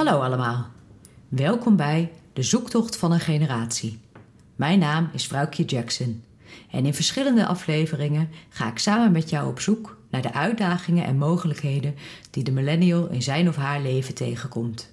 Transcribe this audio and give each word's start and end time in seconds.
Hallo 0.00 0.20
allemaal. 0.20 0.66
Welkom 1.28 1.76
bij 1.76 2.12
De 2.32 2.42
Zoektocht 2.42 2.96
van 2.96 3.12
een 3.12 3.20
Generatie. 3.20 3.98
Mijn 4.56 4.78
naam 4.78 5.10
is 5.12 5.26
Vrouwkje 5.26 5.64
Jackson. 5.64 6.22
En 6.70 6.86
in 6.86 6.94
verschillende 6.94 7.46
afleveringen 7.46 8.28
ga 8.48 8.70
ik 8.70 8.78
samen 8.78 9.12
met 9.12 9.30
jou 9.30 9.48
op 9.48 9.60
zoek 9.60 9.98
naar 10.10 10.22
de 10.22 10.32
uitdagingen 10.32 11.04
en 11.04 11.18
mogelijkheden 11.18 11.94
die 12.30 12.44
de 12.44 12.52
millennial 12.52 13.08
in 13.08 13.22
zijn 13.22 13.48
of 13.48 13.56
haar 13.56 13.80
leven 13.80 14.14
tegenkomt. 14.14 14.92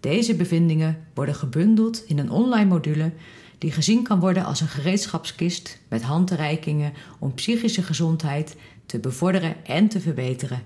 Deze 0.00 0.34
bevindingen 0.34 1.06
worden 1.14 1.34
gebundeld 1.34 2.04
in 2.06 2.18
een 2.18 2.30
online 2.30 2.68
module 2.68 3.12
die 3.58 3.72
gezien 3.72 4.02
kan 4.02 4.20
worden 4.20 4.44
als 4.44 4.60
een 4.60 4.68
gereedschapskist 4.68 5.78
met 5.88 6.02
handreikingen 6.02 6.92
om 7.18 7.34
psychische 7.34 7.82
gezondheid 7.82 8.56
te 8.86 8.98
bevorderen 8.98 9.66
en 9.66 9.88
te 9.88 10.00
verbeteren. 10.00 10.62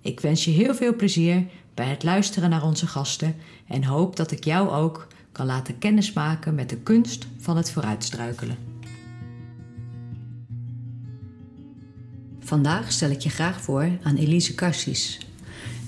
Ik 0.00 0.20
wens 0.20 0.44
je 0.44 0.50
heel 0.50 0.74
veel 0.74 0.96
plezier 0.96 1.46
bij 1.78 1.86
het 1.86 2.02
luisteren 2.02 2.50
naar 2.50 2.62
onze 2.62 2.86
gasten 2.86 3.34
en 3.66 3.84
hoop 3.84 4.16
dat 4.16 4.30
ik 4.30 4.44
jou 4.44 4.70
ook 4.70 5.06
kan 5.32 5.46
laten 5.46 5.78
kennismaken 5.78 6.54
met 6.54 6.68
de 6.68 6.76
kunst 6.76 7.26
van 7.38 7.56
het 7.56 7.70
vooruitstruikelen. 7.70 8.56
Vandaag 12.40 12.92
stel 12.92 13.10
ik 13.10 13.20
je 13.20 13.28
graag 13.28 13.60
voor 13.60 13.90
aan 14.02 14.16
Elise 14.16 14.54
Cassis. 14.54 15.18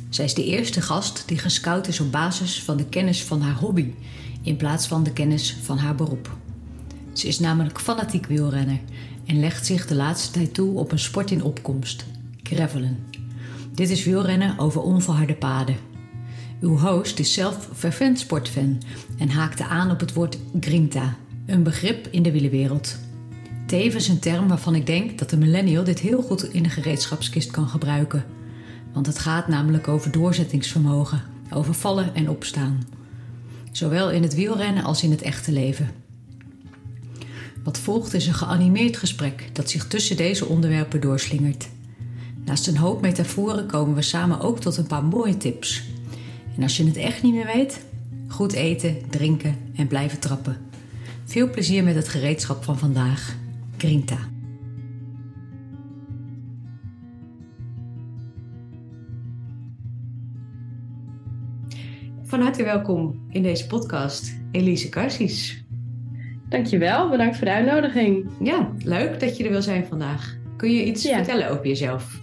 Zij 0.09 0.25
is 0.25 0.35
de 0.35 0.45
eerste 0.45 0.81
gast 0.81 1.23
die 1.27 1.39
gescout 1.39 1.89
is 1.89 2.01
op 2.01 2.13
basis 2.13 2.63
van 2.63 2.77
de 2.77 2.87
kennis 2.87 3.25
van 3.25 3.41
haar 3.41 3.59
hobby 3.59 3.93
in 4.43 4.57
plaats 4.57 4.87
van 4.87 5.03
de 5.03 5.13
kennis 5.13 5.57
van 5.63 5.79
haar 5.79 5.95
beroep. 5.95 6.37
Ze 7.13 7.27
is 7.27 7.39
namelijk 7.39 7.81
fanatiek 7.81 8.27
wielrenner 8.27 8.81
en 9.27 9.41
legt 9.41 9.67
zich 9.67 9.87
de 9.87 9.95
laatste 9.95 10.31
tijd 10.31 10.55
toe 10.55 10.79
op 10.79 10.93
een 10.93 10.99
sport 10.99 11.31
in 11.31 11.43
opkomst, 11.43 12.05
gravelen. 12.43 13.10
Dit 13.81 13.91
is 13.91 14.05
wielrennen 14.05 14.59
over 14.59 14.81
onverharde 14.81 15.35
paden. 15.35 15.77
Uw 16.61 16.77
host 16.79 17.19
is 17.19 17.33
zelf 17.33 17.69
fervent 17.75 18.19
sportfan 18.19 18.83
en 19.19 19.29
haakte 19.29 19.65
aan 19.65 19.91
op 19.91 20.01
het 20.01 20.13
woord 20.13 20.39
grinta, 20.61 21.17
een 21.47 21.63
begrip 21.63 22.07
in 22.11 22.23
de 22.23 22.33
wielenwereld. 22.33 22.99
Tevens 23.67 24.09
een 24.09 24.19
term 24.19 24.49
waarvan 24.49 24.75
ik 24.75 24.87
denk 24.87 25.19
dat 25.19 25.31
de 25.31 25.37
millennial 25.37 25.85
dit 25.85 25.99
heel 25.99 26.23
goed 26.23 26.43
in 26.53 26.63
de 26.63 26.69
gereedschapskist 26.69 27.51
kan 27.51 27.69
gebruiken. 27.69 28.25
Want 28.93 29.07
het 29.07 29.19
gaat 29.19 29.49
namelijk 29.49 29.89
over 29.89 30.11
doorzettingsvermogen, 30.11 31.23
over 31.51 31.75
vallen 31.75 32.15
en 32.15 32.31
opstaan. 32.31 32.87
Zowel 33.73 34.11
in 34.11 34.23
het 34.23 34.35
wielrennen 34.35 34.85
als 34.85 35.03
in 35.03 35.11
het 35.11 35.23
echte 35.23 35.53
leven. 35.53 35.91
Wat 37.65 37.79
volgt 37.79 38.15
is 38.15 38.27
een 38.27 38.35
geanimeerd 38.35 38.97
gesprek 38.97 39.49
dat 39.53 39.71
zich 39.71 39.87
tussen 39.87 40.17
deze 40.17 40.47
onderwerpen 40.47 41.01
doorslingert. 41.01 41.69
Naast 42.45 42.67
een 42.67 42.77
hoop 42.77 43.01
metaforen 43.01 43.67
komen 43.67 43.95
we 43.95 44.03
samen 44.03 44.41
ook 44.41 44.61
tot 44.61 44.77
een 44.77 44.87
paar 44.87 45.05
mooie 45.05 45.37
tips. 45.37 45.83
En 46.57 46.63
als 46.63 46.77
je 46.77 46.85
het 46.85 46.97
echt 46.97 47.23
niet 47.23 47.35
meer 47.35 47.47
weet, 47.55 47.85
goed 48.29 48.53
eten, 48.53 48.97
drinken 49.11 49.57
en 49.77 49.87
blijven 49.87 50.19
trappen. 50.21 50.57
Veel 51.25 51.51
plezier 51.51 51.85
met 51.85 51.95
het 51.95 52.09
gereedschap 52.09 52.65
van 52.65 52.79
vandaag. 52.79 53.37
Grinta. 53.77 54.19
Van 62.23 62.41
harte 62.41 62.63
welkom 62.65 63.27
in 63.29 63.43
deze 63.43 63.67
podcast, 63.67 64.37
Elise 64.51 64.89
Karsies. 64.89 65.65
Dankjewel, 66.49 67.11
bedankt 67.11 67.37
voor 67.37 67.45
de 67.45 67.53
uitnodiging. 67.53 68.27
Ja, 68.43 68.73
leuk 68.79 69.21
dat 69.21 69.37
je 69.37 69.45
er 69.45 69.51
wil 69.51 69.63
zijn 69.63 69.87
vandaag. 69.87 70.37
Kun 70.57 70.71
je 70.73 70.85
iets 70.85 71.03
Ja. 71.03 71.17
vertellen 71.17 71.51
over 71.51 71.67
jezelf? 71.67 72.21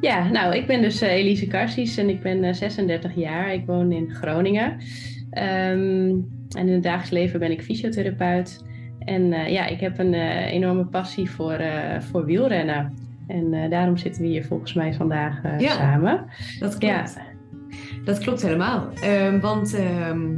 Ja, 0.00 0.28
nou, 0.28 0.54
ik 0.54 0.66
ben 0.66 0.82
dus 0.82 1.00
eh, 1.00 1.12
Elise 1.12 1.46
Karsies 1.46 1.96
en 1.96 2.08
ik 2.08 2.22
ben 2.22 2.44
eh, 2.44 2.52
36 2.54 3.14
jaar. 3.14 3.52
Ik 3.52 3.66
woon 3.66 3.92
in 3.92 4.10
Groningen. 4.10 4.76
Ehm, 5.30 6.08
en 6.56 6.66
in 6.66 6.72
het 6.72 6.82
dagelijks 6.82 7.10
leven 7.10 7.40
ben 7.40 7.50
ik 7.50 7.62
fysiotherapeut. 7.62 8.64
En 8.98 9.32
eh, 9.32 9.48
ja, 9.52 9.66
ik 9.66 9.80
heb 9.80 9.98
een 9.98 10.14
eh, 10.14 10.52
enorme 10.52 10.86
passie 10.86 11.30
voor, 11.30 11.52
eh, 11.52 12.00
voor 12.00 12.24
wielrennen. 12.24 12.94
En 13.26 13.52
eh, 13.54 13.70
daarom 13.70 13.96
zitten 13.96 14.22
we 14.22 14.28
hier 14.28 14.44
volgens 14.44 14.72
mij 14.74 14.94
vandaag 14.94 15.42
eh, 15.44 15.58
Ja. 15.58 15.70
samen. 15.72 16.26
Dat 16.58 16.78
klopt. 16.78 17.14
Ja. 17.16 17.22
Dat 18.04 18.18
klopt 18.18 18.42
helemaal. 18.42 18.88
Ehm, 19.02 19.40
want 19.40 19.74
ehm, 19.74 20.28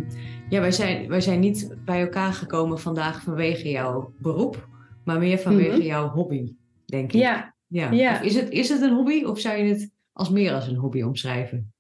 ja, 0.49 0.61
wij, 0.61 0.71
zijn, 0.73 1.09
wij 1.09 1.21
zijn 1.21 1.41
niet 1.41 1.75
bij 1.85 2.01
elkaar 2.01 2.33
gekomen 2.33 2.79
vandaag 2.79 3.23
vanwege 3.23 3.71
jouw 3.71 4.13
beroep, 4.19 4.69
maar 5.05 5.19
meer 5.19 5.39
vanwege 5.39 5.77
Mhm. 5.77 5.87
jouw 5.87 6.09
hobby, 6.09 6.53
denk 6.87 7.13
ik. 7.13 7.21
Ja, 7.21 7.55
Ja. 7.69 8.21
Is, 8.21 8.35
het, 8.35 8.51
is 8.51 8.69
het 8.69 8.83
een 8.83 8.95
hobby 8.95 9.25
of 9.25 9.41
zou 9.41 9.57
je 9.57 9.73
het 9.73 9.91
als 10.13 10.31
meer 10.31 10.53
als 10.53 10.67
een 10.67 10.77
hobby 10.77 11.03
omschrijven? 11.03 11.73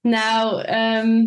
nou, 0.00 0.62
ehm, 0.62 1.26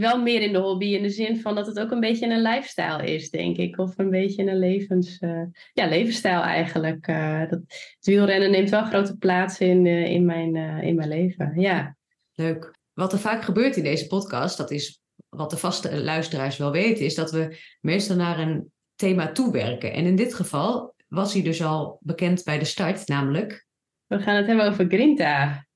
wel 0.00 0.22
meer 0.22 0.40
in 0.42 0.52
de 0.52 0.58
hobby 0.58 0.86
in 0.86 1.02
de 1.02 1.10
zin 1.10 1.40
van 1.40 1.54
dat 1.54 1.66
het 1.66 1.78
ook 1.78 1.90
een 1.90 2.00
beetje 2.00 2.26
een 2.26 2.42
lifestyle 2.42 3.12
is, 3.12 3.30
denk 3.30 3.56
ik. 3.56 3.78
Of 3.78 3.98
een 3.98 4.10
beetje 4.10 4.42
een 4.42 4.58
levens, 4.58 5.18
eh, 5.18 5.42
ja, 5.72 5.86
levensstijl 5.86 6.40
eigenlijk. 6.40 7.06
Eh, 7.06 7.40
dat, 7.40 7.60
het 7.68 7.96
wielrennen 8.00 8.50
neemt 8.50 8.70
wel 8.70 8.84
grote 8.84 9.16
plaats 9.16 9.60
in, 9.60 9.86
eh, 9.86 10.10
in, 10.10 10.24
mijn, 10.24 10.56
in 10.82 10.94
mijn 10.94 11.08
leven. 11.08 11.52
Ja, 11.56 11.96
Leuk. 12.36 12.74
Wat 12.92 13.12
er 13.12 13.18
vaak 13.18 13.42
gebeurt 13.42 13.76
in 13.76 13.82
deze 13.82 14.06
podcast, 14.06 14.56
dat 14.56 14.70
is 14.70 15.00
wat 15.28 15.50
de 15.50 15.56
vaste 15.56 16.02
luisteraars 16.02 16.56
wel 16.56 16.70
weten, 16.70 17.04
is 17.04 17.14
dat 17.14 17.30
we 17.30 17.58
meestal 17.80 18.16
naar 18.16 18.38
een 18.38 18.72
thema 18.94 19.32
toewerken. 19.32 19.92
En 19.92 20.04
in 20.04 20.16
dit 20.16 20.34
geval 20.34 20.94
was 21.06 21.32
hij 21.32 21.42
dus 21.42 21.62
al 21.62 21.98
bekend 22.00 22.44
bij 22.44 22.58
de 22.58 22.64
start, 22.64 23.08
namelijk. 23.08 23.66
we 24.06 24.20
gaan 24.20 24.36
het 24.36 24.46
hebben 24.46 24.66
over 24.66 24.86
Grinta. 24.88 25.66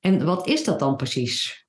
En 0.00 0.24
wat 0.24 0.48
is 0.48 0.64
dat 0.64 0.78
dan 0.78 0.96
precies? 0.96 1.66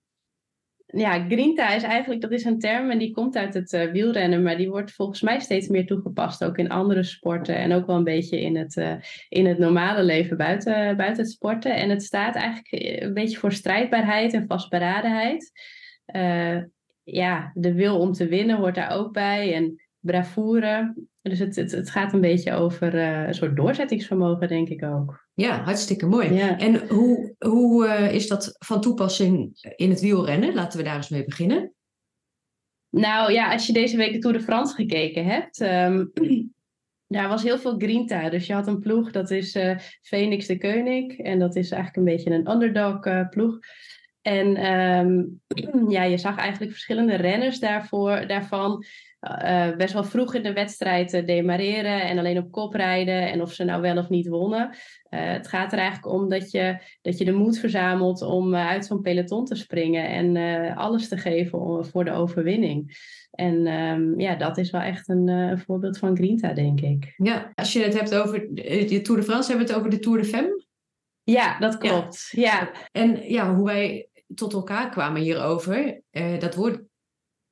Ja, 0.88 1.26
Grinta 1.28 1.74
is 1.74 1.84
eigenlijk, 1.84 2.22
dat 2.22 2.32
is 2.32 2.44
een 2.44 2.60
term 2.60 2.90
en 2.90 2.98
die 2.98 3.12
komt 3.12 3.36
uit 3.36 3.54
het 3.54 3.74
eh, 3.74 3.92
wielrennen, 3.92 4.44
maar 4.44 4.58
die 4.58 4.70
wordt 4.70 4.92
volgens 4.92 5.22
mij 5.22 5.40
steeds 5.40 5.68
meer 5.68 5.86
toegepast, 5.86 6.44
ook 6.44 6.58
in 6.58 6.70
andere 6.70 7.04
sporten 7.04 7.56
en 7.56 7.72
ook 7.72 7.86
wel 7.86 7.96
een 7.96 8.04
beetje 8.04 8.42
in 8.42 8.56
het, 8.56 8.78
eh, 8.78 8.94
in 9.30 9.46
het 9.46 9.58
normale 9.58 10.04
leven 10.04 10.38
buiten, 10.38 10.98
buiten 10.98 11.24
het 11.24 11.32
sporten. 11.32 11.76
En 11.76 11.90
het 11.90 12.04
staat 12.04 12.36
eigenlijk 12.36 12.72
eh, 12.72 13.02
een 13.02 13.14
beetje 13.14 13.38
voor 13.38 13.52
strijdbaarheid 13.52 14.34
en 14.34 14.48
vastberadenheid. 14.48 15.52
Ja, 17.04 17.52
de 17.54 17.74
wil 17.74 18.00
om 18.00 18.12
te 18.12 18.28
winnen 18.28 18.58
hoort 18.58 18.76
daar 18.76 18.92
ook 18.92 19.14
bij 19.14 19.54
en 19.54 19.82
bravoure. 20.00 20.94
Dus 21.30 21.40
het, 21.40 21.56
het, 21.56 21.72
het 21.72 21.90
gaat 21.90 22.14
een 22.14 22.22
beetje 22.22 22.54
over 22.54 22.96
eh, 22.96 23.28
een 23.28 23.34
soort 23.34 23.56
doorzettingsvermogen, 23.56 24.48
denk 24.48 24.70
ik 24.70 24.84
ook. 24.84 25.26
Ja, 25.34 25.64
hartstikke 25.64 26.06
mooi. 26.06 26.34
Ja. 26.34 26.58
En 26.58 26.88
hoe, 26.88 27.36
hoe 27.40 27.88
eh, 27.88 28.14
is 28.14 28.28
dat 28.28 28.56
van 28.60 28.82
toepassing 28.82 29.52
in 29.76 29.90
het 29.90 30.02
wielrennen? 30.02 30.54
Laten 30.54 30.78
we 30.78 30.86
daar 30.86 30.96
eens 30.96 31.10
mee 31.10 31.26
beginnen. 31.26 31.74
Nou 32.90 33.32
ja, 33.32 33.52
als 33.52 33.68
je 33.68 33.74
deze 33.74 33.98
week 33.98 34.14
de 34.14 34.20
Tour 34.20 34.38
de 34.38 34.44
France 34.44 34.76
gekeken 34.76 35.26
hebt, 35.26 35.62
ehm, 35.62 36.06
daar 37.08 37.28
was 37.28 37.44
heel 37.44 37.58
veel 37.58 37.78
grinta. 37.78 38.30
Dus 38.30 38.48
je 38.48 38.54
had 38.54 38.68
een 38.68 38.80
ploeg, 38.80 39.12
dat 39.12 39.32
is 39.32 39.56
eh 39.56 39.78
Phoenix 40.02 40.46
de 40.46 40.58
Koning. 40.58 41.18
En 41.18 41.40
dat 41.40 41.56
is 41.56 41.72
eigenlijk 41.72 41.98
een 41.98 42.16
beetje 42.16 42.32
een 42.32 42.52
underdog 42.52 43.30
ploeg. 43.30 43.60
En 44.22 44.56
ehm, 44.56 45.24
ja, 45.96 46.04
je 46.04 46.18
zag 46.18 46.38
eigenlijk 46.38 46.72
verschillende 46.72 47.16
renners 47.16 47.60
daarvoor, 47.60 48.28
daarvan 48.28 48.86
eh, 49.20 49.76
best 49.76 49.94
wel 49.94 50.04
vroeg 50.04 50.34
in 50.36 50.44
de 50.44 50.54
wedstrijd 50.54 51.14
eh, 51.14 51.26
demareren 51.26 52.02
en 52.02 52.18
alleen 52.18 52.38
op 52.38 52.52
kop 52.52 52.74
rijden. 52.74 53.32
En 53.32 53.42
of 53.42 53.54
ze 53.54 53.64
nou 53.64 53.82
wel 53.82 53.98
of 53.98 54.10
niet 54.10 54.28
wonnen. 54.28 54.70
Eh, 55.10 55.32
het 55.32 55.48
gaat 55.48 55.72
er 55.72 55.80
eigenlijk 55.80 56.14
om 56.14 56.30
dat 56.30 56.52
je, 56.52 56.78
dat 57.02 57.18
je 57.18 57.26
de 57.26 57.32
moed 57.32 57.58
verzamelt 57.60 58.22
om 58.22 58.56
uit 58.56 58.86
zo'n 58.86 59.02
peloton 59.02 59.46
te 59.46 59.56
springen 59.56 60.10
en 60.10 60.76
alles 60.76 61.08
te 61.08 61.18
geven 61.18 61.60
om- 61.60 61.86
voor 61.86 62.06
de 62.06 62.12
overwinning. 62.12 63.06
En 63.32 63.68
ehm, 63.68 64.20
ja, 64.20 64.36
dat 64.36 64.58
is 64.58 64.72
wel 64.72 64.82
echt 64.82 65.10
een, 65.10 65.28
een 65.28 65.60
voorbeeld 65.60 65.98
van 65.98 66.16
Grinta, 66.16 66.54
denk 66.54 66.82
ik. 66.82 67.14
Ja, 67.18 67.52
als 67.56 67.74
je 67.74 67.84
het 67.84 67.94
hebt 67.94 68.16
over 68.16 68.48
de 68.54 69.02
Tour 69.02 69.20
de 69.20 69.26
France, 69.28 69.50
hebben 69.50 69.68
we 69.68 69.74
het 69.74 69.82
over 69.82 69.98
de 69.98 70.00
Tour 70.00 70.18
de 70.18 70.26
Femme. 70.28 70.66
Ja, 71.24 71.60
dat 71.60 71.78
klopt. 71.78 72.28
Ja, 72.32 72.72
En 72.92 73.30
ja, 73.30 73.56
hoe 73.56 73.66
wij 73.66 74.08
tot 74.36 74.54
elkaar 74.54 74.90
kwamen 74.90 75.22
hierover, 75.22 76.02
dat 76.40 76.56
woord 76.56 76.80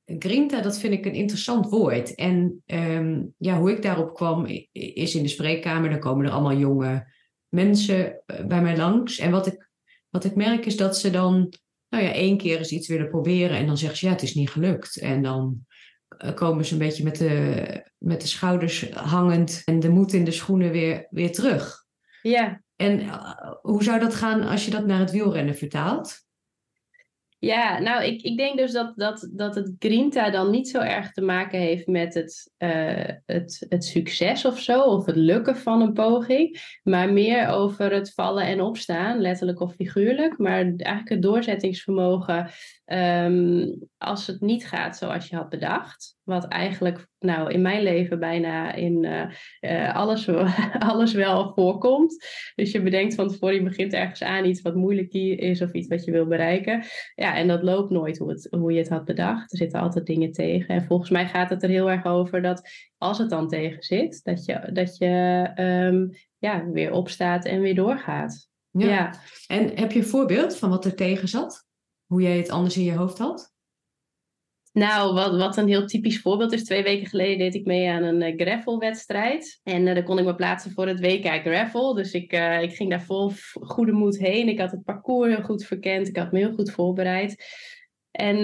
grinta, 0.05 0.61
dat 0.61 0.77
vind 0.77 0.93
ik 0.93 1.05
een 1.05 1.13
interessant 1.13 1.69
woord. 1.69 2.15
En 2.15 2.63
ehm, 2.65 3.23
ja, 3.37 3.57
hoe 3.57 3.71
ik 3.71 3.81
daarop 3.81 4.13
kwam, 4.13 4.45
is 4.71 5.15
in 5.15 5.23
de 5.23 5.29
spreekkamer, 5.29 5.89
dan 5.89 5.99
komen 5.99 6.25
er 6.25 6.31
allemaal 6.31 6.57
jonge 6.57 7.13
mensen 7.49 8.21
eh, 8.25 8.45
bij 8.45 8.61
mij 8.61 8.77
langs. 8.77 9.17
En 9.17 9.31
wat 9.31 9.47
ik, 9.47 9.69
wat 10.09 10.25
ik 10.25 10.35
merk 10.35 10.65
is 10.65 10.77
dat 10.77 10.97
ze 10.97 11.09
dan, 11.09 11.53
nou 11.89 12.03
ja, 12.03 12.11
één 12.11 12.37
keer 12.37 12.57
eens 12.57 12.71
iets 12.71 12.87
willen 12.87 13.09
proberen 13.09 13.57
en 13.57 13.65
dan 13.65 13.77
zeggen 13.77 13.97
ze, 13.97 14.05
ja, 14.05 14.11
het 14.11 14.21
is 14.21 14.35
niet 14.35 14.49
gelukt. 14.49 14.97
En 14.97 15.21
dan 15.21 15.65
eh, 16.07 16.33
komen 16.33 16.65
ze 16.65 16.73
een 16.73 16.79
beetje 16.79 17.03
met 17.03 17.17
de, 17.17 17.91
met 17.97 18.21
de 18.21 18.27
schouders 18.27 18.89
hangend 18.89 19.61
en 19.65 19.79
de 19.79 19.89
moed 19.89 20.13
in 20.13 20.23
de 20.23 20.31
schoenen 20.31 20.71
weer, 20.71 21.07
weer 21.09 21.31
terug. 21.31 21.85
ja. 22.21 22.63
En 22.75 22.99
eh, 22.99 23.31
hoe 23.61 23.83
zou 23.83 23.99
dat 23.99 24.15
gaan 24.15 24.43
als 24.43 24.65
je 24.65 24.71
dat 24.71 24.85
naar 24.85 24.99
het 24.99 25.11
wielrennen 25.11 25.55
vertaalt? 25.55 26.24
Ja, 27.39 27.79
nou, 27.79 28.03
ik, 28.03 28.21
ik 28.21 28.37
denk 28.37 28.57
dus 28.57 28.71
dat, 28.71 28.93
dat, 28.95 29.29
dat 29.31 29.55
het 29.55 29.75
Grinta 29.79 30.29
dan 30.29 30.49
niet 30.49 30.69
zo 30.69 30.79
erg 30.79 31.11
te 31.11 31.21
maken 31.21 31.59
heeft 31.59 31.87
met 31.87 32.13
het, 32.13 32.51
uh, 32.57 33.09
het, 33.25 33.65
het 33.69 33.85
succes 33.85 34.45
of 34.45 34.59
zo, 34.59 34.81
of 34.81 35.05
het 35.05 35.15
lukken 35.15 35.57
van 35.57 35.81
een 35.81 35.93
poging, 35.93 36.79
maar 36.83 37.13
meer 37.13 37.47
over 37.47 37.91
het 37.91 38.13
vallen 38.13 38.43
en 38.43 38.61
opstaan, 38.61 39.21
letterlijk 39.21 39.59
of 39.59 39.73
figuurlijk. 39.73 40.37
Maar 40.37 40.61
eigenlijk 40.61 41.09
het 41.09 41.21
doorzettingsvermogen 41.21 42.49
um, 42.85 43.89
als 44.05 44.27
het 44.27 44.41
niet 44.41 44.67
gaat 44.67 44.97
zoals 44.97 45.29
je 45.29 45.35
had 45.35 45.49
bedacht. 45.49 46.17
Wat 46.23 46.47
eigenlijk 46.47 47.07
nou, 47.19 47.51
in 47.51 47.61
mijn 47.61 47.83
leven 47.83 48.19
bijna 48.19 48.73
in 48.73 49.03
uh, 49.03 49.29
uh, 49.61 49.95
alles, 49.95 50.29
alles 50.89 51.13
wel 51.13 51.53
voorkomt. 51.53 52.25
Dus 52.55 52.71
je 52.71 52.81
bedenkt 52.81 53.15
van 53.15 53.27
tevoren, 53.27 53.55
je 53.55 53.63
begint 53.63 53.93
ergens 53.93 54.23
aan 54.23 54.45
iets 54.45 54.61
wat 54.61 54.75
moeilijk 54.75 55.13
is 55.13 55.61
of 55.61 55.73
iets 55.73 55.87
wat 55.87 56.05
je 56.05 56.11
wil 56.11 56.27
bereiken. 56.27 56.83
Ja, 57.15 57.35
en 57.35 57.47
dat 57.47 57.63
loopt 57.63 57.89
nooit 57.89 58.17
hoe, 58.17 58.29
het, 58.29 58.47
hoe 58.51 58.71
je 58.71 58.79
het 58.79 58.89
had 58.89 59.05
bedacht. 59.05 59.51
Er 59.51 59.57
zitten 59.57 59.79
altijd 59.79 60.05
dingen 60.05 60.31
tegen. 60.31 60.75
En 60.75 60.85
volgens 60.85 61.09
mij 61.09 61.27
gaat 61.27 61.49
het 61.49 61.63
er 61.63 61.69
heel 61.69 61.89
erg 61.89 62.05
over 62.05 62.41
dat 62.41 62.69
als 62.97 63.17
het 63.17 63.29
dan 63.29 63.47
tegen 63.47 63.83
zit, 63.83 64.23
dat 64.23 64.45
je, 64.45 64.69
dat 64.73 64.97
je 64.97 65.51
um, 65.55 66.09
ja, 66.37 66.65
weer 66.65 66.91
opstaat 66.91 67.45
en 67.45 67.61
weer 67.61 67.75
doorgaat. 67.75 68.49
Ja. 68.71 68.87
ja. 68.87 69.13
En 69.47 69.77
heb 69.77 69.91
je 69.91 69.99
een 69.99 70.05
voorbeeld 70.05 70.57
van 70.57 70.69
wat 70.69 70.85
er 70.85 70.95
tegen 70.95 71.27
zat? 71.27 71.67
Hoe 72.05 72.21
jij 72.21 72.37
het 72.37 72.49
anders 72.49 72.77
in 72.77 72.83
je 72.83 72.93
hoofd 72.93 73.17
had? 73.17 73.54
Nou, 74.75 75.13
wat, 75.13 75.37
wat 75.37 75.57
een 75.57 75.67
heel 75.67 75.85
typisch 75.85 76.21
voorbeeld 76.21 76.53
is. 76.53 76.63
Twee 76.63 76.83
weken 76.83 77.07
geleden 77.07 77.37
deed 77.37 77.55
ik 77.55 77.65
mee 77.65 77.89
aan 77.89 78.03
een 78.03 78.21
uh, 78.21 78.39
gravelwedstrijd. 78.39 79.59
En 79.63 79.87
uh, 79.87 79.93
daar 79.93 80.03
kon 80.03 80.19
ik 80.19 80.25
me 80.25 80.35
plaatsen 80.35 80.71
voor 80.71 80.87
het 80.87 80.99
WK 80.99 81.25
Gravel. 81.25 81.93
Dus 81.93 82.13
ik, 82.13 82.33
uh, 82.33 82.61
ik 82.61 82.75
ging 82.75 82.89
daar 82.89 83.01
vol 83.01 83.31
goede 83.53 83.91
moed 83.91 84.17
heen. 84.17 84.47
Ik 84.47 84.59
had 84.59 84.71
het 84.71 84.83
parcours 84.83 85.35
heel 85.35 85.43
goed 85.43 85.65
verkend. 85.65 86.07
Ik 86.07 86.17
had 86.17 86.31
me 86.31 86.39
heel 86.39 86.53
goed 86.53 86.71
voorbereid. 86.71 87.43
En 88.11 88.37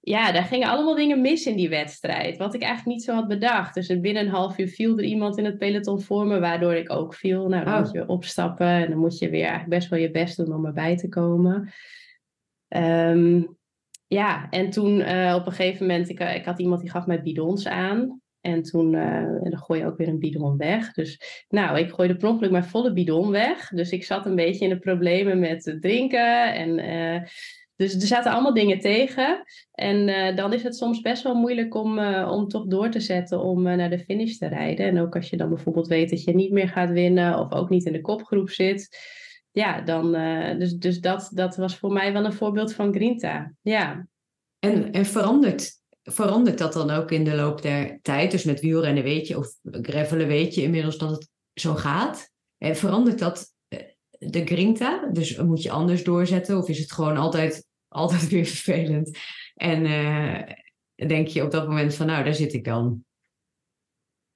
ja, 0.00 0.32
daar 0.32 0.44
gingen 0.44 0.68
allemaal 0.68 0.94
dingen 0.94 1.20
mis 1.20 1.46
in 1.46 1.56
die 1.56 1.68
wedstrijd. 1.68 2.36
Wat 2.36 2.54
ik 2.54 2.62
eigenlijk 2.62 2.96
niet 2.96 3.04
zo 3.04 3.14
had 3.14 3.28
bedacht. 3.28 3.74
Dus 3.74 4.00
binnen 4.00 4.22
een 4.22 4.32
half 4.32 4.58
uur 4.58 4.68
viel 4.68 4.98
er 4.98 5.04
iemand 5.04 5.38
in 5.38 5.44
het 5.44 5.58
peloton 5.58 6.00
voor 6.00 6.26
me, 6.26 6.40
waardoor 6.40 6.74
ik 6.74 6.92
ook 6.92 7.14
viel. 7.14 7.48
Nou, 7.48 7.64
dan 7.64 7.74
oh. 7.74 7.80
moet 7.80 7.92
je 7.92 8.08
opstappen 8.08 8.66
en 8.66 8.90
dan 8.90 8.98
moet 8.98 9.18
je 9.18 9.30
weer 9.30 9.46
eigenlijk 9.46 9.70
best 9.70 9.88
wel 9.88 9.98
je 9.98 10.10
best 10.10 10.36
doen 10.36 10.54
om 10.54 10.66
erbij 10.66 10.96
te 10.96 11.08
komen. 11.08 11.72
Um, 12.68 13.60
ja, 14.12 14.46
en 14.50 14.70
toen 14.70 15.00
uh, 15.00 15.34
op 15.38 15.46
een 15.46 15.52
gegeven 15.52 15.86
moment, 15.86 16.08
ik, 16.08 16.20
ik 16.20 16.44
had 16.44 16.58
iemand 16.58 16.80
die 16.80 16.90
gaf 16.90 17.06
mij 17.06 17.22
bidons 17.22 17.66
aan. 17.66 18.20
En 18.40 18.62
toen 18.62 18.92
uh, 18.92 19.40
dan 19.42 19.58
gooi 19.58 19.80
je 19.80 19.86
ook 19.86 19.96
weer 19.96 20.08
een 20.08 20.18
bidon 20.18 20.56
weg. 20.56 20.92
Dus 20.92 21.44
nou, 21.48 21.78
ik 21.78 21.90
gooide 21.90 22.16
per 22.16 22.28
ongeluk 22.28 22.50
mijn 22.50 22.64
volle 22.64 22.92
bidon 22.92 23.30
weg. 23.30 23.68
Dus 23.68 23.90
ik 23.90 24.04
zat 24.04 24.26
een 24.26 24.34
beetje 24.34 24.64
in 24.64 24.70
de 24.70 24.78
problemen 24.78 25.38
met 25.38 25.76
drinken. 25.80 26.54
En, 26.54 26.76
dus 27.76 27.94
er 27.94 28.06
zaten 28.06 28.32
allemaal 28.32 28.54
dingen 28.54 28.78
tegen. 28.78 29.42
En 29.72 30.06
dan 30.36 30.52
is 30.52 30.62
het 30.62 30.76
soms 30.76 31.00
best 31.00 31.22
wel 31.22 31.34
moeilijk 31.34 31.74
om, 31.74 31.98
om 32.24 32.48
toch 32.48 32.66
door 32.66 32.90
te 32.90 33.00
zetten 33.00 33.40
om 33.40 33.62
naar 33.62 33.90
de 33.90 33.98
finish 33.98 34.36
te 34.36 34.46
rijden. 34.46 34.86
En 34.86 35.00
ook 35.00 35.16
als 35.16 35.30
je 35.30 35.36
dan 35.36 35.48
bijvoorbeeld 35.48 35.86
weet 35.86 36.10
dat 36.10 36.24
je 36.24 36.34
niet 36.34 36.52
meer 36.52 36.68
gaat 36.68 36.90
winnen 36.90 37.38
of 37.38 37.52
ook 37.52 37.68
niet 37.68 37.84
in 37.84 37.92
de 37.92 38.00
kopgroep 38.00 38.50
zit 38.50 38.88
ja, 39.52 39.80
dan, 39.80 40.14
uh, 40.14 40.58
dus, 40.58 40.74
dus 40.74 41.00
dat, 41.00 41.30
dat 41.34 41.56
was 41.56 41.78
voor 41.78 41.92
mij 41.92 42.12
wel 42.12 42.24
een 42.24 42.32
voorbeeld 42.32 42.74
van 42.74 42.94
Grinta. 42.94 43.52
Ja. 43.60 44.06
En, 44.58 44.92
en 44.92 45.06
verandert, 45.06 45.72
verandert 46.02 46.58
dat 46.58 46.72
dan 46.72 46.90
ook 46.90 47.10
in 47.10 47.24
de 47.24 47.34
loop 47.34 47.62
der 47.62 47.98
tijd? 48.02 48.30
Dus 48.30 48.44
met 48.44 48.60
wielrennen 48.60 49.02
weet 49.02 49.26
je, 49.26 49.38
of 49.38 49.48
gravelen 49.62 50.26
weet 50.26 50.54
je 50.54 50.62
inmiddels 50.62 50.98
dat 50.98 51.10
het 51.10 51.28
zo 51.54 51.74
gaat. 51.74 52.30
En 52.58 52.76
verandert 52.76 53.18
dat 53.18 53.54
eh, 53.68 53.78
de 54.18 54.46
Grinta? 54.46 55.08
Dus 55.12 55.36
moet 55.36 55.62
je 55.62 55.70
anders 55.70 56.04
doorzetten? 56.04 56.58
Of 56.58 56.68
is 56.68 56.78
het 56.78 56.92
gewoon 56.92 57.16
altijd, 57.16 57.66
altijd 57.88 58.28
weer 58.28 58.46
vervelend? 58.46 59.18
En 59.54 59.84
uh, 59.84 60.40
denk 61.08 61.26
je 61.26 61.42
op 61.42 61.50
dat 61.50 61.68
moment 61.68 61.94
van, 61.94 62.06
nou, 62.06 62.24
daar 62.24 62.34
zit 62.34 62.52
ik 62.52 62.64
dan. 62.64 63.04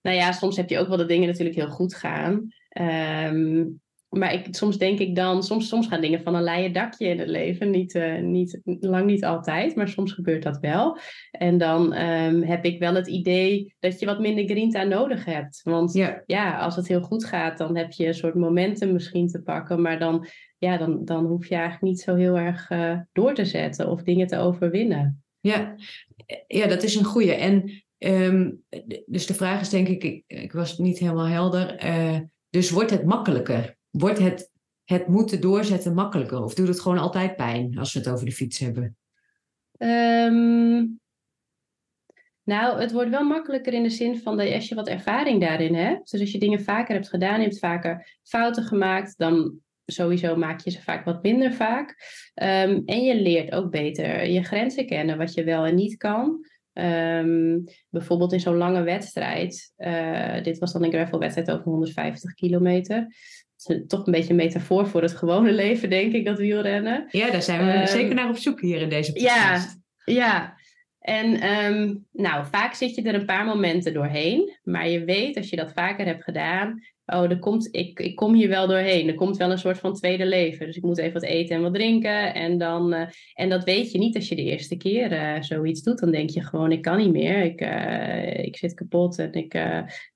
Nou 0.01 0.17
ja, 0.17 0.33
soms 0.33 0.57
heb 0.57 0.71
je 0.71 0.79
ook 0.79 0.89
wel 0.89 0.97
de 0.97 1.07
dingen 1.07 1.29
natuurlijk 1.29 1.57
heel 1.57 1.71
goed 1.71 1.95
gaan. 1.95 2.49
Um, 2.81 3.81
maar 4.17 4.33
ik, 4.35 4.47
soms 4.51 4.79
denk 4.79 4.99
ik 4.99 5.17
dan, 5.17 5.43
soms, 5.43 5.69
soms 5.69 5.87
gaan 5.87 6.01
dingen 6.01 6.23
van 6.23 6.35
een 6.35 6.43
leien 6.43 6.73
dakje 6.73 7.09
in 7.09 7.19
het 7.19 7.29
leven. 7.29 7.71
Niet, 7.71 7.95
uh, 7.95 8.21
niet, 8.21 8.61
lang 8.65 9.07
niet 9.07 9.25
altijd, 9.25 9.75
maar 9.75 9.89
soms 9.89 10.13
gebeurt 10.13 10.43
dat 10.43 10.59
wel. 10.59 10.99
En 11.31 11.59
dan 11.59 11.97
um, 11.97 12.43
heb 12.43 12.65
ik 12.65 12.79
wel 12.79 12.95
het 12.95 13.07
idee 13.07 13.75
dat 13.79 14.01
je 14.01 14.07
wat 14.07 14.21
minder 14.21 14.45
grinta 14.45 14.83
nodig 14.83 15.25
hebt. 15.25 15.61
Want 15.63 15.93
ja. 15.93 16.23
ja, 16.27 16.59
als 16.59 16.77
het 16.77 16.89
heel 16.89 17.01
goed 17.01 17.25
gaat, 17.25 17.59
dan 17.59 17.77
heb 17.77 17.93
je 17.93 18.07
een 18.07 18.15
soort 18.15 18.35
momentum 18.35 18.93
misschien 18.93 19.29
te 19.29 19.43
pakken. 19.43 19.83
Maar 19.83 19.99
dan, 19.99 20.27
ja, 20.59 20.77
dan, 20.77 21.05
dan 21.05 21.27
hoef 21.27 21.47
je 21.47 21.55
eigenlijk 21.55 21.83
niet 21.83 22.01
zo 22.01 22.15
heel 22.15 22.39
erg 22.39 22.71
uh, 22.71 22.99
door 23.13 23.35
te 23.35 23.45
zetten 23.45 23.91
of 23.91 24.03
dingen 24.03 24.27
te 24.27 24.39
overwinnen. 24.39 25.25
Ja, 25.41 25.75
ja 26.47 26.67
dat 26.67 26.83
is 26.83 26.95
een 26.95 27.05
goede. 27.05 27.35
En 27.35 27.83
um, 27.99 28.63
dus 29.07 29.27
de 29.27 29.35
vraag 29.35 29.61
is 29.61 29.69
denk 29.69 29.89
ik, 29.89 30.05
ik, 30.05 30.23
ik 30.27 30.53
was 30.53 30.79
niet 30.79 30.99
helemaal 30.99 31.29
helder. 31.29 31.85
Uh, 31.85 32.19
dus 32.51 32.71
wordt 32.71 32.91
het 32.91 33.05
makkelijker? 33.05 33.77
Wordt 33.99 34.19
het, 34.19 34.51
het 34.85 35.07
moeten 35.07 35.41
doorzetten 35.41 35.95
makkelijker? 35.95 36.43
Of 36.43 36.55
doet 36.55 36.69
het 36.69 36.81
gewoon 36.81 36.99
altijd 36.99 37.37
pijn 37.37 37.79
als 37.79 37.93
we 37.93 37.99
het 37.99 38.09
over 38.09 38.27
de 38.27 38.33
fiets 38.33 38.59
hebben? 38.59 38.97
Um, 39.79 41.01
nou, 42.43 42.81
het 42.81 42.93
wordt 42.93 43.11
wel 43.11 43.25
makkelijker 43.25 43.73
in 43.73 43.83
de 43.83 43.91
zin 43.91 44.19
van 44.19 44.37
dat 44.37 44.53
als 44.53 44.69
je 44.69 44.75
wat 44.75 44.89
ervaring 44.89 45.41
daarin 45.41 45.75
hebt. 45.75 46.11
Dus 46.11 46.21
als 46.21 46.33
je 46.33 46.39
dingen 46.39 46.63
vaker 46.63 46.95
hebt 46.95 47.09
gedaan, 47.09 47.39
je 47.39 47.47
hebt 47.47 47.59
vaker 47.59 48.19
fouten 48.23 48.63
gemaakt, 48.63 49.19
dan 49.19 49.59
sowieso 49.87 50.37
maak 50.37 50.61
je 50.61 50.71
ze 50.71 50.83
vaak 50.83 51.05
wat 51.05 51.23
minder 51.23 51.53
vaak. 51.53 51.89
Um, 52.35 52.83
en 52.85 53.05
je 53.05 53.21
leert 53.21 53.53
ook 53.53 53.71
beter 53.71 54.27
je 54.27 54.43
grenzen 54.43 54.87
kennen, 54.87 55.19
wat 55.19 55.35
je 55.35 55.45
wel 55.45 55.67
en 55.67 55.75
niet 55.75 55.97
kan. 55.97 56.47
Um, 56.73 57.65
bijvoorbeeld 57.89 58.33
in 58.33 58.41
zo'n 58.41 58.57
lange 58.57 58.83
wedstrijd. 58.83 59.73
Uh, 59.77 60.43
dit 60.43 60.59
was 60.59 60.73
dan 60.73 60.85
een 60.85 60.93
gravelwedstrijd 60.93 61.51
over 61.51 61.65
150 61.65 62.35
kilometer 62.35 63.07
toch 63.87 64.07
een 64.07 64.13
beetje 64.13 64.31
een 64.31 64.37
metafoor 64.37 64.87
voor 64.87 65.03
het 65.03 65.17
gewone 65.17 65.53
leven, 65.63 65.91
denk 65.91 66.13
ik, 66.13 66.25
dat 66.25 66.39
wielrennen. 66.39 67.07
Ja, 67.11 67.31
daar 67.31 67.43
zijn 67.43 67.67
we 67.67 67.81
um, 67.81 67.87
zeker 67.87 68.15
naar 68.15 68.29
op 68.29 68.37
zoek 68.37 68.61
hier 68.61 68.81
in 68.81 68.89
deze 68.89 69.13
podcast. 69.13 69.79
Ja, 70.05 70.15
ja. 70.15 70.55
En 71.01 71.49
um, 71.65 72.07
nou, 72.13 72.47
vaak 72.51 72.75
zit 72.75 72.95
je 72.95 73.03
er 73.03 73.15
een 73.15 73.27
paar 73.27 73.45
momenten 73.45 73.95
doorheen, 73.95 74.59
maar 74.63 74.89
je 74.89 75.05
weet 75.05 75.37
als 75.37 75.51
je 75.51 75.57
dat 75.57 75.73
vaker 75.73 76.07
hebt 76.07 76.25
gedaan, 76.25 76.83
oh, 77.07 77.31
er 77.31 77.39
komt, 77.39 77.69
ik, 77.71 78.01
ik 78.01 78.17
kom 78.17 78.35
hier 78.35 78.49
wel 78.49 78.67
doorheen. 78.67 79.09
Er 79.09 79.15
komt 79.15 79.37
wel 79.37 79.51
een 79.51 79.59
soort 79.59 79.79
van 79.79 79.95
tweede 79.95 80.27
leven. 80.27 80.67
Dus 80.67 80.77
ik 80.77 80.83
moet 80.83 80.99
even 80.99 81.13
wat 81.13 81.23
eten 81.23 81.57
en 81.57 81.63
wat 81.63 81.75
drinken. 81.75 82.35
En, 82.35 82.59
dan, 82.59 82.95
uh, 82.95 83.07
en 83.35 83.49
dat 83.49 83.65
weet 83.65 83.93
je 83.93 83.99
niet 83.99 84.17
als 84.17 84.29
je 84.29 84.37
de 84.37 84.43
eerste 84.43 84.77
keer 84.77 85.13
uh, 85.13 85.43
zoiets 85.43 85.83
doet. 85.83 85.99
Dan 85.99 86.11
denk 86.11 86.31
je 86.31 86.45
gewoon, 86.45 86.73
ik 86.73 86.83
kan 86.83 86.97
niet 86.97 87.13
meer. 87.13 87.43
Ik, 87.43 87.61
uh, 87.61 88.45
ik 88.45 88.57
zit 88.57 88.75
kapot 88.75 89.19
en 89.19 89.33
ik, 89.33 89.59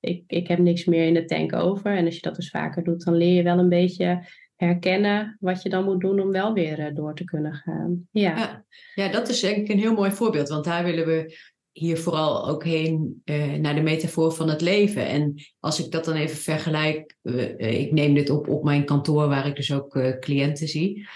ik, 0.01 0.23
ik 0.27 0.49
heb 0.49 0.59
niks 0.59 0.85
meer 0.85 1.07
in 1.07 1.15
de 1.15 1.25
tank 1.25 1.55
over. 1.55 1.97
En 1.97 2.05
als 2.05 2.15
je 2.15 2.23
dat 2.23 2.37
dus 2.37 2.51
vaker 2.51 2.85
doet, 2.85 3.05
dan 3.05 3.17
leer 3.17 3.35
je 3.35 3.43
wel 3.43 3.59
een 3.59 3.69
beetje 3.69 4.25
herkennen 4.57 5.37
wat 5.41 5.63
je 5.63 5.69
dan 5.69 5.85
moet 5.85 6.01
doen 6.01 6.21
om 6.21 6.31
wel 6.31 6.53
weer 6.53 6.95
door 6.95 7.15
te 7.15 7.25
kunnen 7.25 7.55
gaan. 7.55 8.09
Ja. 8.11 8.37
ja. 8.37 8.65
Ja, 8.95 9.09
dat 9.09 9.29
is 9.29 9.41
denk 9.41 9.57
ik 9.57 9.69
een 9.69 9.79
heel 9.79 9.95
mooi 9.95 10.11
voorbeeld. 10.11 10.49
Want 10.49 10.65
daar 10.65 10.85
willen 10.85 11.07
we 11.07 11.39
hier 11.81 11.99
vooral 11.99 12.49
ook 12.49 12.65
heen 12.65 13.23
uh, 13.25 13.53
naar 13.53 13.75
de 13.75 13.81
metafoor 13.81 14.33
van 14.33 14.49
het 14.49 14.61
leven. 14.61 15.07
En 15.07 15.35
als 15.61 15.85
ik 15.85 15.91
dat 15.91 16.05
dan 16.05 16.15
even 16.15 16.37
vergelijk, 16.37 17.17
uh, 17.23 17.81
ik 17.81 17.93
neem 17.93 18.15
dit 18.15 18.31
op 18.31 18.49
op 18.49 18.65
mijn 18.65 18.85
kantoor 18.85 19.29
waar 19.29 19.47
ik 19.47 19.57
dus 19.57 19.73
ook 19.73 19.95
uh, 19.95 20.19
cliënten 20.19 20.69
zie. 20.69 21.09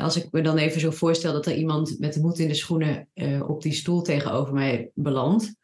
als 0.00 0.16
ik 0.16 0.26
me 0.30 0.40
dan 0.40 0.56
even 0.56 0.80
zo 0.80 0.90
voorstel 0.90 1.32
dat 1.32 1.46
er 1.46 1.54
iemand 1.54 1.98
met 1.98 2.14
de 2.14 2.20
moed 2.20 2.38
in 2.38 2.48
de 2.48 2.54
schoenen 2.54 3.08
op 3.46 3.62
die 3.62 3.72
stoel 3.72 4.02
tegenover 4.02 4.54
mij 4.54 4.90
belandt. 4.94 5.54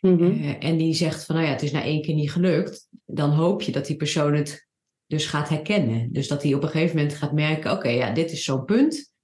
Mm-hmm. 0.00 0.56
en 0.60 0.76
die 0.76 0.94
zegt 0.94 1.24
van 1.24 1.34
nou 1.34 1.46
ja, 1.46 1.52
het 1.52 1.62
is 1.62 1.72
na 1.72 1.82
één 1.82 2.02
keer 2.02 2.14
niet 2.14 2.32
gelukt. 2.32 2.88
Dan 3.04 3.30
hoop 3.30 3.62
je 3.62 3.72
dat 3.72 3.86
die 3.86 3.96
persoon 3.96 4.34
het 4.34 4.68
dus 5.06 5.26
gaat 5.26 5.48
herkennen. 5.48 6.12
Dus 6.12 6.28
dat 6.28 6.42
hij 6.42 6.54
op 6.54 6.62
een 6.62 6.68
gegeven 6.68 6.96
moment 6.96 7.14
gaat 7.14 7.32
merken, 7.32 7.70
oké, 7.70 7.78
okay, 7.78 7.96
ja, 7.96 8.10
dit 8.10 8.32
is 8.32 8.44
zo'n 8.44 8.64
punt. 8.64 9.14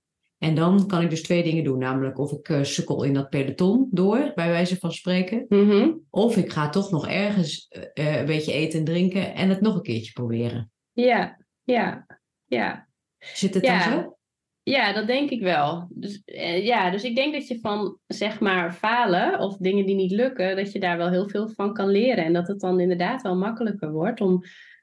En 0.43 0.55
dan 0.55 0.87
kan 0.87 1.03
ik 1.03 1.11
dus 1.11 1.23
twee 1.23 1.43
dingen 1.43 1.65
doen. 1.65 1.79
Namelijk 1.79 2.19
of 2.19 2.33
ik 2.33 2.49
uh, 2.49 2.63
sukkel 2.63 3.03
in 3.03 3.15
dat 3.15 3.29
peloton 3.29 3.89
door, 3.91 4.33
bij 4.35 4.49
wijze 4.49 4.77
van 4.77 4.93
spreken. 4.93 5.45
Mm-hmm. 5.49 6.01
Of 6.11 6.37
ik 6.37 6.53
ga 6.53 6.69
toch 6.69 6.91
nog 6.91 7.09
ergens 7.09 7.69
uh, 7.95 8.19
een 8.19 8.27
beetje 8.27 8.53
eten 8.53 8.79
en 8.79 8.85
drinken 8.85 9.35
en 9.35 9.49
het 9.49 9.61
nog 9.61 9.75
een 9.75 9.83
keertje 9.83 10.13
proberen. 10.13 10.71
Ja, 10.93 11.45
ja, 11.63 12.07
ja. 12.45 12.89
Zit 13.19 13.55
het 13.55 13.65
ja. 13.65 13.91
dan 13.91 14.03
zo? 14.03 14.17
Ja, 14.63 14.93
dat 14.93 15.07
denk 15.07 15.31
ik 15.31 15.43
wel. 15.43 15.87
Dus, 15.91 16.23
uh, 16.25 16.65
ja, 16.65 16.91
dus 16.91 17.03
ik 17.03 17.17
denk 17.17 17.33
dat 17.33 17.49
je 17.49 17.59
van, 17.61 17.99
zeg 18.07 18.41
maar, 18.41 18.73
falen 18.73 19.39
of 19.39 19.57
dingen 19.57 19.87
die 19.87 19.95
niet 19.95 20.13
lukken, 20.13 20.57
dat 20.57 20.73
je 20.73 20.81
daar 20.81 20.97
wel 20.97 21.11
heel 21.11 21.29
veel 21.29 21.49
van 21.49 21.73
kan 21.73 21.89
leren. 21.89 22.25
En 22.25 22.33
dat 22.33 22.49
het 22.49 22.61
dan 22.61 22.81
inderdaad 22.81 23.23
wel 23.23 23.37
makkelijker 23.37 23.93
wordt 23.93 24.21
om 24.21 24.43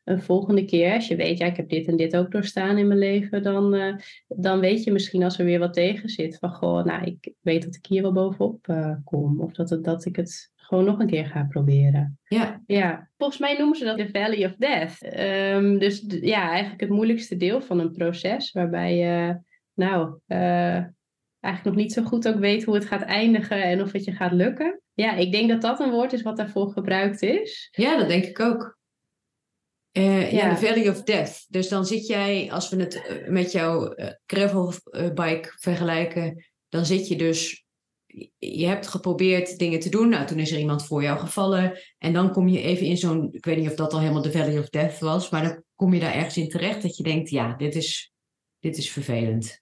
een 0.10 0.22
volgende 0.22 0.66
keer, 0.66 0.94
als 0.94 1.08
je 1.08 1.16
weet, 1.16 1.38
ja, 1.38 1.46
ik 1.46 1.58
heb 1.58 1.70
dit 1.70 1.88
en 1.88 1.98
dit 1.98 2.16
ook 2.16 2.32
doorstaan 2.32 2.78
in 2.78 2.88
mijn 2.88 3.00
leven, 3.00 3.44
dan, 3.44 3.76
uh, 3.76 3.96
dan 4.28 4.60
weet 4.60 4.84
je 4.84 4.92
misschien 4.92 5.24
als 5.24 5.40
er 5.40 5.46
weer 5.46 5.60
wat 5.60 5.74
tegen 5.74 6.10
zit, 6.10 6.38
van 6.38 6.50
goh, 6.50 6.86
nou, 6.86 7.04
ik 7.04 7.34
weet 7.42 7.64
dat 7.64 7.76
ik 7.76 7.86
hier 7.86 8.02
wel 8.02 8.12
bovenop 8.12 8.68
uh, 8.68 8.96
kom. 9.04 9.42
Of 9.42 9.52
dat, 9.52 9.70
het, 9.70 9.84
dat 9.84 10.06
ik 10.06 10.16
het 10.16 10.52
gewoon 10.56 10.86
nog 10.86 11.00
een 11.00 11.08
keer 11.08 11.26
ga 11.26 11.44
proberen. 11.44 12.20
Ja. 12.24 12.62
ja. 12.66 13.10
Volgens 13.18 13.40
mij 13.40 13.58
noemen 13.58 13.78
ze 13.78 13.86
dat 13.86 13.98
de 13.98 14.10
Valley 14.10 14.46
of 14.46 14.56
Death. 14.56 15.20
Um, 15.56 15.80
dus 15.80 16.04
ja, 16.08 16.50
eigenlijk 16.50 16.82
het 16.82 16.90
moeilijkste 16.90 17.38
deel 17.38 17.62
van 17.62 17.80
een 17.80 17.92
proces, 17.92 18.52
waarbij 18.52 18.98
je, 18.98 19.40
nou, 19.74 20.20
uh, 20.28 20.84
eigenlijk 21.40 21.64
nog 21.64 21.76
niet 21.76 21.94
zo 21.94 22.04
goed 22.04 22.28
ook 22.28 22.40
weet 22.40 22.64
hoe 22.64 22.76
het 22.76 22.86
gaat 22.86 23.02
eindigen 23.02 23.64
en 23.64 23.82
of 23.82 23.92
het 23.92 24.04
je 24.04 24.12
gaat 24.12 24.32
lukken. 24.32 24.82
Ja, 24.94 25.16
ik 25.16 25.32
denk 25.32 25.50
dat 25.50 25.62
dat 25.62 25.80
een 25.80 25.92
woord 25.92 26.14
is 26.14 26.22
wat 26.22 26.38
daarvoor 26.38 26.72
gebruikt 26.72 27.22
is. 27.22 27.70
Ja, 27.72 27.98
dat 27.98 28.08
denk 28.08 28.26
ik 28.26 28.40
ook. 28.40 28.78
Uh, 29.94 30.32
ja. 30.32 30.50
de 30.50 30.68
Valley 30.68 30.90
of 30.90 31.04
Death. 31.04 31.46
Dus 31.48 31.68
dan 31.70 31.86
zit 31.86 32.08
jij, 32.08 32.52
als 32.52 32.70
we 32.70 32.80
het 32.80 33.06
eh, 33.06 33.28
met 33.28 33.52
jouw 33.52 33.96
uh, 33.96 34.08
gravelbike 34.26 35.54
vergelijken, 35.60 36.46
dan 36.70 36.86
zit 36.86 37.08
je 37.08 37.16
dus, 37.16 37.66
je 38.38 38.66
hebt 38.66 38.88
geprobeerd 38.88 39.58
dingen 39.58 39.80
te 39.80 39.90
doen. 39.90 40.10
Nou, 40.10 40.26
toen 40.26 40.40
is 40.40 40.52
er 40.52 40.60
iemand 40.60 40.86
voor 40.86 41.04
jou 41.04 41.20
gevallen. 41.20 41.80
En 41.98 42.14
dan 42.14 42.32
kom 42.32 42.48
je 42.48 42.62
even 42.62 42.86
in 42.86 42.98
zo'n, 42.98 43.30
ik 43.32 43.46
weet 43.46 43.58
niet 43.58 43.70
of 43.70 43.76
dat 43.76 43.94
al 43.94 44.00
helemaal 44.00 44.22
de 44.22 44.32
Valley 44.32 44.60
of 44.60 44.70
Death 44.70 45.00
was, 45.00 45.30
maar 45.30 45.44
dan 45.44 45.64
kom 45.76 45.94
je 45.94 46.00
daar 46.00 46.14
ergens 46.14 46.38
in 46.38 46.50
terecht 46.50 46.82
dat 46.82 46.98
je 46.98 47.04
denkt, 47.04 47.30
ja, 47.30 47.56
dit 47.56 47.76
is, 47.76 48.14
dit 48.60 48.78
is 48.78 48.92
vervelend. 48.92 49.62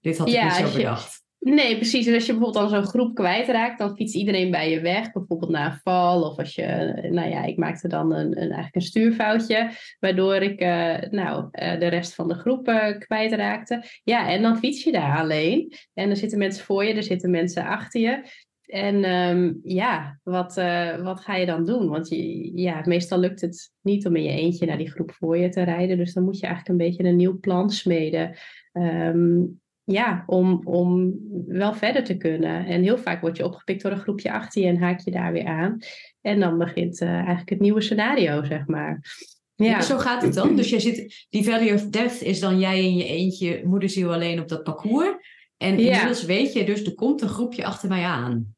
Dit 0.00 0.18
had 0.18 0.28
ik 0.28 0.42
niet 0.42 0.52
zo 0.52 0.72
bedacht. 0.72 1.23
Nee, 1.44 1.76
precies. 1.76 2.04
Dus 2.04 2.14
als 2.14 2.26
je 2.26 2.32
bijvoorbeeld 2.32 2.70
dan 2.70 2.80
zo'n 2.80 2.90
groep 2.90 3.14
kwijtraakt, 3.14 3.78
dan 3.78 3.96
fietst 3.96 4.14
iedereen 4.14 4.50
bij 4.50 4.70
je 4.70 4.80
weg. 4.80 5.12
Bijvoorbeeld 5.12 5.50
na 5.50 5.66
een 5.66 5.78
val. 5.82 6.22
Of 6.22 6.38
als 6.38 6.54
je, 6.54 6.98
nou 7.10 7.28
ja, 7.28 7.44
ik 7.44 7.56
maakte 7.56 7.88
dan 7.88 8.12
een, 8.12 8.26
een 8.26 8.36
eigenlijk 8.36 8.74
een 8.74 8.82
stuurfoutje. 8.82 9.70
Waardoor 10.00 10.34
ik 10.34 10.62
uh, 10.62 10.96
nou, 11.10 11.48
uh, 11.52 11.78
de 11.78 11.86
rest 11.86 12.14
van 12.14 12.28
de 12.28 12.34
groep 12.34 12.68
uh, 12.68 12.98
kwijtraakte. 12.98 13.82
Ja, 14.04 14.28
en 14.28 14.42
dan 14.42 14.58
fiets 14.58 14.84
je 14.84 14.92
daar 14.92 15.18
alleen. 15.18 15.72
En 15.94 16.10
er 16.10 16.16
zitten 16.16 16.38
mensen 16.38 16.64
voor 16.64 16.84
je, 16.84 16.94
er 16.94 17.02
zitten 17.02 17.30
mensen 17.30 17.64
achter 17.64 18.00
je. 18.00 18.22
En 18.64 19.04
um, 19.04 19.60
ja, 19.62 20.18
wat, 20.22 20.54
wat 21.02 21.20
ga 21.20 21.36
je 21.36 21.46
dan 21.46 21.64
doen? 21.64 21.88
Want 21.88 22.08
je, 22.08 22.50
ja, 22.60 22.82
meestal 22.84 23.18
lukt 23.18 23.40
het 23.40 23.72
niet 23.82 24.06
om 24.06 24.16
in 24.16 24.22
je 24.22 24.30
eentje 24.30 24.66
naar 24.66 24.78
die 24.78 24.90
groep 24.90 25.12
voor 25.12 25.38
je 25.38 25.48
te 25.48 25.62
rijden. 25.62 25.96
Dus 25.96 26.12
dan 26.12 26.24
moet 26.24 26.38
je 26.38 26.46
eigenlijk 26.46 26.80
een 26.80 26.86
beetje 26.86 27.04
een 27.04 27.16
nieuw 27.16 27.38
plan 27.38 27.70
smeden. 27.70 28.36
Um, 28.72 29.62
ja, 29.84 30.22
om, 30.26 30.60
om 30.64 31.14
wel 31.46 31.74
verder 31.74 32.04
te 32.04 32.16
kunnen. 32.16 32.66
En 32.66 32.82
heel 32.82 32.98
vaak 32.98 33.20
word 33.20 33.36
je 33.36 33.44
opgepikt 33.44 33.82
door 33.82 33.92
een 33.92 33.98
groepje 33.98 34.32
achter 34.32 34.62
je 34.62 34.68
en 34.68 34.78
haak 34.78 35.00
je 35.00 35.10
daar 35.10 35.32
weer 35.32 35.46
aan. 35.46 35.78
En 36.20 36.40
dan 36.40 36.58
begint 36.58 37.00
uh, 37.00 37.08
eigenlijk 37.08 37.50
het 37.50 37.60
nieuwe 37.60 37.80
scenario, 37.80 38.44
zeg 38.44 38.66
maar. 38.66 39.02
Ja. 39.54 39.80
Zo 39.80 39.98
gaat 39.98 40.22
het 40.22 40.34
dan. 40.34 40.56
Dus 40.56 40.70
jij 40.70 40.80
zit, 40.80 41.26
die 41.30 41.44
Valley 41.44 41.74
of 41.74 41.82
Death 41.82 42.20
is 42.20 42.40
dan 42.40 42.58
jij 42.58 42.84
in 42.84 42.96
je 42.96 43.04
eentje, 43.04 43.62
moederziel 43.64 44.12
alleen 44.12 44.40
op 44.40 44.48
dat 44.48 44.62
parcours. 44.62 45.08
En 45.56 45.78
inmiddels 45.78 46.24
weet 46.24 46.52
je 46.52 46.64
dus, 46.64 46.84
er 46.84 46.94
komt 46.94 47.22
een 47.22 47.28
groepje 47.28 47.64
achter 47.64 47.88
mij 47.88 48.02
aan. 48.02 48.53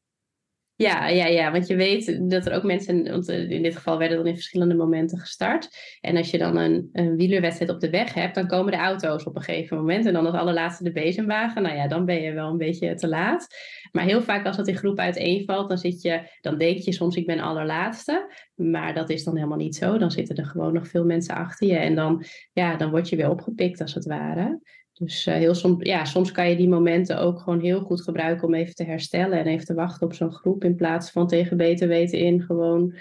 Ja, 0.78 1.08
ja, 1.08 1.26
ja, 1.26 1.52
want 1.52 1.66
je 1.66 1.76
weet 1.76 2.30
dat 2.30 2.46
er 2.46 2.52
ook 2.52 2.62
mensen, 2.62 3.10
want 3.10 3.28
eh, 3.28 3.50
in 3.50 3.62
dit 3.62 3.76
geval 3.76 3.98
werden 3.98 4.16
dan 4.16 4.26
in 4.26 4.34
verschillende 4.34 4.74
momenten 4.74 5.18
gestart. 5.18 5.68
En 6.00 6.16
als 6.16 6.30
je 6.30 6.38
dan 6.38 6.56
een, 6.56 6.88
een 6.92 7.16
wielerwedstrijd 7.16 7.70
op 7.70 7.80
de 7.80 7.90
weg 7.90 8.14
hebt, 8.14 8.34
dan 8.34 8.46
komen 8.46 8.72
de 8.72 8.78
auto's 8.78 9.24
op 9.24 9.36
een 9.36 9.42
gegeven 9.42 9.76
moment. 9.76 10.06
En 10.06 10.12
dan 10.12 10.26
als 10.26 10.34
allerlaatste 10.34 10.84
de 10.84 10.92
bezemwagen. 10.92 11.62
Nou 11.62 11.76
ja, 11.76 11.88
dan 11.88 12.04
ben 12.04 12.22
je 12.22 12.32
wel 12.32 12.50
een 12.50 12.56
beetje 12.56 12.94
te 12.94 13.08
laat. 13.08 13.46
Maar 13.92 14.04
heel 14.04 14.22
vaak 14.22 14.46
als 14.46 14.56
dat 14.56 14.68
in 14.68 14.76
groep 14.76 14.98
uiteenvalt, 14.98 15.68
dan 15.68 15.78
zit 15.78 16.02
je, 16.02 16.20
dan 16.40 16.58
denk 16.58 16.78
je 16.78 16.92
soms 16.92 17.16
ik 17.16 17.26
ben 17.26 17.40
allerlaatste. 17.40 18.34
Maar 18.54 18.94
dat 18.94 19.10
is 19.10 19.24
dan 19.24 19.36
helemaal 19.36 19.58
niet 19.58 19.76
zo. 19.76 19.98
Dan 19.98 20.10
zitten 20.10 20.36
er 20.36 20.46
gewoon 20.46 20.72
nog 20.72 20.88
veel 20.88 21.04
mensen 21.04 21.34
achter 21.34 21.66
je. 21.66 21.76
En 21.76 21.94
dan, 21.94 22.24
ja, 22.52 22.76
dan 22.76 22.90
word 22.90 23.08
je 23.08 23.16
weer 23.16 23.30
opgepikt 23.30 23.80
als 23.80 23.94
het 23.94 24.06
ware. 24.06 24.60
Dus 24.98 25.26
uh, 25.26 25.34
heel 25.34 25.54
soms, 25.54 25.84
ja, 25.84 26.04
soms 26.04 26.32
kan 26.32 26.48
je 26.48 26.56
die 26.56 26.68
momenten 26.68 27.18
ook 27.18 27.40
gewoon 27.40 27.60
heel 27.60 27.80
goed 27.80 28.02
gebruiken 28.02 28.46
om 28.46 28.54
even 28.54 28.74
te 28.74 28.84
herstellen 28.84 29.38
en 29.38 29.46
even 29.46 29.66
te 29.66 29.74
wachten 29.74 30.06
op 30.06 30.14
zo'n 30.14 30.32
groep. 30.32 30.64
In 30.64 30.74
plaats 30.76 31.10
van 31.10 31.26
tegen 31.26 31.56
beter 31.56 31.88
weten 31.88 32.18
in 32.18 32.42
gewoon 32.42 32.94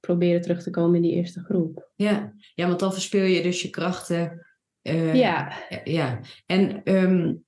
proberen 0.00 0.40
terug 0.40 0.62
te 0.62 0.70
komen 0.70 0.96
in 0.96 1.02
die 1.02 1.12
eerste 1.12 1.40
groep. 1.40 1.90
Ja, 1.94 2.32
ja 2.54 2.66
want 2.66 2.80
dan 2.80 2.92
verspil 2.92 3.24
je 3.24 3.42
dus 3.42 3.62
je 3.62 3.70
krachten. 3.70 4.46
Uh, 4.82 5.14
ja. 5.14 5.52
ja. 5.84 6.20
En 6.46 6.80
um, 6.84 7.44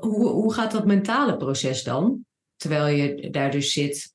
hoe, 0.00 0.28
hoe 0.28 0.54
gaat 0.54 0.72
dat 0.72 0.86
mentale 0.86 1.36
proces 1.36 1.84
dan? 1.84 2.24
Terwijl 2.56 2.86
je 2.86 3.30
daar 3.30 3.50
dus 3.50 3.72
zit. 3.72 4.14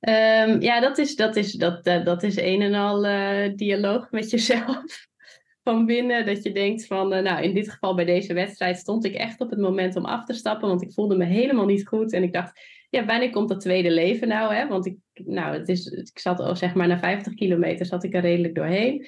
Um, 0.00 0.60
ja, 0.60 0.80
dat 0.80 0.98
is, 0.98 1.16
dat, 1.16 1.36
is, 1.36 1.52
dat, 1.52 1.86
uh, 1.86 2.04
dat 2.04 2.22
is 2.22 2.36
een 2.36 2.62
en 2.62 2.74
al 2.74 3.06
uh, 3.06 3.54
dialoog 3.54 4.10
met 4.10 4.30
jezelf 4.30 5.10
van 5.62 5.86
binnen. 5.86 6.26
Dat 6.26 6.42
je 6.42 6.52
denkt 6.52 6.86
van, 6.86 7.12
uh, 7.14 7.20
nou 7.20 7.42
in 7.42 7.54
dit 7.54 7.70
geval 7.70 7.94
bij 7.94 8.04
deze 8.04 8.34
wedstrijd 8.34 8.78
stond 8.78 9.04
ik 9.04 9.14
echt 9.14 9.40
op 9.40 9.50
het 9.50 9.58
moment 9.58 9.96
om 9.96 10.04
af 10.04 10.24
te 10.24 10.32
stappen. 10.32 10.68
Want 10.68 10.82
ik 10.82 10.92
voelde 10.92 11.16
me 11.16 11.24
helemaal 11.24 11.66
niet 11.66 11.86
goed. 11.88 12.12
En 12.12 12.22
ik 12.22 12.32
dacht, 12.32 12.60
ja, 12.90 13.04
wanneer 13.04 13.30
komt 13.30 13.48
dat 13.48 13.60
tweede 13.60 13.90
leven 13.90 14.28
nou? 14.28 14.54
Hè? 14.54 14.68
Want 14.68 14.86
ik, 14.86 14.96
nou, 15.12 15.58
het 15.58 15.68
is, 15.68 15.86
ik 15.86 16.18
zat 16.18 16.40
al 16.40 16.56
zeg 16.56 16.74
maar 16.74 16.88
na 16.88 16.98
50 16.98 17.34
kilometer 17.34 17.86
zat 17.86 18.04
ik 18.04 18.14
er 18.14 18.20
redelijk 18.20 18.54
doorheen. 18.54 19.06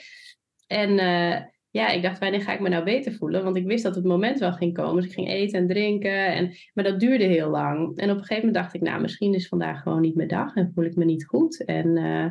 En 0.67 0.91
uh, 0.91 1.37
ja, 1.71 1.89
ik 1.89 2.03
dacht, 2.03 2.19
wanneer 2.19 2.41
ga 2.41 2.53
ik 2.53 2.61
me 2.61 2.69
nou 2.69 2.85
beter 2.85 3.13
voelen? 3.13 3.45
Want 3.45 3.57
ik 3.57 3.67
wist 3.67 3.83
dat 3.83 3.95
het 3.95 4.05
moment 4.05 4.39
wel 4.39 4.53
ging 4.53 4.75
komen. 4.75 4.95
Dus 4.95 5.05
ik 5.05 5.13
ging 5.13 5.29
eten 5.29 5.59
en 5.59 5.67
drinken. 5.67 6.27
En, 6.27 6.55
maar 6.75 6.85
dat 6.85 7.01
duurde 7.01 7.25
heel 7.25 7.51
lang. 7.51 7.99
En 7.99 8.11
op 8.11 8.17
een 8.17 8.25
gegeven 8.25 8.47
moment 8.47 8.55
dacht 8.55 8.75
ik, 8.75 8.81
nou, 8.81 9.01
misschien 9.01 9.35
is 9.35 9.49
vandaag 9.49 9.83
gewoon 9.83 10.01
niet 10.01 10.15
mijn 10.15 10.29
dag. 10.29 10.55
En 10.55 10.71
voel 10.75 10.85
ik 10.85 10.97
me 10.97 11.05
niet 11.05 11.27
goed. 11.27 11.65
En 11.65 11.97
uh, 11.97 12.27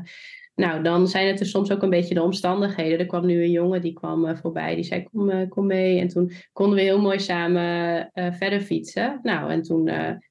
nou, 0.56 0.84
dan 0.84 1.08
zijn 1.08 1.28
het 1.28 1.38
dus 1.38 1.50
soms 1.50 1.72
ook 1.72 1.82
een 1.82 1.90
beetje 1.90 2.14
de 2.14 2.22
omstandigheden. 2.22 3.00
Er 3.00 3.06
kwam 3.06 3.26
nu 3.26 3.44
een 3.44 3.52
jongen 3.52 3.82
die 3.82 3.94
kwam 3.94 4.26
uh, 4.26 4.36
voorbij, 4.36 4.76
die 4.76 4.84
zei 4.84 5.04
kom, 5.04 5.30
uh, 5.30 5.50
kom 5.50 5.66
mee. 5.66 6.00
En 6.00 6.08
toen 6.08 6.32
konden 6.52 6.76
we 6.76 6.82
heel 6.82 7.02
mooi 7.02 7.20
samen 7.20 8.10
uh, 8.14 8.34
verder 8.34 8.62
fietsen. 8.62 9.20
Nou, 9.24 9.52
en 9.52 9.62
toen 9.62 9.90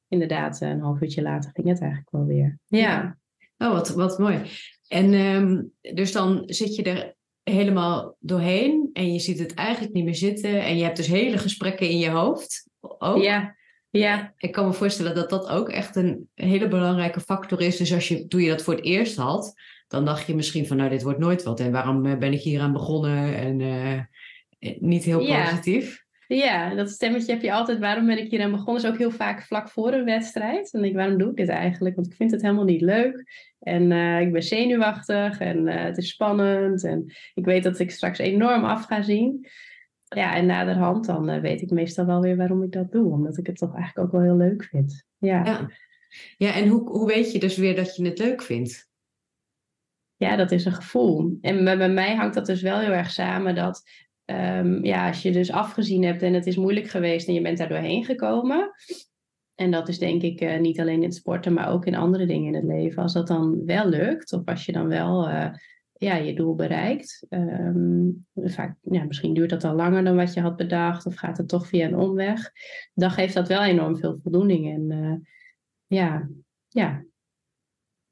inderdaad 0.09 0.61
een 0.61 0.81
half 0.81 1.01
uurtje 1.01 1.23
later 1.23 1.51
ging 1.55 1.69
het 1.69 1.81
eigenlijk 1.81 2.11
wel 2.11 2.27
weer. 2.27 2.59
Ja. 2.67 3.19
Oh, 3.59 3.73
wat, 3.73 3.89
wat 3.89 4.19
mooi. 4.19 4.41
En 4.89 5.15
um, 5.15 5.73
dus 5.95 6.13
dan 6.13 6.43
zit 6.47 6.75
je 6.75 6.83
er 6.83 7.15
helemaal 7.43 8.17
doorheen 8.19 8.91
en 8.93 9.13
je 9.13 9.19
ziet 9.19 9.39
het 9.39 9.55
eigenlijk 9.55 9.95
niet 9.95 10.05
meer 10.05 10.15
zitten. 10.15 10.63
En 10.63 10.77
je 10.77 10.85
hebt 10.85 10.97
dus 10.97 11.07
hele 11.07 11.39
gesprekken 11.39 11.89
in 11.89 11.99
je 11.99 12.09
hoofd. 12.09 12.69
Ook. 12.81 13.23
Ja. 13.23 13.57
Ja. 13.91 14.35
Ik 14.37 14.53
kan 14.53 14.67
me 14.67 14.73
voorstellen 14.73 15.15
dat 15.15 15.31
dat 15.31 15.49
ook 15.49 15.69
echt 15.69 15.97
een 15.97 16.29
hele 16.35 16.69
belangrijke 16.69 17.21
factor 17.21 17.61
is. 17.61 17.77
Dus 17.77 17.93
als 17.93 18.09
je, 18.09 18.27
toen 18.27 18.43
je 18.43 18.49
dat 18.49 18.63
voor 18.63 18.75
het 18.75 18.85
eerst 18.85 19.17
had, 19.17 19.55
dan 19.93 20.05
dacht 20.05 20.27
je 20.27 20.35
misschien 20.35 20.67
van 20.67 20.77
nou, 20.77 20.91
dit 20.91 21.03
wordt 21.03 21.19
nooit 21.19 21.43
wat. 21.43 21.61
En 21.61 21.73
waarom 21.73 22.07
eh, 22.07 22.19
ben 22.19 22.33
ik 22.33 22.41
hier 22.41 22.61
aan 22.61 22.73
begonnen? 22.73 23.37
En 23.37 23.61
uh, 23.61 24.01
niet 24.79 25.05
heel 25.05 25.19
positief. 25.19 26.05
Ja, 26.27 26.75
dat 26.75 26.91
stemmetje 26.91 27.33
heb 27.33 27.43
je 27.43 27.53
altijd. 27.53 27.79
Waarom 27.79 28.07
ben 28.07 28.19
ik 28.19 28.31
hier 28.31 28.43
aan 28.43 28.51
begonnen? 28.51 28.83
Is 28.83 28.89
ook 28.89 28.99
heel 28.99 29.11
vaak 29.11 29.43
vlak 29.43 29.69
voor 29.69 29.93
een 29.93 30.05
wedstrijd. 30.05 30.73
En 30.73 30.85
ik, 30.85 30.95
waarom 30.95 31.19
doe 31.19 31.31
ik 31.31 31.37
dit 31.37 31.49
eigenlijk? 31.49 31.95
Want 31.95 32.07
ik 32.07 32.15
vind 32.15 32.31
het 32.31 32.43
helemaal 32.43 32.65
niet 32.65 32.81
leuk. 32.81 33.25
En 33.59 33.91
uh, 33.91 34.21
ik 34.21 34.33
ben 34.33 34.43
zenuwachtig 34.43 35.41
en 35.41 35.67
uh, 35.67 35.83
het 35.83 35.97
is 35.97 36.09
spannend. 36.09 36.85
En 36.85 37.13
ik 37.35 37.45
weet 37.45 37.63
dat 37.63 37.79
ik 37.79 37.91
straks 37.91 38.19
enorm 38.19 38.65
af 38.65 38.85
ga 38.85 39.03
zien. 39.03 39.47
Ja, 40.05 40.35
en 40.35 40.47
naderhand 40.47 41.07
dan 41.07 41.31
uh, 41.31 41.41
weet 41.41 41.63
ik 41.63 41.71
meestal 41.71 42.07
wel 42.07 42.21
weer 42.21 42.37
waarom 42.37 42.63
ik 42.63 42.73
dat 42.73 42.93
doe. 42.93 43.13
Omdat 43.13 43.39
ik 43.39 43.47
het 43.47 43.57
toch 43.57 43.75
eigenlijk 43.75 44.07
ook 44.07 44.13
wel 44.13 44.23
heel 44.23 44.49
leuk 44.49 44.65
vind. 44.65 45.05
Ja, 45.19 45.45
ja. 45.45 45.71
ja 46.37 46.55
en 46.55 46.69
hoe, 46.69 46.89
hoe 46.89 47.07
weet 47.07 47.33
je 47.33 47.39
dus 47.39 47.57
weer 47.57 47.77
dat 47.77 47.97
je 47.97 48.05
het 48.05 48.19
leuk 48.19 48.43
vindt? 48.43 48.91
Ja, 50.23 50.37
dat 50.37 50.51
is 50.51 50.65
een 50.65 50.73
gevoel. 50.73 51.39
En 51.41 51.65
bij, 51.65 51.89
mij 51.89 52.15
hangt 52.15 52.35
dat 52.35 52.47
dus 52.47 52.63
wel 52.63 52.79
heel 52.79 52.91
erg 52.91 53.11
samen 53.11 53.55
dat 53.55 53.83
um, 54.25 54.85
ja, 54.85 55.09
als 55.09 55.23
je 55.23 55.33
dus 55.33 55.53
afgezien 55.53 56.05
hebt 56.05 56.23
en 56.23 56.35
het 56.35 56.47
is 56.47 56.57
moeilijk 56.57 56.89
geweest 56.89 57.29
en 57.29 57.35
je 57.35 57.41
bent 57.41 57.59
daar 57.59 57.69
doorheen 57.69 58.05
gekomen. 58.05 58.71
En 59.55 59.71
dat 59.71 59.89
is 59.89 59.99
denk 59.99 60.23
ik 60.23 60.41
uh, 60.41 60.59
niet 60.59 60.81
alleen 60.81 61.03
in 61.03 61.13
sporten, 61.13 61.53
maar 61.53 61.71
ook 61.71 61.87
in 61.87 61.95
andere 61.95 62.27
dingen 62.27 62.47
in 62.47 62.55
het 62.55 62.65
leven. 62.65 63.03
Als 63.03 63.13
dat 63.13 63.27
dan 63.27 63.65
wel 63.65 63.89
lukt, 63.89 64.33
of 64.33 64.45
als 64.45 64.67
je 64.67 64.73
dan 64.73 64.89
wel 64.89 65.29
uh, 65.29 65.49
ja, 65.93 66.17
je 66.17 66.35
doel 66.35 66.55
bereikt. 66.55 67.27
Um, 67.31 68.27
vaak, 68.35 68.77
ja, 68.81 69.05
misschien 69.05 69.35
duurt 69.35 69.51
dat 69.51 69.61
dan 69.61 69.75
langer 69.75 70.05
dan 70.05 70.17
wat 70.17 70.35
je 70.35 70.41
had 70.41 70.57
bedacht, 70.57 71.07
of 71.07 71.15
gaat 71.15 71.37
het 71.37 71.49
toch 71.49 71.67
via 71.67 71.87
een 71.87 71.97
omweg. 71.97 72.51
Dan 72.95 73.11
geeft 73.11 73.35
dat 73.35 73.49
wel 73.49 73.63
enorm 73.63 73.97
veel 73.97 74.19
voldoening. 74.23 74.75
En 74.75 74.99
uh, 74.99 75.15
ja, 75.87 76.29
ja, 76.69 77.05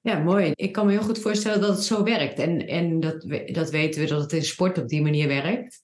ja, 0.01 0.19
mooi. 0.19 0.53
Ik 0.55 0.73
kan 0.73 0.87
me 0.87 0.93
heel 0.93 1.03
goed 1.03 1.19
voorstellen 1.19 1.61
dat 1.61 1.77
het 1.77 1.85
zo 1.85 2.03
werkt. 2.03 2.39
En, 2.39 2.67
en 2.67 3.01
dat, 3.01 3.21
dat 3.47 3.71
weten 3.71 4.01
we 4.01 4.07
dat 4.07 4.21
het 4.21 4.33
in 4.33 4.45
sport 4.45 4.79
op 4.79 4.89
die 4.89 5.03
manier 5.03 5.29
werkt. 5.29 5.83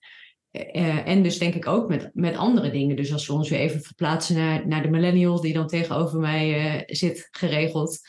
Uh, 0.50 1.08
en 1.08 1.22
dus 1.22 1.38
denk 1.38 1.54
ik 1.54 1.66
ook 1.66 1.88
met, 1.88 2.10
met 2.14 2.36
andere 2.36 2.70
dingen. 2.70 2.96
Dus 2.96 3.12
als 3.12 3.26
we 3.26 3.32
ons 3.32 3.48
weer 3.48 3.58
even 3.58 3.82
verplaatsen 3.82 4.36
naar, 4.36 4.66
naar 4.66 4.82
de 4.82 4.88
millennial 4.88 5.40
die 5.40 5.52
dan 5.52 5.66
tegenover 5.66 6.18
mij 6.18 6.74
uh, 6.76 6.82
zit 6.86 7.28
geregeld. 7.30 8.00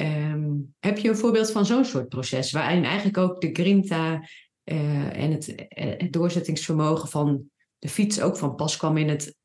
Um, 0.00 0.74
heb 0.80 0.98
je 0.98 1.08
een 1.08 1.16
voorbeeld 1.16 1.50
van 1.50 1.66
zo'n 1.66 1.84
soort 1.84 2.08
proces? 2.08 2.52
Waarin 2.52 2.84
eigenlijk 2.84 3.18
ook 3.18 3.40
de 3.40 3.50
grinta 3.52 4.28
en 4.64 5.32
het, 5.32 5.54
het, 5.68 6.12
doorzettingsvermogen 6.12 7.08
van 7.08 7.50
de 7.78 7.88
fiets 7.88 8.20
ook 8.20 8.36
van 8.36 8.54
pas 8.54 8.76
kwam 8.76 8.96
in 8.96 9.08
het, 9.08 9.36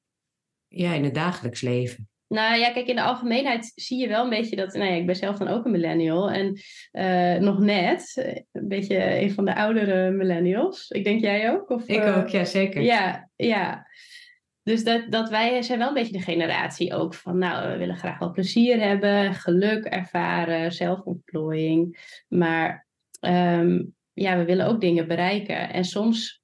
ja, 0.67 0.93
in 0.93 1.03
het 1.03 1.13
dagelijks 1.13 1.61
leven? 1.61 2.09
Nou 2.27 2.59
ja, 2.59 2.71
kijk, 2.71 2.87
in 2.87 2.95
de 2.95 3.01
algemeenheid 3.01 3.71
zie 3.75 3.99
je 3.99 4.07
wel 4.07 4.23
een 4.23 4.29
beetje 4.29 4.55
dat. 4.55 4.73
Nou 4.73 4.91
ja, 4.91 4.95
ik 4.95 5.05
ben 5.05 5.15
zelf 5.15 5.37
dan 5.37 5.47
ook 5.47 5.65
een 5.65 5.71
millennial. 5.71 6.31
En 6.31 6.59
uh, 6.91 7.35
nog 7.35 7.59
net, 7.59 8.13
een 8.51 8.67
beetje 8.67 9.19
een 9.19 9.31
van 9.31 9.45
de 9.45 9.55
oudere 9.55 10.11
millennials. 10.11 10.89
Ik 10.89 11.03
denk 11.03 11.21
jij 11.21 11.51
ook? 11.51 11.69
Of, 11.69 11.87
ik 11.87 12.03
uh, 12.03 12.17
ook, 12.17 12.27
ja, 12.27 12.45
zeker. 12.45 12.81
Ja, 12.81 13.29
ja. 13.35 13.87
Dus 14.63 14.83
dat, 14.83 15.11
dat 15.11 15.29
wij 15.29 15.61
zijn 15.61 15.79
wel 15.79 15.87
een 15.87 15.93
beetje 15.93 16.17
de 16.17 16.21
generatie 16.21 16.93
ook 16.93 17.13
van. 17.13 17.37
Nou, 17.37 17.71
we 17.71 17.77
willen 17.77 17.97
graag 17.97 18.19
wel 18.19 18.31
plezier 18.31 18.79
hebben, 18.81 19.33
geluk 19.33 19.85
ervaren, 19.85 20.71
zelfontplooiing. 20.71 21.97
Maar 22.27 22.87
um, 23.19 23.95
ja, 24.13 24.37
we 24.37 24.45
willen 24.45 24.65
ook 24.67 24.81
dingen 24.81 25.07
bereiken. 25.07 25.73
En 25.73 25.83
soms 25.83 26.41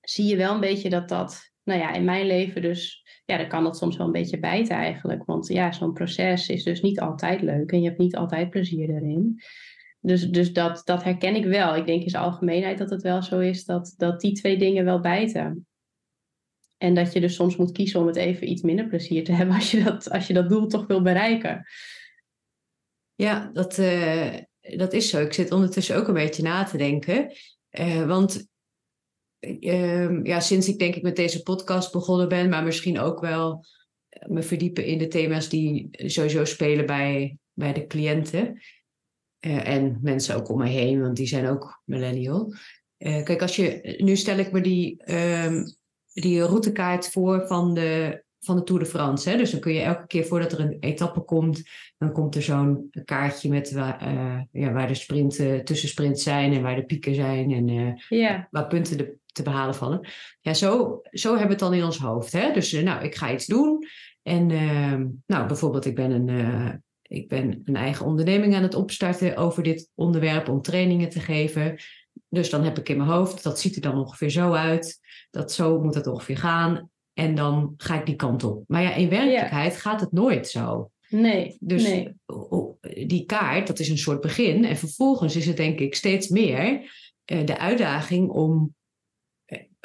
zie 0.00 0.26
je 0.26 0.36
wel 0.36 0.54
een 0.54 0.60
beetje 0.60 0.90
dat 0.90 1.08
dat, 1.08 1.52
nou 1.64 1.80
ja, 1.80 1.92
in 1.92 2.04
mijn 2.04 2.26
leven 2.26 2.62
dus 2.62 3.03
ja, 3.24 3.36
dan 3.36 3.48
kan 3.48 3.64
dat 3.64 3.76
soms 3.76 3.96
wel 3.96 4.06
een 4.06 4.12
beetje 4.12 4.38
bijten 4.38 4.76
eigenlijk. 4.76 5.24
Want 5.24 5.48
ja, 5.48 5.72
zo'n 5.72 5.92
proces 5.92 6.48
is 6.48 6.62
dus 6.62 6.80
niet 6.80 7.00
altijd 7.00 7.42
leuk 7.42 7.72
en 7.72 7.80
je 7.80 7.88
hebt 7.88 7.98
niet 7.98 8.16
altijd 8.16 8.50
plezier 8.50 8.88
erin. 8.90 9.42
Dus, 10.00 10.28
dus 10.28 10.52
dat, 10.52 10.82
dat 10.84 11.04
herken 11.04 11.34
ik 11.34 11.44
wel. 11.44 11.76
Ik 11.76 11.86
denk 11.86 12.02
in 12.02 12.10
zijn 12.10 12.22
algemeenheid 12.22 12.78
dat 12.78 12.90
het 12.90 13.02
wel 13.02 13.22
zo 13.22 13.38
is 13.38 13.64
dat, 13.64 13.94
dat 13.96 14.20
die 14.20 14.32
twee 14.32 14.58
dingen 14.58 14.84
wel 14.84 15.00
bijten. 15.00 15.66
En 16.76 16.94
dat 16.94 17.12
je 17.12 17.20
dus 17.20 17.34
soms 17.34 17.56
moet 17.56 17.72
kiezen 17.72 18.00
om 18.00 18.06
het 18.06 18.16
even 18.16 18.50
iets 18.50 18.62
minder 18.62 18.86
plezier 18.86 19.24
te 19.24 19.32
hebben 19.38 19.54
als 19.54 19.70
je 19.70 19.82
dat, 19.82 20.10
als 20.10 20.26
je 20.26 20.34
dat 20.34 20.48
doel 20.48 20.66
toch 20.66 20.86
wil 20.86 21.02
bereiken. 21.02 21.66
Ja, 23.14 23.50
dat, 23.52 23.78
uh, 23.78 24.34
dat 24.60 24.92
is 24.92 25.08
zo. 25.08 25.20
Ik 25.20 25.32
zit 25.32 25.52
ondertussen 25.52 25.96
ook 25.96 26.08
een 26.08 26.14
beetje 26.14 26.42
na 26.42 26.64
te 26.64 26.76
denken. 26.76 27.32
Uh, 27.70 28.06
want 28.06 28.48
uh, 29.60 30.24
ja, 30.24 30.40
sinds 30.40 30.68
ik 30.68 30.78
denk 30.78 30.94
ik 30.94 31.02
met 31.02 31.16
deze 31.16 31.42
podcast 31.42 31.92
begonnen 31.92 32.28
ben, 32.28 32.48
maar 32.48 32.64
misschien 32.64 32.98
ook 32.98 33.20
wel 33.20 33.64
me 34.26 34.42
verdiepen 34.42 34.84
in 34.84 34.98
de 34.98 35.08
thema's 35.08 35.48
die 35.48 35.88
sowieso 35.90 36.44
spelen 36.44 36.86
bij, 36.86 37.38
bij 37.52 37.72
de 37.72 37.86
cliënten. 37.86 38.62
en 39.40 39.98
mensen 40.02 40.36
ook 40.36 40.48
om 40.48 40.58
me 40.58 40.68
heen, 40.68 41.00
want 41.00 41.16
die 41.16 41.26
zijn 41.26 41.46
ook 41.46 41.82
millennial. 41.84 42.54
kijk, 42.96 43.42
als 43.42 43.56
je, 43.56 43.94
nu 43.98 44.16
stel 44.16 44.38
ik 44.38 44.52
me 44.52 44.60
die 44.60 45.02
ehm, 45.04 45.62
die 46.14 46.42
routekaart 46.42 47.10
voor 47.10 47.46
van 47.46 47.74
de, 47.74 48.22
van 48.40 48.56
de 48.56 48.62
Tour 48.62 48.80
de 48.82 48.88
France. 48.88 49.30
Hè? 49.30 49.36
Dus 49.36 49.50
dan 49.50 49.60
kun 49.60 49.72
je 49.72 49.80
elke 49.80 50.06
keer 50.06 50.24
voordat 50.24 50.52
er 50.52 50.60
een 50.60 50.76
etappe 50.80 51.20
komt, 51.20 51.62
dan 51.98 52.12
komt 52.12 52.34
er 52.34 52.42
zo'n 52.42 52.90
kaartje 53.04 53.48
met 53.48 53.72
waar, 53.72 54.14
uh, 54.14 54.40
ja, 54.50 54.72
waar 54.72 54.88
de 54.88 54.94
sprinten, 54.94 55.64
tussensprints 55.64 56.22
zijn 56.22 56.52
en 56.52 56.62
waar 56.62 56.76
de 56.76 56.84
pieken 56.84 57.14
zijn 57.14 57.52
en 57.52 57.68
uh, 57.68 58.40
waar 58.50 58.66
punten 58.66 58.98
de, 58.98 59.16
te 59.34 59.42
behalen 59.42 59.74
vallen. 59.74 60.08
Ja, 60.40 60.54
zo, 60.54 61.00
zo 61.10 61.28
hebben 61.28 61.46
we 61.46 61.52
het 61.52 61.62
dan 61.62 61.74
in 61.74 61.84
ons 61.84 61.98
hoofd. 61.98 62.32
Hè? 62.32 62.52
Dus 62.52 62.72
uh, 62.72 62.82
nou, 62.82 63.04
ik 63.04 63.14
ga 63.14 63.32
iets 63.32 63.46
doen. 63.46 63.86
En 64.22 64.50
ehm, 64.50 65.06
nou, 65.26 65.46
bijvoorbeeld, 65.46 65.84
ik 65.84 65.94
ben 65.94 66.10
een. 66.10 66.82
ik 67.02 67.28
ben 67.28 67.62
een 67.64 67.76
eigen 67.76 68.06
onderneming 68.06 68.54
aan 68.54 68.62
het 68.62 68.74
opstarten 68.74 69.36
over 69.36 69.62
dit 69.62 69.90
onderwerp 69.94 70.48
om 70.48 70.62
trainingen 70.62 71.08
te 71.08 71.20
geven. 71.20 71.76
Dus 72.28 72.50
dan 72.50 72.64
heb 72.64 72.78
ik 72.78 72.88
in 72.88 72.96
mijn 72.96 73.08
hoofd, 73.08 73.42
dat 73.42 73.60
ziet 73.60 73.76
er 73.76 73.82
dan 73.82 73.98
ongeveer 73.98 74.30
zo 74.30 74.52
uit. 74.52 75.00
Dat 75.30 75.52
zo 75.52 75.80
moet 75.80 75.94
het 75.94 76.06
ongeveer 76.06 76.38
gaan. 76.38 76.90
En 77.14 77.34
dan 77.34 77.74
ga 77.76 77.98
ik 77.98 78.06
die 78.06 78.16
kant 78.16 78.44
op. 78.44 78.64
Maar 78.66 78.82
ja, 78.82 78.94
in 78.94 79.08
werkelijkheid 79.08 79.76
gaat 79.76 80.00
het 80.00 80.12
nooit 80.12 80.48
zo. 80.48 80.90
Nee. 81.08 81.56
Dus 81.60 81.82
nee. 81.82 82.14
die 83.06 83.24
kaart, 83.24 83.66
dat 83.66 83.78
is 83.78 83.88
een 83.88 83.98
soort 83.98 84.20
begin. 84.20 84.64
En 84.64 84.76
vervolgens 84.76 85.36
is 85.36 85.46
het 85.46 85.56
denk 85.56 85.78
ik 85.78 85.94
steeds 85.94 86.28
meer 86.28 86.92
uh, 87.32 87.46
de 87.46 87.58
uitdaging 87.58 88.28
om, 88.30 88.74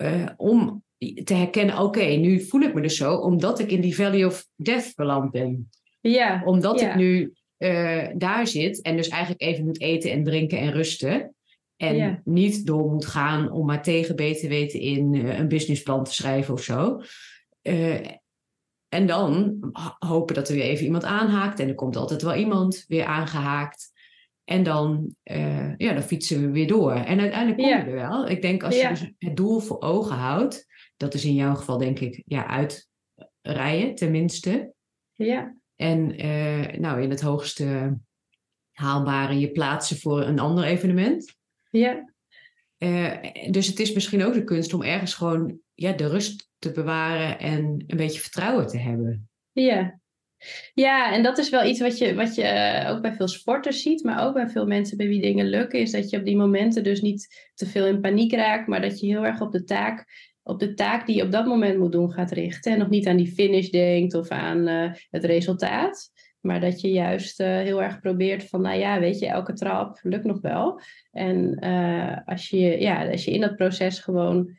uh, 0.01 0.29
om 0.37 0.83
te 1.23 1.33
herkennen: 1.33 1.75
oké, 1.75 1.83
okay, 1.83 2.15
nu 2.15 2.41
voel 2.41 2.61
ik 2.61 2.73
me 2.73 2.81
dus 2.81 2.97
zo, 2.97 3.15
omdat 3.15 3.59
ik 3.59 3.71
in 3.71 3.81
die 3.81 3.95
Valley 3.95 4.25
of 4.25 4.47
Death 4.55 4.95
beland 4.95 5.31
ben. 5.31 5.69
Ja. 6.01 6.41
Omdat 6.45 6.79
ja. 6.79 6.89
ik 6.89 6.95
nu 6.95 7.33
uh, 7.57 8.07
daar 8.15 8.47
zit 8.47 8.81
en 8.81 8.95
dus 8.95 9.07
eigenlijk 9.07 9.41
even 9.41 9.65
moet 9.65 9.81
eten 9.81 10.11
en 10.11 10.23
drinken 10.23 10.59
en 10.59 10.71
rusten. 10.71 11.33
En 11.75 11.95
Ja. 11.95 12.21
niet 12.23 12.65
door 12.65 12.91
moet 12.91 13.05
gaan 13.05 13.51
om 13.51 13.65
maar 13.65 13.83
tegen 13.83 14.15
beter 14.15 14.49
weten 14.49 14.79
in 14.79 15.13
eh, 15.13 15.39
een 15.39 15.47
businessplan 15.47 16.03
te 16.03 16.13
schrijven 16.13 16.53
of 16.53 16.61
zo. 16.61 17.01
Eh, 17.61 18.07
en 18.89 19.07
dan 19.07 19.57
hopen 19.99 20.35
dat 20.35 20.49
er 20.49 20.55
weer 20.55 20.63
even 20.63 20.85
iemand 20.85 21.03
aanhaakt. 21.03 21.59
En 21.59 21.67
er 21.67 21.75
komt 21.75 21.95
altijd 21.95 22.21
wel 22.21 22.35
iemand 22.35 22.85
weer 22.87 23.05
aangehaakt. 23.05 23.91
En 24.49 24.63
dan, 24.63 25.15
eh, 25.23 25.77
ja, 25.77 25.93
dan 25.93 26.01
fietsen 26.01 26.41
we 26.41 26.51
weer 26.51 26.67
door. 26.67 26.91
En 26.93 27.19
uiteindelijk 27.19 27.57
kom 27.57 27.67
je 27.69 27.75
Ja. 27.75 27.85
er 27.85 27.93
wel. 27.93 28.27
Ik 28.29 28.41
denk 28.41 28.63
als 28.63 28.75
Ja. 28.75 28.81
je 28.81 28.89
dus 28.89 29.11
het 29.17 29.35
doel 29.37 29.59
voor 29.59 29.81
ogen 29.81 30.15
houdt. 30.15 30.65
Dat 30.97 31.13
is 31.13 31.25
in 31.25 31.33
jouw 31.33 31.55
geval 31.55 31.77
denk 31.77 31.99
ik 31.99 32.21
ja, 32.25 32.47
uitrijden 32.47 33.95
tenminste. 33.95 34.73
Ja. 35.13 35.55
En 35.75 36.17
eh, 36.17 36.79
nou, 36.79 37.01
in 37.01 37.09
het 37.09 37.21
hoogste 37.21 37.97
haalbare 38.71 39.39
je 39.39 39.51
plaatsen 39.51 39.97
voor 39.97 40.21
een 40.21 40.39
ander 40.39 40.63
evenement. 40.63 41.35
Ja. 41.69 42.13
Eh, 42.77 43.17
dus 43.51 43.67
het 43.67 43.79
is 43.79 43.93
misschien 43.93 44.23
ook 44.23 44.33
de 44.33 44.43
kunst 44.43 44.73
om 44.73 44.83
ergens 44.83 45.13
gewoon 45.13 45.59
ja, 45.73 45.91
de 45.91 46.07
rust 46.07 46.49
te 46.57 46.71
bewaren 46.71 47.39
en 47.39 47.83
een 47.87 47.97
beetje 47.97 48.19
vertrouwen 48.19 48.67
te 48.67 48.77
hebben. 48.77 49.29
Ja. 49.51 49.98
Ja, 50.73 51.13
en 51.13 51.23
dat 51.23 51.37
is 51.37 51.49
wel 51.49 51.65
iets 51.65 51.79
wat 51.79 51.97
je, 51.97 52.15
wat 52.15 52.35
je 52.35 52.43
eh, 52.43 52.91
ook 52.91 53.01
bij 53.01 53.13
veel 53.13 53.27
sporters 53.27 53.81
ziet, 53.81 54.03
maar 54.03 54.25
ook 54.27 54.33
bij 54.33 54.47
veel 54.47 54.65
mensen 54.65 54.97
bij 54.97 55.07
wie 55.07 55.21
dingen 55.21 55.45
lukken, 55.49 55.79
is 55.79 55.91
dat 55.91 56.09
je 56.09 56.17
op 56.17 56.25
die 56.25 56.37
momenten 56.37 56.83
dus 56.83 57.01
niet 57.01 57.49
te 57.53 57.65
veel 57.65 57.85
in 57.85 58.01
paniek 58.01 58.33
raakt, 58.33 58.67
maar 58.67 58.81
dat 58.81 58.99
je 58.99 59.07
heel 59.07 59.25
erg 59.25 59.41
op 59.41 59.51
de 59.51 59.63
taak, 59.63 60.05
op 60.43 60.59
de 60.59 60.73
taak 60.73 61.05
die 61.05 61.15
je 61.15 61.23
op 61.23 61.31
dat 61.31 61.45
moment 61.45 61.77
moet 61.77 61.91
doen 61.91 62.11
gaat 62.11 62.31
richten. 62.31 62.71
En 62.71 62.79
nog 62.79 62.89
niet 62.89 63.07
aan 63.07 63.17
die 63.17 63.33
finish 63.33 63.69
denkt 63.69 64.13
of 64.13 64.29
aan 64.29 64.67
eh, 64.67 64.91
het 65.09 65.23
resultaat. 65.23 66.11
Maar 66.39 66.59
dat 66.59 66.81
je 66.81 66.91
juist 66.91 67.39
eh, 67.39 67.47
heel 67.47 67.81
erg 67.81 67.99
probeert 67.99 68.43
van, 68.43 68.61
nou 68.61 68.79
ja, 68.79 68.99
weet 68.99 69.19
je, 69.19 69.27
elke 69.27 69.53
trap 69.53 69.99
lukt 70.01 70.25
nog 70.25 70.41
wel. 70.41 70.81
En 71.11 71.59
als, 72.25 72.49
je, 72.49 72.81
ja, 72.81 73.09
als 73.09 73.25
je 73.25 73.31
in 73.31 73.41
dat 73.41 73.55
proces 73.55 73.99
gewoon 73.99 74.57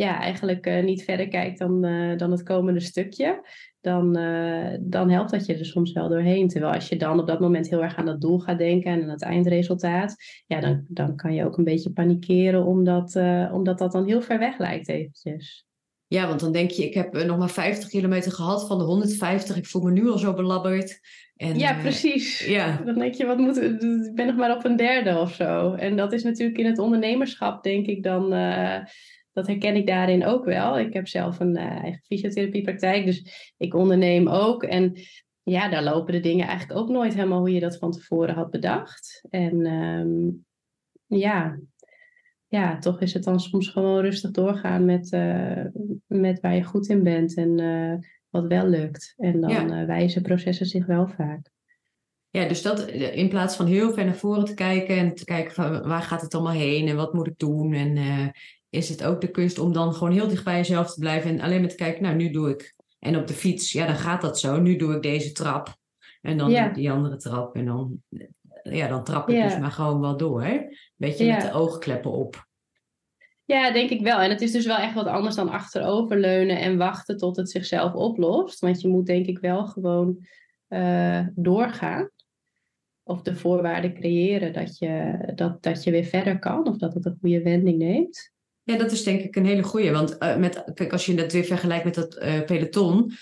ja, 0.00 0.20
eigenlijk 0.20 0.66
eh, 0.66 0.84
niet 0.84 1.04
verder 1.04 1.28
kijkt 1.28 1.58
dan, 1.58 1.84
eh, 1.84 2.18
dan 2.18 2.30
het 2.30 2.42
komende 2.42 2.80
stukje, 2.80 3.46
dan, 3.80 4.16
eh, 4.16 4.78
dan 4.80 5.10
helpt 5.10 5.30
dat 5.30 5.46
je 5.46 5.54
er 5.54 5.64
soms 5.64 5.92
wel 5.92 6.08
doorheen. 6.08 6.48
Terwijl 6.48 6.72
als 6.72 6.88
je 6.88 6.96
dan 6.96 7.20
op 7.20 7.26
dat 7.26 7.40
moment 7.40 7.68
heel 7.68 7.82
erg 7.82 7.96
aan 7.96 8.06
dat 8.06 8.20
doel 8.20 8.38
gaat 8.38 8.58
denken 8.58 8.92
en 8.92 9.02
aan 9.02 9.08
het 9.08 9.22
eindresultaat, 9.22 10.14
ja, 10.46 10.60
dan, 10.60 10.84
dan 10.88 11.16
kan 11.16 11.34
je 11.34 11.44
ook 11.44 11.58
een 11.58 11.64
beetje 11.64 11.92
panikeren 11.92 12.64
omdat, 12.64 13.16
omdat 13.52 13.78
dat 13.78 13.92
dan 13.92 14.06
heel 14.06 14.22
ver 14.22 14.38
weg 14.38 14.58
lijkt 14.58 14.88
eventjes. 14.88 15.66
Ja, 16.06 16.28
want 16.28 16.40
dan 16.40 16.52
denk 16.52 16.70
je, 16.70 16.84
ik 16.84 16.94
heb 16.94 17.24
nog 17.24 17.38
maar 17.38 17.50
50 17.50 17.88
kilometer 17.88 18.32
gehad 18.32 18.66
van 18.66 18.78
de 18.78 18.84
150. 18.84 19.56
Ik 19.56 19.66
voel 19.66 19.82
me 19.82 19.90
nu 19.90 20.10
al 20.10 20.18
zo 20.18 20.34
belabberd. 20.34 21.00
En, 21.36 21.58
ja, 21.58 21.74
precies. 21.80 22.44
ja. 22.46 22.82
Dan 22.84 22.94
denk 22.94 23.14
je, 23.14 23.26
wat 23.26 23.38
moet, 23.38 23.56
ik 23.56 24.14
ben 24.14 24.26
nog 24.26 24.36
maar 24.36 24.56
op 24.56 24.64
een 24.64 24.76
derde 24.76 25.18
of 25.18 25.34
zo. 25.34 25.72
En 25.72 25.96
dat 25.96 26.12
is 26.12 26.22
natuurlijk 26.22 26.58
in 26.58 26.66
het 26.66 26.78
ondernemerschap, 26.78 27.62
denk 27.62 27.86
ik 27.86 28.02
dan, 28.02 28.32
dat 29.32 29.46
herken 29.46 29.76
ik 29.76 29.86
daarin 29.86 30.24
ook 30.24 30.44
wel. 30.44 30.78
Ik 30.78 30.92
heb 30.92 31.08
zelf 31.08 31.40
een 31.40 31.56
eh, 31.56 31.82
eigen 31.82 32.02
fysiotherapiepraktijk, 32.04 33.04
dus 33.04 33.52
ik 33.56 33.74
onderneem 33.74 34.28
ook. 34.28 34.62
En 34.62 34.96
ja, 35.42 35.68
daar 35.68 35.82
lopen 35.82 36.12
de 36.12 36.20
dingen 36.20 36.46
eigenlijk 36.46 36.80
ook 36.80 36.88
nooit 36.88 37.14
helemaal 37.14 37.38
hoe 37.38 37.52
je 37.52 37.60
dat 37.60 37.78
van 37.78 37.90
tevoren 37.90 38.34
had 38.34 38.50
bedacht. 38.50 39.26
En 39.30 39.66
ehm, 39.66 40.28
ja, 41.18 41.58
ja, 42.48 42.78
toch 42.78 43.00
is 43.00 43.14
het 43.14 43.24
dan 43.24 43.40
soms 43.40 43.68
gewoon 43.68 44.00
rustig 44.00 44.30
doorgaan 44.30 44.84
met, 44.84 45.12
eh, 45.12 45.64
met 46.06 46.40
waar 46.40 46.54
je 46.54 46.64
goed 46.64 46.88
in 46.88 47.02
bent 47.02 47.36
en 47.36 47.58
eh, 47.60 48.08
wat 48.28 48.46
wel 48.46 48.68
lukt. 48.68 49.14
En 49.16 49.40
dan 49.40 49.50
Ja. 49.50 49.86
wijzen 49.86 50.22
processen 50.22 50.66
zich 50.66 50.86
wel 50.86 51.08
vaak. 51.08 51.50
ja, 52.32 52.48
dus 52.48 52.62
dat 52.62 52.86
in 52.90 53.28
plaats 53.28 53.56
van 53.56 53.66
heel 53.66 53.92
ver 53.92 54.04
naar 54.04 54.14
voren 54.16 54.44
te 54.44 54.54
kijken 54.54 54.96
en 54.96 55.14
te 55.14 55.24
kijken 55.24 55.52
van 55.54 55.82
waar 55.82 56.02
gaat 56.02 56.20
het 56.20 56.34
allemaal 56.34 56.52
heen 56.52 56.88
en 56.88 56.96
wat 56.96 57.12
moet 57.12 57.26
ik 57.26 57.38
doen. 57.38 57.72
En 57.72 57.96
is 58.70 58.88
het 58.88 59.04
ook 59.04 59.20
de 59.20 59.30
kunst 59.30 59.58
om 59.58 59.72
dan 59.72 59.94
gewoon 59.94 60.12
heel 60.12 60.28
dicht 60.28 60.44
bij 60.44 60.56
jezelf 60.56 60.92
te 60.94 61.00
blijven 61.00 61.30
en 61.30 61.40
alleen 61.40 61.60
maar 61.60 61.68
te 61.70 61.74
kijken, 61.76 62.02
nou 62.02 62.14
nu 62.16 62.30
doe 62.30 62.50
ik. 62.50 62.74
En 62.98 63.16
op 63.16 63.26
de 63.26 63.34
fiets, 63.34 63.72
ja 63.72 63.86
dan 63.86 63.96
gaat 63.96 64.20
dat 64.20 64.38
zo. 64.38 64.60
Nu 64.60 64.76
doe 64.76 64.94
ik 64.94 65.02
deze 65.02 65.32
trap 65.32 65.76
en 66.20 66.38
dan 66.38 66.50
Ja. 66.50 66.68
die 66.68 66.90
andere 66.90 67.16
trap 67.16 67.56
en 67.56 67.66
dan, 67.66 68.02
ja, 68.62 68.88
dan 68.88 69.04
trap 69.04 69.28
ik 69.28 69.36
Ja. 69.36 69.48
dus 69.48 69.58
maar 69.58 69.70
gewoon 69.70 70.00
wel 70.00 70.16
door. 70.16 70.68
Beetje 70.96 71.24
Ja. 71.24 71.36
met 71.36 71.44
de 71.44 71.52
oogkleppen 71.52 72.10
op. 72.10 72.48
Ja, 73.44 73.70
denk 73.72 73.90
ik 73.90 74.00
wel. 74.00 74.18
En 74.18 74.30
het 74.30 74.40
is 74.40 74.52
dus 74.52 74.66
wel 74.66 74.76
echt 74.76 74.94
wat 74.94 75.06
anders 75.06 75.34
dan 75.34 75.48
achteroverleunen 75.48 76.58
en 76.60 76.76
wachten 76.76 77.16
tot 77.16 77.36
het 77.36 77.50
zichzelf 77.50 77.94
oplost. 77.94 78.60
Want 78.60 78.80
je 78.80 78.88
moet 78.88 79.06
denk 79.06 79.26
ik 79.26 79.38
wel 79.38 79.66
gewoon 79.66 80.26
eh, 80.68 81.26
doorgaan. 81.34 82.10
Of 83.02 83.22
de 83.22 83.36
voorwaarden 83.36 83.94
creëren 83.94 84.52
dat 84.52 84.78
je, 84.78 85.18
dat, 85.34 85.62
dat 85.62 85.84
je 85.84 85.90
weer 85.90 86.04
verder 86.04 86.38
kan. 86.38 86.68
Of 86.68 86.76
dat 86.76 86.94
het 86.94 87.04
een 87.04 87.16
goede 87.20 87.42
wending 87.42 87.78
neemt. 87.78 88.32
Ja, 88.62 88.76
dat 88.76 88.90
is 88.92 89.02
denk 89.02 89.20
ik 89.20 89.36
een 89.36 89.46
hele 89.46 89.62
goeie. 89.62 89.90
Want 89.90 90.18
eh, 90.18 90.36
met, 90.36 90.64
kijk, 90.74 90.92
als 90.92 91.06
je 91.06 91.14
dat 91.14 91.32
weer 91.32 91.44
vergelijkt 91.44 91.84
met 91.84 91.94
dat 91.94 92.14
eh, 92.14 92.44
peloton. 92.44 93.12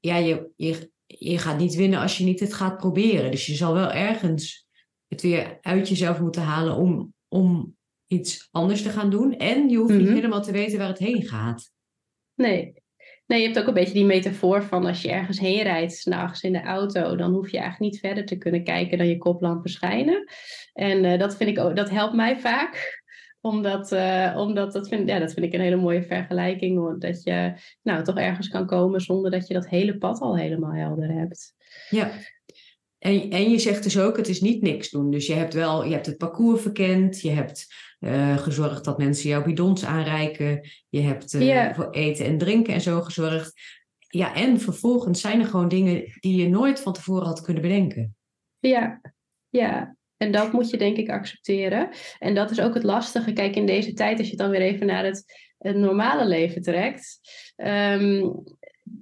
Ja, 0.00 0.16
je, 0.16 0.50
je, 0.56 0.90
je 1.06 1.38
gaat 1.38 1.58
niet 1.58 1.74
winnen 1.74 2.00
als 2.00 2.18
je 2.18 2.24
niet 2.24 2.40
het 2.40 2.54
gaat 2.54 2.76
proberen. 2.76 3.30
Dus 3.30 3.46
je 3.46 3.54
zal 3.54 3.74
wel 3.74 3.92
ergens 3.92 4.66
het 5.08 5.22
weer 5.22 5.58
uit 5.60 5.88
jezelf 5.88 6.20
moeten 6.20 6.42
halen 6.42 6.76
om, 6.76 7.14
om 7.28 7.76
iets 8.06 8.48
anders 8.50 8.82
te 8.82 8.88
gaan 8.90 9.10
doen. 9.10 9.36
En 9.36 9.68
je 9.68 9.76
hoeft 9.76 9.94
niet 9.94 10.06
Mhm. 10.06 10.14
helemaal 10.14 10.42
te 10.42 10.52
weten 10.52 10.78
waar 10.78 10.88
het 10.88 10.98
heen 10.98 11.22
gaat. 11.22 11.70
Nee. 12.34 12.78
Nee, 13.26 13.40
je 13.40 13.46
hebt 13.46 13.58
ook 13.58 13.66
een 13.66 13.74
beetje 13.74 13.92
die 13.94 14.04
metafoor 14.04 14.62
van 14.62 14.86
als 14.86 15.02
je 15.02 15.10
ergens 15.10 15.38
heen 15.40 15.62
rijdt, 15.62 15.92
s'nachts 15.92 16.42
in 16.42 16.52
de 16.52 16.62
auto, 16.62 17.16
dan 17.16 17.32
hoef 17.32 17.50
je 17.50 17.58
eigenlijk 17.58 17.92
niet 17.92 18.00
verder 18.00 18.24
te 18.24 18.36
kunnen 18.36 18.64
kijken 18.64 18.98
dan 18.98 19.06
je 19.08 19.18
koplampen 19.18 19.70
schijnen. 19.70 20.24
En 20.72 21.04
eh, 21.04 21.18
dat 21.18 21.36
vind 21.36 21.50
ik 21.50 21.58
ook, 21.58 21.76
dat 21.76 21.90
helpt 21.90 22.14
mij 22.14 22.38
vaak. 22.38 22.99
Omdat, 23.40 23.92
eh, 23.92 24.34
omdat 24.36 24.72
dat, 24.72 24.88
vind, 24.88 25.08
ja, 25.08 25.18
dat 25.18 25.32
vind 25.32 25.46
ik 25.46 25.52
een 25.52 25.60
hele 25.60 25.76
mooie 25.76 26.02
vergelijking. 26.02 27.00
Dat 27.00 27.22
je 27.22 27.52
nou, 27.82 28.04
toch 28.04 28.16
ergens 28.16 28.48
kan 28.48 28.66
komen 28.66 29.00
zonder 29.00 29.30
dat 29.30 29.46
je 29.48 29.54
dat 29.54 29.68
hele 29.68 29.98
pad 29.98 30.20
al 30.20 30.36
helemaal 30.36 30.72
helder 30.72 31.12
hebt. 31.12 31.54
Ja. 31.90 32.10
En, 32.98 33.30
en 33.30 33.50
je 33.50 33.58
zegt 33.58 33.82
dus 33.82 33.98
ook, 33.98 34.16
het 34.16 34.28
is 34.28 34.40
niet 34.40 34.62
niks 34.62 34.90
doen. 34.90 35.10
Dus 35.10 35.26
je 35.26 35.34
hebt 35.34 35.54
wel, 35.54 35.84
je 35.84 35.92
hebt 35.92 36.06
het 36.06 36.16
parcours 36.16 36.62
verkend. 36.62 37.20
Je 37.20 37.30
hebt 37.30 37.66
eh, 37.98 38.36
gezorgd 38.36 38.84
dat 38.84 38.98
mensen 38.98 39.28
jouw 39.28 39.42
bidons 39.42 39.84
aanreiken. 39.84 40.68
Je 40.88 41.00
hebt 41.00 41.34
eh, 41.34 41.74
voor 41.74 41.90
eten 41.90 42.26
en 42.26 42.38
drinken 42.38 42.74
en 42.74 42.80
zo 42.80 43.00
gezorgd. 43.00 43.60
ja, 44.08 44.34
en 44.34 44.60
vervolgens 44.60 45.20
zijn 45.20 45.40
er 45.40 45.46
gewoon 45.46 45.68
dingen 45.68 46.04
die 46.20 46.36
je 46.36 46.48
nooit 46.48 46.80
van 46.80 46.92
tevoren 46.92 47.26
had 47.26 47.40
kunnen 47.40 47.62
bedenken. 47.62 48.16
Ja, 48.58 49.00
ja. 49.48 49.96
En 50.22 50.32
dat 50.32 50.52
moet 50.52 50.70
je 50.70 50.76
denk 50.76 50.96
ik 50.96 51.08
accepteren. 51.08 51.88
En 52.18 52.34
dat 52.34 52.50
is 52.50 52.60
ook 52.60 52.74
het 52.74 52.82
lastige. 52.82 53.32
Kijk, 53.32 53.56
in 53.56 53.66
deze 53.66 53.92
tijd, 53.92 54.18
als 54.18 54.30
je 54.30 54.36
dan 54.36 54.50
weer 54.50 54.60
even 54.60 54.86
naar 54.86 55.04
het, 55.04 55.48
normale 55.58 56.26
leven 56.26 56.62
trekt. 56.62 57.20
Um, 57.56 58.42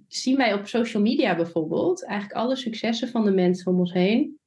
zien 0.08 0.36
wij 0.36 0.54
op 0.54 0.66
social 0.66 1.02
media 1.02 1.36
bijvoorbeeld 1.36 2.04
eigenlijk 2.04 2.40
alle 2.40 2.56
successen 2.56 3.08
van 3.08 3.24
de 3.24 3.30
mensen 3.30 3.72
om 3.72 3.78
ons 3.78 3.92
heen. 3.92 4.38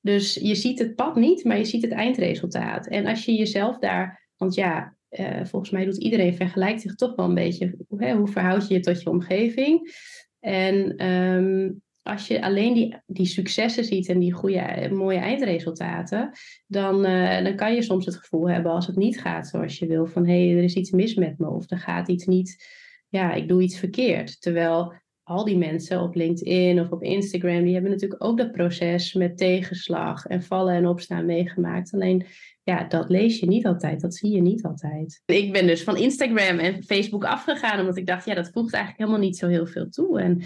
Dus 0.00 0.34
je 0.34 0.54
ziet 0.54 0.78
het 0.78 0.94
pad 0.94 1.16
niet, 1.16 1.44
maar 1.44 1.58
je 1.58 1.64
ziet 1.64 1.82
het 1.82 1.92
eindresultaat. 1.92 2.86
En 2.86 3.06
als 3.06 3.24
je 3.24 3.34
jezelf 3.34 3.78
daar, 3.78 4.28
want 4.36 4.54
ja, 4.54 4.96
uh, 5.10 5.44
volgens 5.44 5.70
mij 5.70 5.84
doet 5.84 6.02
iedereen 6.02 6.34
vergelijkt 6.34 6.80
zich 6.80 6.94
toch 6.94 7.14
wel 7.14 7.26
een 7.26 7.34
beetje. 7.34 7.76
Hè, 7.96 8.14
hoe 8.14 8.28
verhoud 8.28 8.68
je 8.68 8.74
je 8.74 8.80
tot 8.80 9.02
je 9.02 9.10
omgeving? 9.10 9.94
En 10.40 11.06
um, 11.06 11.82
als 12.08 12.26
je 12.26 12.42
alleen 12.42 12.74
die, 12.74 12.96
die 13.06 13.26
successen 13.26 13.84
ziet 13.84 14.08
en 14.08 14.18
die 14.18 14.32
goede, 14.32 14.88
mooie 14.92 15.18
eindresultaten, 15.18 16.30
dan, 16.66 17.06
uh, 17.06 17.42
dan 17.44 17.56
kan 17.56 17.74
je 17.74 17.82
soms 17.82 18.06
het 18.06 18.16
gevoel 18.16 18.50
hebben 18.50 18.72
als 18.72 18.86
het 18.86 18.96
niet 18.96 19.20
gaat 19.20 19.48
zoals 19.48 19.78
je 19.78 19.86
wil, 19.86 20.06
van 20.06 20.26
hé, 20.26 20.46
hey, 20.46 20.56
er 20.56 20.64
is 20.64 20.74
iets 20.74 20.90
mis 20.90 21.14
met 21.14 21.38
me 21.38 21.48
of 21.48 21.70
er 21.70 21.78
gaat 21.78 22.08
iets 22.08 22.26
niet, 22.26 22.66
ja, 23.08 23.32
ik 23.32 23.48
doe 23.48 23.62
iets 23.62 23.78
verkeerd. 23.78 24.40
Terwijl 24.40 24.94
al 25.28 25.44
die 25.44 25.58
mensen 25.58 26.02
op 26.02 26.14
LinkedIn 26.14 26.80
of 26.80 26.90
op 26.90 27.02
Instagram, 27.02 27.64
die 27.64 27.72
hebben 27.72 27.90
natuurlijk 27.90 28.24
ook 28.24 28.38
dat 28.38 28.52
proces 28.52 29.12
met 29.14 29.36
tegenslag 29.38 30.26
en 30.26 30.42
vallen 30.42 30.74
en 30.74 30.86
opstaan 30.86 31.26
meegemaakt. 31.26 31.94
Alleen 31.94 32.26
ja, 32.62 32.84
dat 32.84 33.08
lees 33.08 33.38
je 33.38 33.46
niet 33.46 33.66
altijd, 33.66 34.00
dat 34.00 34.14
zie 34.14 34.30
je 34.30 34.40
niet 34.40 34.62
altijd. 34.64 35.22
Ik 35.26 35.52
ben 35.52 35.66
dus 35.66 35.82
van 35.82 35.96
Instagram 35.96 36.58
en 36.58 36.82
Facebook 36.82 37.24
afgegaan, 37.24 37.80
omdat 37.80 37.96
ik 37.96 38.06
dacht, 38.06 38.24
ja, 38.24 38.34
dat 38.34 38.50
voegt 38.52 38.72
eigenlijk 38.72 39.02
helemaal 39.02 39.26
niet 39.26 39.36
zo 39.36 39.48
heel 39.48 39.66
veel 39.66 39.88
toe. 39.88 40.20
En 40.20 40.42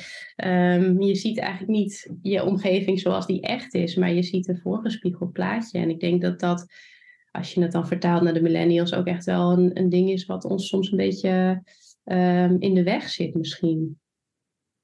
um, 0.82 1.02
je 1.02 1.14
ziet 1.14 1.38
eigenlijk 1.38 1.70
niet 1.70 2.10
je 2.22 2.44
omgeving 2.44 3.00
zoals 3.00 3.26
die 3.26 3.40
echt 3.40 3.74
is, 3.74 3.94
maar 3.94 4.12
je 4.12 4.22
ziet 4.22 4.48
een 4.48 4.60
voorgespiegeld 4.62 5.32
plaatje. 5.32 5.78
En 5.78 5.90
ik 5.90 6.00
denk 6.00 6.22
dat 6.22 6.40
dat, 6.40 6.66
als 7.30 7.54
je 7.54 7.62
het 7.62 7.72
dan 7.72 7.86
vertaalt 7.86 8.22
naar 8.22 8.34
de 8.34 8.42
millennials, 8.42 8.94
ook 8.94 9.06
echt 9.06 9.24
wel 9.24 9.52
een, 9.52 9.78
een 9.78 9.88
ding 9.88 10.10
is 10.10 10.26
wat 10.26 10.44
ons 10.44 10.68
soms 10.68 10.90
een 10.90 10.96
beetje 10.96 11.62
um, 12.04 12.56
in 12.60 12.74
de 12.74 12.82
weg 12.82 13.08
zit 13.08 13.34
misschien. 13.34 14.00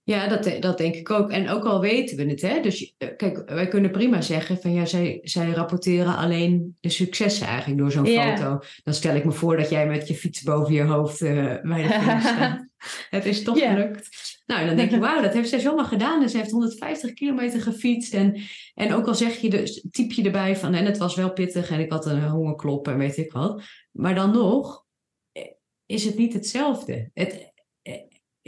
Ja, 0.08 0.28
dat, 0.28 0.56
dat 0.60 0.78
denk 0.78 0.94
ik 0.94 1.10
ook. 1.10 1.30
En 1.30 1.48
ook 1.48 1.64
al 1.64 1.80
weten 1.80 2.16
we 2.16 2.24
het, 2.24 2.40
hè. 2.40 2.60
Dus 2.60 2.94
eh, 2.98 3.08
kijk, 3.16 3.42
wij 3.50 3.68
kunnen 3.68 3.90
prima 3.90 4.20
zeggen 4.20 4.58
van 4.58 4.72
ja, 4.72 4.84
zij, 4.84 5.18
zij 5.22 5.50
rapporteren 5.50 6.16
alleen 6.16 6.76
de 6.80 6.88
successen 6.88 7.46
eigenlijk 7.46 7.78
door 7.78 7.90
zo'n 7.90 8.06
foto. 8.06 8.60
Dan 8.84 8.94
stel 8.94 9.14
ik 9.14 9.24
me 9.24 9.32
voor 9.32 9.56
dat 9.56 9.70
jij 9.70 9.86
met 9.86 10.08
je 10.08 10.14
fiets 10.14 10.42
boven 10.42 10.74
je 10.74 10.82
hoofd 10.82 11.20
uh, 11.20 11.30
bij 11.62 11.82
de 11.82 11.88
finish 11.88 12.22
staat. 12.34 12.66
het 13.10 13.24
is 13.26 13.42
toch 13.42 13.58
gelukt. 13.58 14.08
Nou, 14.46 14.66
dan 14.66 14.76
denk 14.76 14.90
je, 14.90 14.98
wauw, 14.98 15.22
dat 15.22 15.32
heeft 15.32 15.48
zij 15.48 15.60
zomaar 15.60 15.84
gedaan. 15.84 16.22
En 16.22 16.28
ze 16.28 16.36
heeft 16.36 16.50
150 16.50 17.12
kilometer 17.12 17.60
gefietst. 17.60 18.14
En, 18.14 18.40
en 18.74 18.94
ook 18.94 19.06
al 19.06 19.14
zeg 19.14 19.36
je, 19.36 19.50
dus, 19.50 19.86
typ 19.90 20.12
je 20.12 20.22
erbij 20.22 20.56
van, 20.56 20.74
en 20.74 20.84
het 20.84 20.98
was 20.98 21.14
wel 21.14 21.32
pittig 21.32 21.70
en 21.70 21.80
ik 21.80 21.92
had 21.92 22.06
een 22.06 22.28
hongerklop 22.28 22.88
en 22.88 22.98
weet 22.98 23.16
ik 23.16 23.32
wat. 23.32 23.62
Maar 23.90 24.14
dan 24.14 24.30
nog 24.30 24.84
eh, 25.32 25.42
is 25.86 26.04
het 26.04 26.16
niet 26.16 26.32
hetzelfde. 26.32 27.10
Het, 27.14 27.52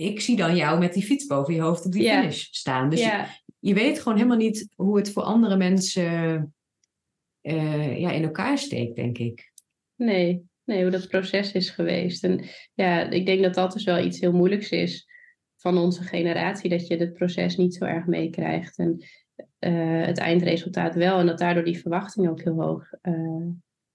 ik 0.01 0.21
zie 0.21 0.37
dan 0.37 0.57
jou 0.57 0.79
met 0.79 0.93
die 0.93 1.03
fiets 1.03 1.27
boven 1.27 1.55
je 1.55 1.61
hoofd 1.61 1.85
op 1.85 1.93
die 1.93 2.09
finish 2.09 2.47
staan. 2.51 2.91
Dus 2.91 3.01
je, 3.01 3.25
je, 3.59 3.75
weet 3.75 3.99
gewoon 3.99 4.17
helemaal 4.19 4.37
niet 4.37 4.69
hoe 4.77 4.97
het 4.97 5.13
voor 5.13 5.23
andere 5.23 5.57
mensen 5.57 6.55
uh, 7.43 7.99
ja, 7.99 8.11
in 8.11 8.23
elkaar 8.23 8.59
steekt, 8.59 8.97
denk 8.97 9.19
ik. 9.19 9.53
Nee, 9.97 10.43
nee, 10.65 10.83
hoe 10.83 10.91
dat 10.91 11.09
proces 11.09 11.53
is 11.53 11.71
geweest. 11.71 12.25
En 12.25 12.45
ja, 12.75 13.11
ik 13.11 13.27
denk 13.27 13.43
dat 13.43 13.55
dat 13.55 13.73
dus 13.73 13.85
wel 13.85 14.05
iets 14.05 14.21
heel 14.21 14.33
moeilijks 14.33 14.71
is 14.71 15.09
van 15.57 15.79
onze 15.79 16.03
generatie, 16.03 16.71
dat 16.71 16.87
je 16.87 16.97
het 16.97 17.13
proces 17.13 17.57
niet 17.57 17.75
zo 17.75 17.85
erg 17.85 18.07
meekrijgt. 18.07 18.79
En 18.79 19.05
uh, 19.61 20.07
het 20.07 20.19
eindresultaat 20.19 20.95
wel. 20.95 21.19
En 21.19 21.27
dat 21.27 21.39
daardoor 21.39 21.65
die 21.65 21.79
verwachtingen 21.79 22.31
ook 22.31 22.43
heel 22.43 22.63
hoog, 22.63 22.93
uh, 23.03 23.47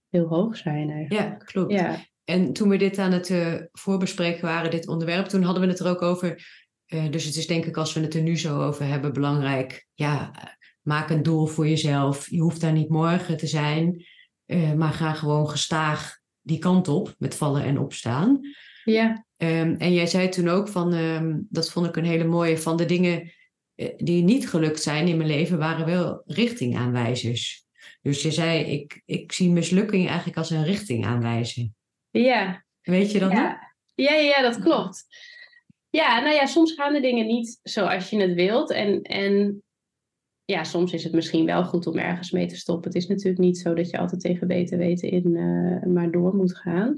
heel 0.09 0.27
hoog 0.27 0.57
zijn 0.57 0.89
eigenlijk. 0.89 1.29
Ja, 1.29 1.45
klopt. 1.45 1.71
Ja. 1.71 2.05
En 2.25 2.53
toen 2.53 2.69
we 2.69 2.77
dit 2.77 2.97
aan 2.97 3.11
het 3.11 3.29
uh, 3.29 3.55
voorbespreken 3.71 4.41
waren, 4.41 4.71
dit 4.71 4.87
onderwerp, 4.87 5.25
toen 5.25 5.43
hadden 5.43 5.63
we 5.63 5.69
het 5.69 5.79
er 5.79 5.87
ook 5.87 6.01
over. 6.01 6.47
Uh, 6.87 7.11
dus 7.11 7.23
het 7.23 7.35
is 7.35 7.47
denk 7.47 7.65
ik, 7.65 7.77
als 7.77 7.93
we 7.93 7.99
het 7.99 8.13
er 8.13 8.21
nu 8.21 8.37
zo 8.37 8.61
over 8.61 8.85
hebben, 8.85 9.13
belangrijk. 9.13 9.87
Ja, 9.93 10.31
maak 10.81 11.09
een 11.09 11.23
doel 11.23 11.45
voor 11.45 11.67
jezelf. 11.67 12.29
Je 12.29 12.41
hoeft 12.41 12.61
daar 12.61 12.71
niet 12.71 12.89
morgen 12.89 13.37
te 13.37 13.47
zijn, 13.47 14.05
uh, 14.45 14.73
maar 14.73 14.93
ga 14.93 15.13
gewoon 15.13 15.49
gestaag 15.49 16.17
die 16.41 16.59
kant 16.59 16.87
op 16.87 17.15
met 17.17 17.35
vallen 17.35 17.63
en 17.63 17.79
opstaan. 17.79 18.39
Ja. 18.83 19.25
Um, 19.37 19.75
en 19.75 19.93
jij 19.93 20.07
zei 20.07 20.29
toen 20.29 20.47
ook 20.47 20.67
van, 20.67 20.93
um, 20.93 21.47
dat 21.49 21.71
vond 21.71 21.85
ik 21.85 21.95
een 21.95 22.05
hele 22.05 22.23
mooie, 22.23 22.57
van 22.57 22.77
de 22.77 22.85
dingen 22.85 23.31
die 23.97 24.23
niet 24.23 24.49
gelukt 24.49 24.81
zijn 24.81 25.07
in 25.07 25.17
mijn 25.17 25.29
leven, 25.29 25.57
waren 25.57 25.85
wel 25.85 26.23
richtingaanwijzers. 26.25 27.65
Dus 28.01 28.21
je 28.21 28.31
zei, 28.31 28.63
ik, 28.63 29.01
ik 29.05 29.31
zie 29.31 29.49
mislukking 29.49 30.07
eigenlijk 30.07 30.37
als 30.37 30.49
een 30.49 30.63
richting 30.63 31.05
aanwijzen. 31.05 31.75
Ja. 32.19 32.65
Weet 32.81 33.11
je 33.11 33.19
dat 33.19 33.31
ja. 33.31 33.73
Ja, 33.95 34.13
ja, 34.13 34.41
dat 34.41 34.59
klopt. 34.59 35.05
Ja, 35.89 36.19
nou 36.19 36.35
ja, 36.35 36.45
soms 36.45 36.73
gaan 36.73 36.93
de 36.93 37.01
dingen 37.01 37.25
niet 37.25 37.59
zoals 37.63 38.09
je 38.09 38.21
het 38.21 38.33
wilt. 38.33 38.71
En, 38.71 39.01
en 39.01 39.63
ja, 40.45 40.63
soms 40.63 40.93
is 40.93 41.03
het 41.03 41.13
misschien 41.13 41.45
wel 41.45 41.65
goed 41.65 41.87
om 41.87 41.97
ergens 41.97 42.31
mee 42.31 42.47
te 42.47 42.55
stoppen. 42.55 42.87
Het 42.87 43.01
is 43.01 43.07
natuurlijk 43.07 43.37
niet 43.37 43.57
zo 43.57 43.73
dat 43.73 43.89
je 43.89 43.97
altijd 43.97 44.21
tegen 44.21 44.47
beter 44.47 44.77
weten 44.77 45.09
in 45.09 45.35
uh, 45.35 45.83
maar 45.83 46.11
door 46.11 46.35
moet 46.35 46.57
gaan. 46.57 46.97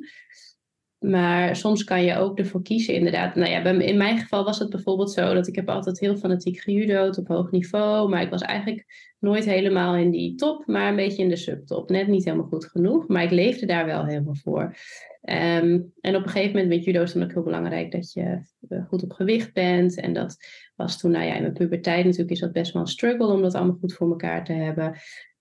Maar 1.08 1.56
soms 1.56 1.84
kan 1.84 2.04
je 2.04 2.16
ook 2.16 2.38
ervoor 2.38 2.62
kiezen, 2.62 2.94
inderdaad. 2.94 3.36
Nou 3.36 3.50
ja, 3.50 3.64
in 3.64 3.98
mijn 3.98 4.18
geval 4.18 4.44
was 4.44 4.60
het 4.60 4.70
bijvoorbeeld 4.70 5.12
zo 5.12 5.34
dat 5.34 5.48
ik 5.48 5.56
heb 5.56 5.70
altijd 5.70 6.00
heel 6.00 6.16
fanatiek 6.16 6.60
gejudo'd 6.60 7.18
op 7.18 7.28
hoog 7.28 7.52
niveau. 7.52 8.10
Maar 8.10 8.22
ik 8.22 8.30
was 8.30 8.42
eigenlijk 8.42 8.86
nooit 9.20 9.46
helemaal 9.46 9.96
in 9.96 10.12
die 10.12 10.36
top, 10.36 10.66
maar 10.66 10.90
een 10.90 10.96
beetje 10.96 11.24
in 11.24 11.30
de 11.30 11.36
subtop. 11.36 11.90
Net 11.90 12.08
niet 12.08 12.26
helemaal 12.26 12.48
goed 12.48 12.66
genoeg, 12.66 13.08
maar 13.08 13.24
ik 13.24 13.32
leefde 13.32 13.66
daar 13.66 13.86
wel 13.86 14.06
helemaal 14.06 14.36
voor. 14.36 14.64
Um, 15.22 15.94
en 16.02 16.16
op 16.16 16.24
een 16.24 16.30
gegeven 16.30 16.56
moment 16.56 16.68
met 16.68 16.84
judo 16.84 17.02
is 17.02 17.14
het 17.14 17.24
ook 17.24 17.34
heel 17.34 17.44
belangrijk 17.44 17.92
dat 17.92 18.14
je 18.14 18.40
eh, 18.70 18.86
goed 18.88 19.04
op 19.04 19.12
gewicht 19.12 19.54
bent. 19.54 20.00
En 20.00 20.14
dat 20.14 20.38
was 20.76 21.00
toen, 21.00 21.12
nou 21.12 21.26
ja, 21.26 21.36
in 21.36 21.42
mijn 21.42 21.54
puberteit 21.54 22.06
natuurlijk 22.06 22.32
is 22.32 22.40
dat 22.40 22.52
best 22.52 22.74
wel 22.74 22.82
een 22.82 22.88
struggle 22.88 23.28
om 23.28 23.42
dat 23.42 23.54
allemaal 23.54 23.78
goed 23.80 23.94
voor 23.94 24.10
elkaar 24.10 24.46
te 24.46 24.54
hebben. 24.54 24.98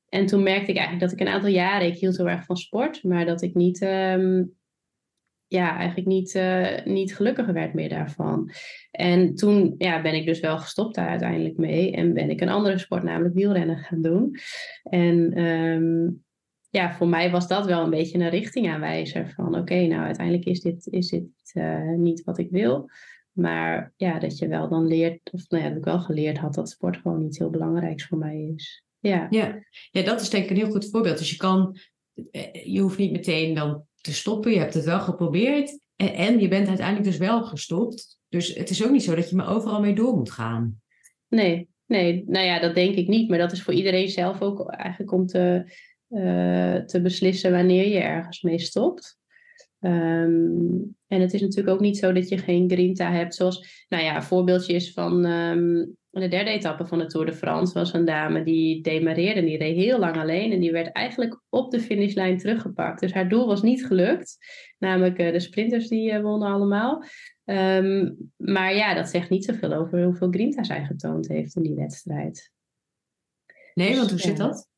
En 0.09 0.27
toen 0.27 0.43
merkte 0.43 0.71
ik 0.71 0.77
eigenlijk 0.77 1.11
dat 1.11 1.21
ik 1.21 1.27
een 1.27 1.33
aantal 1.33 1.51
jaren, 1.51 1.87
ik 1.87 1.99
hield 1.99 2.17
heel 2.17 2.29
erg 2.29 2.45
van 2.45 2.57
sport, 2.57 3.03
maar 3.03 3.25
dat 3.25 3.43
ik 3.43 3.55
niet 3.55 3.83
um, 3.83 4.55
ja, 5.49 5.77
eigenlijk 5.77 6.09
niet, 6.09 6.35
uh, 6.35 6.85
niet 6.85 7.17
gelukkiger 7.17 7.53
werd 7.53 7.75
meer 7.75 7.89
daarvan. 7.89 8.51
En 8.91 9.35
toen 9.35 9.75
ja, 9.79 10.03
ben 10.03 10.15
ik 10.15 10.27
dus 10.27 10.41
wel 10.41 10.59
gestopt 10.59 10.95
daar 10.95 11.09
uiteindelijk 11.09 11.57
mee. 11.57 11.93
En 11.93 12.13
ben 12.13 12.31
ik 12.31 12.41
een 12.41 12.49
andere 12.49 12.79
sport, 12.79 13.03
namelijk 13.03 13.35
wielrennen, 13.35 13.79
gaan 13.79 14.03
doen. 14.03 14.37
En 14.83 15.39
um, 15.45 16.25
ja, 16.71 16.93
voor 16.93 17.09
mij 17.09 17.31
was 17.31 17.49
dat 17.49 17.67
wel 17.67 17.85
een 17.85 17.91
beetje 17.91 18.19
een 18.19 18.29
richtingaanwijzer. 18.29 19.33
Van 19.37 19.59
oké, 19.59 19.87
nou 19.87 20.03
uiteindelijk 20.03 20.47
is 20.47 20.61
dit, 20.61 20.87
is 20.87 21.09
dit 21.09 21.53
uh, 21.55 21.93
niet 21.97 22.25
wat 22.25 22.39
ik 22.39 22.51
wil. 22.51 22.91
Maar 23.33 23.93
ja, 23.97 24.19
dat 24.19 24.39
je 24.39 24.49
wel 24.49 24.69
dan 24.69 24.87
leert, 24.87 25.31
of 25.33 25.49
nou 25.49 25.63
ja, 25.63 25.69
dat 25.69 25.79
ik 25.79 25.85
wel 25.85 26.01
geleerd 26.01 26.39
had 26.39 26.55
dat 26.55 26.71
sport 26.71 26.97
gewoon 26.97 27.23
niet 27.23 27.39
heel 27.39 27.51
belangrijk 27.51 28.03
voor 28.03 28.19
mij 28.19 28.53
is. 28.55 28.85
Ja. 28.99 29.27
Ja. 29.31 29.63
ja, 29.91 30.03
dat 30.03 30.21
is 30.21 30.31
denk 30.31 30.45
ik 30.45 30.51
een 30.51 30.57
heel 30.57 30.71
goed 30.71 30.91
voorbeeld. 30.91 31.19
Dus 31.19 31.31
je 31.31 31.37
kan, 31.37 31.77
eh, 32.31 32.65
je 32.65 32.81
hoeft 32.81 32.99
niet 32.99 33.13
meteen 33.13 33.55
dan 33.55 33.87
te 34.01 34.15
stoppen. 34.15 34.53
Je 34.53 34.59
hebt 34.59 34.75
het 34.75 34.85
wel 34.85 35.01
geprobeerd. 35.01 35.79
En, 35.97 36.15
en 36.15 36.41
je 36.41 36.49
bent 36.49 36.69
uiteindelijk 36.69 37.07
dus 37.07 37.17
wel 37.17 37.43
gestopt. 37.43 38.19
Dus 38.29 38.55
het 38.55 38.71
is 38.71 38.85
ook 38.85 38.91
niet 38.91 39.03
zo 39.03 39.15
dat 39.15 39.31
je 39.31 39.37
maar 39.37 39.55
overal 39.55 39.81
mee 39.81 39.95
door 39.95 40.17
moet 40.17 40.31
gaan. 40.31 40.81
Nee, 41.29 41.69
nee, 41.87 42.25
nou 42.27 42.47
ja, 42.47 42.61
dat 42.61 42.75
denk 42.75 42.97
ik 42.97 43.09
niet. 43.09 43.29
Maar 43.29 43.39
dat 43.39 43.53
is 43.53 43.63
voor 43.63 43.75
iedereen 43.75 44.09
zelf 44.09 44.43
ook 44.43 44.71
eigenlijk 44.71 45.13
om 45.13 45.27
te, 45.27 45.73
uh, 46.09 46.75
te 46.75 47.01
beslissen 47.03 47.53
wanneer 47.53 47.89
je 47.89 47.99
ergens 47.99 48.43
mee 48.43 48.59
stopt. 48.59 49.19
Um, 49.87 50.97
en 51.07 51.21
het 51.21 51.35
is 51.35 51.41
natuurlijk 51.41 51.75
ook 51.75 51.81
niet 51.81 51.99
zo 51.99 52.13
dat 52.13 52.29
je 52.29 52.39
geen 52.39 52.71
grinta 52.71 53.11
hebt. 53.11 53.35
Zoals, 53.35 53.87
nou 53.89 54.05
ja, 54.05 54.17
een 54.17 54.23
voorbeeldje 54.23 54.75
is 54.75 54.93
van 54.93 55.25
um, 55.25 55.97
de 56.11 56.29
derde 56.29 56.51
etappe 56.51 56.87
van 56.87 56.99
de 56.99 57.07
Tour 57.07 57.27
de 57.27 57.33
France. 57.33 57.75
was 57.75 57.93
een 57.93 58.05
dame 58.05 58.43
die 58.43 58.83
demareerde 58.83 59.41
en 59.41 59.47
die 59.47 59.59
reed 59.59 59.77
heel 59.77 59.99
lang 59.99 60.17
alleen. 60.17 60.53
En 60.53 60.61
die 60.61 60.73
werd 60.73 60.93
eigenlijk 60.93 61.41
op 61.49 61.71
de 61.71 61.81
finishlijn 61.81 62.39
teruggepakt. 62.39 63.01
Dus 63.01 63.13
haar 63.13 63.29
doel 63.29 63.47
was 63.47 63.63
niet 63.63 63.87
gelukt. 63.87 64.37
Namelijk 64.79 65.19
uh, 65.19 65.33
de 65.33 65.41
sprinters 65.41 65.89
die 65.89 66.13
uh, 66.13 66.21
wonnen 66.21 66.49
allemaal. 66.49 67.05
Um, 67.45 68.17
maar 68.37 68.75
ja, 68.75 68.95
dat 68.95 69.09
zegt 69.09 69.31
niet 69.31 69.45
zoveel 69.45 69.73
over 69.73 70.05
hoeveel 70.05 70.31
grinta 70.31 70.63
zij 70.63 70.85
getoond 70.85 71.29
heeft 71.29 71.57
in 71.57 71.63
die 71.63 71.75
wedstrijd. 71.75 72.53
Nee, 73.75 73.89
dus, 73.89 73.99
want 73.99 74.11
hoe 74.11 74.21
zit 74.21 74.37
dat? 74.37 74.69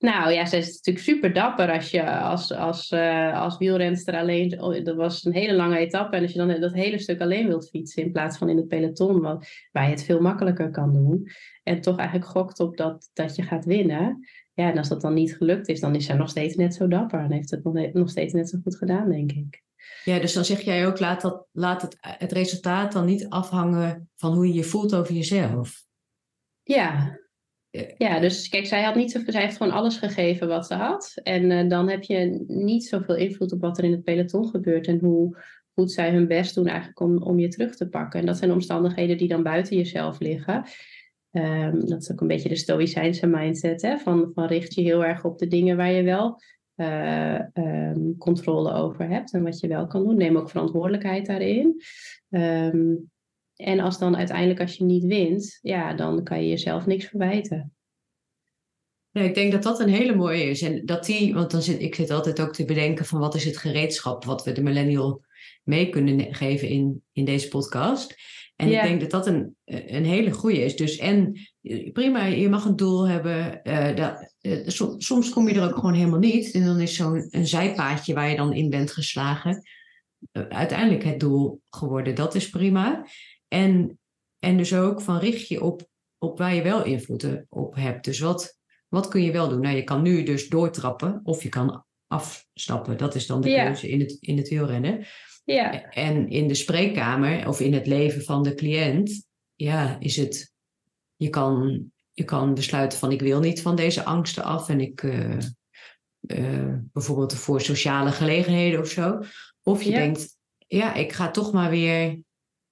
Nou 0.00 0.32
ja, 0.32 0.46
ze 0.46 0.56
is 0.56 0.66
natuurlijk 0.66 1.04
super 1.04 1.32
dapper 1.32 1.72
als 1.72 1.90
je 1.90 2.10
als, 2.10 2.52
als, 2.52 2.90
uh, 2.90 3.40
als 3.40 3.58
wielrenster 3.58 4.14
alleen. 4.14 4.62
Oh, 4.62 4.84
dat 4.84 4.96
was 4.96 5.24
een 5.24 5.32
hele 5.32 5.54
lange 5.54 5.78
etappe. 5.78 6.16
En 6.16 6.22
als 6.22 6.32
je 6.32 6.38
dan 6.38 6.60
dat 6.60 6.72
hele 6.72 6.98
stuk 6.98 7.20
alleen 7.20 7.46
wilt 7.46 7.68
fietsen 7.68 8.02
in 8.02 8.12
plaats 8.12 8.38
van 8.38 8.48
in 8.48 8.56
het 8.56 8.68
peloton, 8.68 9.20
wat, 9.20 9.46
waar 9.72 9.84
je 9.84 9.90
het 9.90 10.04
veel 10.04 10.20
makkelijker 10.20 10.70
kan 10.70 10.92
doen. 10.92 11.28
En 11.62 11.80
toch 11.80 11.98
eigenlijk 11.98 12.30
gokt 12.30 12.60
op 12.60 12.76
dat, 12.76 13.10
dat 13.12 13.36
je 13.36 13.42
gaat 13.42 13.64
winnen. 13.64 14.28
Ja, 14.54 14.70
en 14.70 14.78
als 14.78 14.88
dat 14.88 15.00
dan 15.00 15.14
niet 15.14 15.36
gelukt 15.36 15.68
is, 15.68 15.80
dan 15.80 15.94
is 15.94 16.04
zij 16.04 16.16
nog 16.16 16.28
steeds 16.28 16.56
net 16.56 16.74
zo 16.74 16.88
dapper. 16.88 17.20
En 17.20 17.32
heeft 17.32 17.50
het 17.50 17.64
nog, 17.64 17.92
nog 17.92 18.10
steeds 18.10 18.32
net 18.32 18.48
zo 18.48 18.58
goed 18.62 18.76
gedaan, 18.76 19.10
denk 19.10 19.32
ik. 19.32 19.62
Ja, 20.04 20.18
dus 20.18 20.32
dan 20.32 20.44
zeg 20.44 20.60
jij 20.60 20.86
ook, 20.86 21.00
laat, 21.00 21.20
dat, 21.20 21.46
laat 21.52 21.82
het, 21.82 21.96
het 22.00 22.32
resultaat 22.32 22.92
dan 22.92 23.06
niet 23.06 23.28
afhangen 23.28 24.10
van 24.16 24.32
hoe 24.32 24.46
je 24.46 24.54
je 24.54 24.64
voelt 24.64 24.94
over 24.94 25.14
jezelf. 25.14 25.84
Ja. 26.62 27.19
Ja, 27.96 28.20
dus 28.20 28.48
kijk, 28.48 28.66
zij, 28.66 28.82
had 28.82 28.94
niet 28.94 29.10
zo, 29.10 29.20
zij 29.26 29.42
heeft 29.42 29.56
gewoon 29.56 29.72
alles 29.72 29.96
gegeven 29.96 30.48
wat 30.48 30.66
ze 30.66 30.74
had. 30.74 31.12
En 31.22 31.50
uh, 31.50 31.68
dan 31.68 31.88
heb 31.88 32.02
je 32.02 32.44
niet 32.46 32.84
zoveel 32.84 33.16
invloed 33.16 33.52
op 33.52 33.60
wat 33.60 33.78
er 33.78 33.84
in 33.84 33.92
het 33.92 34.04
peloton 34.04 34.48
gebeurt 34.48 34.86
en 34.86 34.98
hoe 34.98 35.36
goed 35.74 35.92
zij 35.92 36.10
hun 36.10 36.26
best 36.26 36.54
doen 36.54 36.66
eigenlijk 36.66 37.00
om, 37.00 37.22
om 37.22 37.38
je 37.38 37.48
terug 37.48 37.76
te 37.76 37.88
pakken. 37.88 38.20
En 38.20 38.26
dat 38.26 38.36
zijn 38.36 38.52
omstandigheden 38.52 39.16
die 39.16 39.28
dan 39.28 39.42
buiten 39.42 39.76
jezelf 39.76 40.20
liggen. 40.20 40.64
Um, 41.32 41.86
dat 41.86 42.02
is 42.02 42.12
ook 42.12 42.20
een 42.20 42.26
beetje 42.26 42.48
de 42.48 42.56
stoïcijnse 42.56 43.26
mindset, 43.26 43.82
hè? 43.82 43.98
Van, 43.98 44.30
van 44.34 44.46
richt 44.46 44.74
je 44.74 44.82
heel 44.82 45.04
erg 45.04 45.24
op 45.24 45.38
de 45.38 45.46
dingen 45.46 45.76
waar 45.76 45.92
je 45.92 46.02
wel 46.02 46.40
uh, 46.76 47.40
um, 47.54 48.16
controle 48.18 48.72
over 48.72 49.08
hebt 49.08 49.32
en 49.32 49.42
wat 49.42 49.60
je 49.60 49.68
wel 49.68 49.86
kan 49.86 50.04
doen. 50.04 50.16
Neem 50.16 50.36
ook 50.36 50.50
verantwoordelijkheid 50.50 51.26
daarin. 51.26 51.82
Um, 52.28 53.10
en 53.60 53.80
als 53.80 53.98
dan 53.98 54.16
uiteindelijk 54.16 54.60
als 54.60 54.74
je 54.74 54.84
niet 54.84 55.04
wint, 55.04 55.58
ja, 55.62 55.94
dan 55.94 56.24
kan 56.24 56.42
je 56.42 56.48
jezelf 56.48 56.86
niks 56.86 57.04
verwijten. 57.04 57.74
Ja, 59.10 59.22
ik 59.22 59.34
denk 59.34 59.52
dat 59.52 59.62
dat 59.62 59.80
een 59.80 59.88
hele 59.88 60.14
mooie 60.14 60.44
is. 60.44 60.62
En 60.62 60.84
dat 60.84 61.04
die, 61.04 61.34
want 61.34 61.50
dan 61.50 61.62
zit, 61.62 61.80
ik 61.80 61.94
zit 61.94 62.10
altijd 62.10 62.40
ook 62.40 62.52
te 62.52 62.64
bedenken 62.64 63.04
van 63.04 63.20
wat 63.20 63.34
is 63.34 63.44
het 63.44 63.56
gereedschap 63.56 64.24
wat 64.24 64.44
we 64.44 64.52
de 64.52 64.62
millennial 64.62 65.24
mee 65.62 65.88
kunnen 65.88 66.34
geven 66.34 66.68
in, 66.68 67.02
in 67.12 67.24
deze 67.24 67.48
podcast. 67.48 68.14
En 68.56 68.72
ik 68.72 68.82
denk 68.82 69.00
dat 69.00 69.10
dat 69.10 69.26
een, 69.26 69.56
een 69.64 70.04
hele 70.04 70.30
goede 70.30 70.64
is. 70.64 70.76
Dus 70.76 70.96
en 70.96 71.40
prima, 71.92 72.24
je 72.24 72.48
mag 72.48 72.64
een 72.64 72.76
doel 72.76 73.08
hebben. 73.08 73.60
Uh, 73.64 73.96
dat, 73.96 74.34
uh, 74.40 74.68
soms 74.98 75.30
kom 75.30 75.48
je 75.48 75.54
er 75.54 75.68
ook 75.68 75.74
gewoon 75.74 75.94
helemaal 75.94 76.18
niet. 76.18 76.50
En 76.50 76.64
dan 76.64 76.80
is 76.80 76.94
zo'n 76.94 77.28
een 77.30 77.46
zijpaadje 77.46 78.14
waar 78.14 78.30
je 78.30 78.36
dan 78.36 78.52
in 78.52 78.70
bent 78.70 78.92
geslagen. 78.92 79.62
Uh, 80.32 80.42
uiteindelijk 80.48 81.04
het 81.04 81.20
doel 81.20 81.62
geworden. 81.70 82.14
Dat 82.14 82.34
is 82.34 82.50
prima. 82.50 83.06
En, 83.52 83.98
en 84.38 84.56
dus 84.56 84.74
ook 84.74 85.00
van 85.00 85.18
richt 85.18 85.48
je 85.48 85.62
op, 85.62 85.88
op 86.18 86.38
waar 86.38 86.54
je 86.54 86.62
wel 86.62 86.84
invloed 86.84 87.44
op 87.48 87.74
hebt. 87.74 88.04
Dus 88.04 88.18
wat, 88.18 88.58
wat 88.88 89.08
kun 89.08 89.22
je 89.22 89.32
wel 89.32 89.48
doen? 89.48 89.60
Nou, 89.60 89.76
je 89.76 89.84
kan 89.84 90.02
nu 90.02 90.22
dus 90.22 90.48
doortrappen 90.48 91.20
of 91.22 91.42
je 91.42 91.48
kan 91.48 91.84
afstappen. 92.06 92.96
Dat 92.96 93.14
is 93.14 93.26
dan 93.26 93.40
de 93.40 93.50
ja. 93.50 93.64
keuze 93.64 93.88
in 93.88 94.00
het, 94.00 94.16
in 94.20 94.36
het 94.36 94.48
wielrennen. 94.48 95.06
Ja. 95.44 95.90
En 95.90 96.28
in 96.28 96.48
de 96.48 96.54
spreekkamer 96.54 97.48
of 97.48 97.60
in 97.60 97.72
het 97.72 97.86
leven 97.86 98.22
van 98.22 98.42
de 98.42 98.54
cliënt, 98.54 99.26
ja, 99.54 99.96
is 100.00 100.16
het, 100.16 100.52
je 101.16 101.28
kan, 101.28 101.84
je 102.12 102.24
kan 102.24 102.54
besluiten 102.54 102.98
van 102.98 103.12
ik 103.12 103.20
wil 103.20 103.40
niet 103.40 103.62
van 103.62 103.76
deze 103.76 104.04
angsten 104.04 104.44
af 104.44 104.68
en 104.68 104.80
ik, 104.80 105.02
uh, 105.02 105.36
uh, 106.20 106.74
bijvoorbeeld 106.92 107.34
voor 107.34 107.60
sociale 107.60 108.12
gelegenheden 108.12 108.80
of 108.80 108.88
zo. 108.88 109.18
Of 109.62 109.82
je 109.82 109.90
ja. 109.90 109.96
denkt, 109.96 110.36
ja, 110.66 110.94
ik 110.94 111.12
ga 111.12 111.30
toch 111.30 111.52
maar 111.52 111.70
weer, 111.70 112.22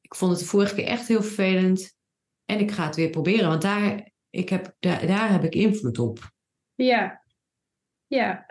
ik 0.09 0.14
vond 0.14 0.31
het 0.31 0.40
de 0.40 0.47
vorige 0.47 0.75
keer 0.75 0.87
echt 0.87 1.09
heel 1.09 1.23
vervelend 1.23 1.97
en 2.44 2.59
ik 2.59 2.71
ga 2.71 2.87
het 2.87 2.97
weer 2.97 3.11
proberen, 3.11 3.49
want 3.49 3.62
daar, 3.62 4.11
ik 4.31 4.49
heb, 4.49 4.77
daar, 4.79 5.07
daar 5.07 5.33
heb 5.33 5.44
ik 5.44 5.55
invloed 5.55 5.99
op. 5.99 6.18
Ja, 6.75 7.23
ja. 8.07 8.47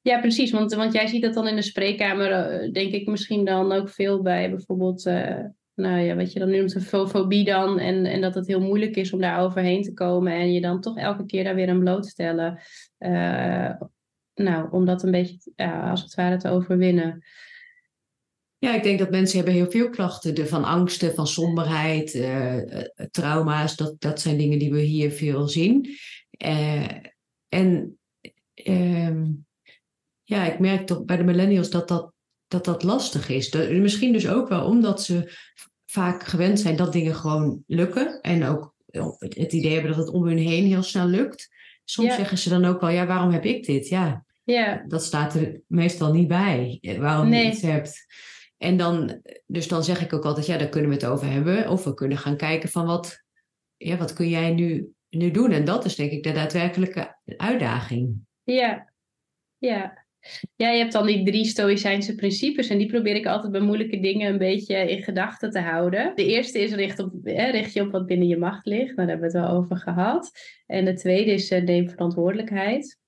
Ja, 0.00 0.20
precies. 0.20 0.50
Want, 0.50 0.74
want 0.74 0.92
jij 0.92 1.06
ziet 1.06 1.22
dat 1.22 1.34
dan 1.34 1.48
in 1.48 1.56
de 1.56 1.62
spreekkamer, 1.62 2.62
uh, 2.62 2.72
denk 2.72 2.92
ik 2.92 3.06
misschien 3.06 3.44
dan 3.44 3.72
ook 3.72 3.88
veel 3.88 4.22
bij 4.22 4.50
bijvoorbeeld, 4.50 5.06
uh, 5.06 5.44
nou 5.74 5.98
ja, 5.98 6.14
wat 6.14 6.32
je 6.32 6.38
dan 6.38 6.50
noemt, 6.50 6.74
een 6.74 7.08
fobie 7.08 7.44
dan. 7.44 7.78
En, 7.78 8.06
en 8.06 8.20
dat 8.20 8.34
het 8.34 8.46
heel 8.46 8.60
moeilijk 8.60 8.96
is 8.96 9.12
om 9.12 9.20
daar 9.20 9.40
overheen 9.40 9.82
te 9.82 9.92
komen 9.94 10.32
en 10.32 10.52
je 10.52 10.60
dan 10.60 10.80
toch 10.80 10.96
elke 10.96 11.26
keer 11.26 11.44
daar 11.44 11.54
weer 11.54 11.68
aan 11.68 11.78
blootstellen. 11.78 12.60
Uh, 12.98 13.72
nou, 14.34 14.70
om 14.70 14.84
dat 14.84 15.02
een 15.02 15.10
beetje, 15.10 15.52
als 15.90 16.02
het 16.02 16.14
ware, 16.14 16.36
te 16.36 16.48
overwinnen. 16.48 17.24
Ja, 18.58 18.74
ik 18.74 18.82
denk 18.82 18.98
dat 18.98 19.10
mensen 19.10 19.36
hebben 19.36 19.54
heel 19.54 19.70
veel 19.70 19.90
klachten 19.90 20.34
de, 20.34 20.46
van 20.46 20.64
angsten, 20.64 21.14
van 21.14 21.26
somberheid, 21.26 22.10
trauma's. 23.10 23.76
Dat, 23.76 23.94
dat 23.98 24.20
zijn 24.20 24.38
dingen 24.38 24.58
die 24.58 24.72
we 24.72 24.80
hier 24.80 25.10
veel 25.10 25.48
zien. 25.48 25.88
en 27.48 27.98
ehm, 28.54 29.24
ja, 30.22 30.52
ik 30.52 30.58
merk 30.58 30.86
toch 30.86 31.04
bij 31.04 31.16
de 31.16 31.24
millennials 31.24 31.70
dat 31.70 31.88
dat, 31.88 32.12
dat, 32.48 32.64
dat 32.64 32.82
lastig 32.82 33.28
is. 33.28 33.50
De, 33.50 33.70
misschien 33.72 34.12
dus 34.12 34.28
ook 34.28 34.48
wel 34.48 34.64
omdat 34.64 35.02
ze 35.02 35.32
vaak 35.86 36.24
gewend 36.24 36.60
zijn 36.60 36.76
dat 36.76 36.92
dingen 36.92 37.14
gewoon 37.14 37.62
lukken. 37.66 38.20
En 38.20 38.44
ook 38.44 38.74
het 39.18 39.52
idee 39.52 39.72
hebben 39.72 39.90
dat 39.90 40.00
het 40.06 40.14
om 40.14 40.26
hun 40.26 40.38
heen 40.38 40.66
heel 40.66 40.82
snel 40.82 41.06
lukt. 41.06 41.48
Soms 41.84 42.08
ja. 42.08 42.16
zeggen 42.16 42.38
ze 42.38 42.48
dan 42.48 42.64
ook 42.64 42.80
wel, 42.80 42.90
ja, 42.90 43.06
waarom 43.06 43.30
heb 43.30 43.44
ik 43.44 43.64
dit? 43.64 43.88
Ja, 43.88 44.24
ja. 44.44 44.84
dat 44.86 45.04
staat 45.04 45.34
er 45.34 45.60
meestal 45.66 46.12
niet 46.12 46.28
bij, 46.28 46.80
waarom 46.98 47.28
nee. 47.28 47.44
je 47.44 47.50
iets 47.50 47.62
hebt. 47.62 48.06
En 48.58 48.76
dan, 48.76 49.22
dus 49.46 49.68
dan 49.68 49.84
zeg 49.84 50.02
ik 50.02 50.12
ook 50.12 50.24
altijd, 50.24 50.46
ja, 50.46 50.58
daar 50.58 50.68
kunnen 50.68 50.90
we 50.90 50.96
het 50.96 51.06
over 51.06 51.30
hebben. 51.30 51.68
Of 51.68 51.84
we 51.84 51.94
kunnen 51.94 52.18
gaan 52.18 52.36
kijken 52.36 52.68
van 52.68 52.86
wat, 52.86 53.24
ja, 53.76 53.96
wat 53.96 54.12
kun 54.12 54.28
jij 54.28 54.50
nu, 54.50 54.92
nu 55.08 55.30
doen? 55.30 55.50
En 55.50 55.64
dat 55.64 55.84
is 55.84 55.94
denk 55.94 56.10
ik 56.10 56.22
de 56.22 56.32
daadwerkelijke 56.32 57.16
uitdaging. 57.36 58.26
Ja, 58.42 58.92
ja. 59.58 60.06
Ja, 60.56 60.70
je 60.70 60.78
hebt 60.78 60.92
dan 60.92 61.06
die 61.06 61.24
drie 61.24 61.44
stoïcijnse 61.44 62.14
principes 62.14 62.68
en 62.68 62.78
die 62.78 62.86
probeer 62.86 63.14
ik 63.14 63.26
altijd 63.26 63.52
bij 63.52 63.60
moeilijke 63.60 64.00
dingen 64.00 64.30
een 64.32 64.38
beetje 64.38 64.90
in 64.90 65.02
gedachten 65.02 65.50
te 65.50 65.60
houden. 65.60 66.12
De 66.14 66.26
eerste 66.26 66.58
is 66.58 66.72
richt, 66.72 66.98
op, 66.98 67.12
richt 67.24 67.72
je 67.72 67.82
op 67.82 67.90
wat 67.90 68.06
binnen 68.06 68.28
je 68.28 68.36
macht 68.36 68.66
ligt, 68.66 68.96
daar 68.96 69.06
hebben 69.06 69.30
we 69.30 69.38
het 69.38 69.46
wel 69.46 69.56
over 69.56 69.76
gehad. 69.76 70.30
En 70.66 70.84
de 70.84 70.94
tweede 70.94 71.30
is 71.30 71.50
uh, 71.50 71.62
neem 71.62 71.88
verantwoordelijkheid. 71.88 72.98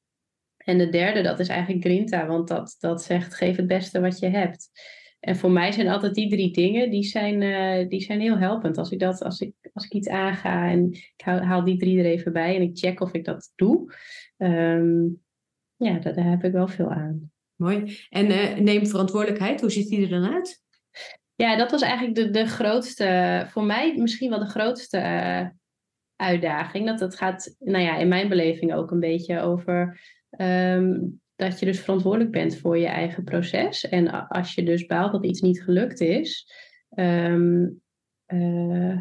En 0.57 0.79
de 0.79 0.89
derde, 0.89 1.23
dat 1.23 1.41
is 1.41 1.49
eigenlijk 1.49 1.85
grinta, 1.85 2.27
want 2.27 2.49
dat, 2.49 2.77
dat 2.79 3.03
zegt 3.03 3.35
geef 3.35 3.57
het 3.57 3.67
beste 3.67 4.01
wat 4.01 4.19
je 4.19 4.29
hebt. 4.29 4.71
En 5.21 5.37
voor 5.37 5.51
mij 5.51 5.73
zijn 5.73 5.89
altijd 5.89 6.15
die 6.15 6.31
drie 6.31 6.53
dingen, 6.53 6.91
die 6.91 7.03
zijn, 7.03 7.43
uh, 7.43 7.89
die 7.89 8.01
zijn 8.01 8.21
heel 8.21 8.39
helpend. 8.39 8.79
Als 8.79 8.91
ik, 8.91 8.99
dat, 8.99 9.23
als, 9.23 9.41
ik, 9.41 9.53
als 9.73 9.85
ik 9.85 9.93
iets 9.93 10.09
aanga 10.09 10.71
en 10.71 10.93
ik 10.93 11.21
haal, 11.25 11.41
haal 11.41 11.65
die 11.65 11.79
drie 11.79 11.99
er 11.99 12.05
even 12.05 12.33
bij 12.33 12.57
en 12.57 12.63
ik 12.63 12.79
check 12.79 13.01
of 13.01 13.13
ik 13.13 13.25
dat 13.25 13.53
doe... 13.55 13.95
Um, 14.37 15.23
ja, 15.77 15.99
daar, 15.99 16.15
daar, 16.15 16.31
heb 16.31 16.45
ik 16.45 16.53
wel 16.53 16.69
veel 16.69 16.91
aan. 16.91 17.33
Mooi. 17.55 17.99
En 18.09 18.31
uh, 18.31 18.57
neem 18.57 18.87
verantwoordelijkheid, 18.87 19.61
hoe 19.61 19.71
ziet 19.71 19.89
die 19.89 20.03
er 20.03 20.09
dan 20.09 20.33
uit? 20.33 20.63
Ja, 21.35 21.57
dat 21.57 21.71
was 21.71 21.83
eigenlijk 21.83 22.15
de, 22.15 22.31
de 22.31 22.47
grootste, 22.47 23.47
voor 23.49 23.65
mij 23.65 23.97
misschien 23.97 24.31
wel 24.31 24.39
de 24.39 24.47
grootste 24.47 24.99
uh, 24.99 25.49
uitdaging. 26.17 26.87
Dat 26.87 27.01
het 27.01 27.17
gaat, 27.17 27.57
nou 27.59 27.85
ja, 27.85 27.97
in 27.97 28.09
mijn 28.09 28.29
beleving 28.29 28.75
ook 28.75 28.91
een 28.91 29.01
beetje 29.01 29.41
over 29.41 30.01
um, 30.39 31.21
dat 31.41 31.59
je 31.59 31.67
dus 31.67 31.81
verantwoordelijk 31.81 32.31
bent 32.31 32.57
voor 32.57 32.79
je 32.79 32.87
eigen 32.87 33.25
proces. 33.25 33.89
En 33.89 34.29
als 34.29 34.55
je 34.55 34.63
dus 34.63 34.87
baalt 34.87 35.13
dat 35.13 35.25
iets 35.25 35.41
niet 35.41 35.63
gelukt 35.63 36.01
is, 36.01 36.53
um, 36.95 37.81
uh, 38.27 38.99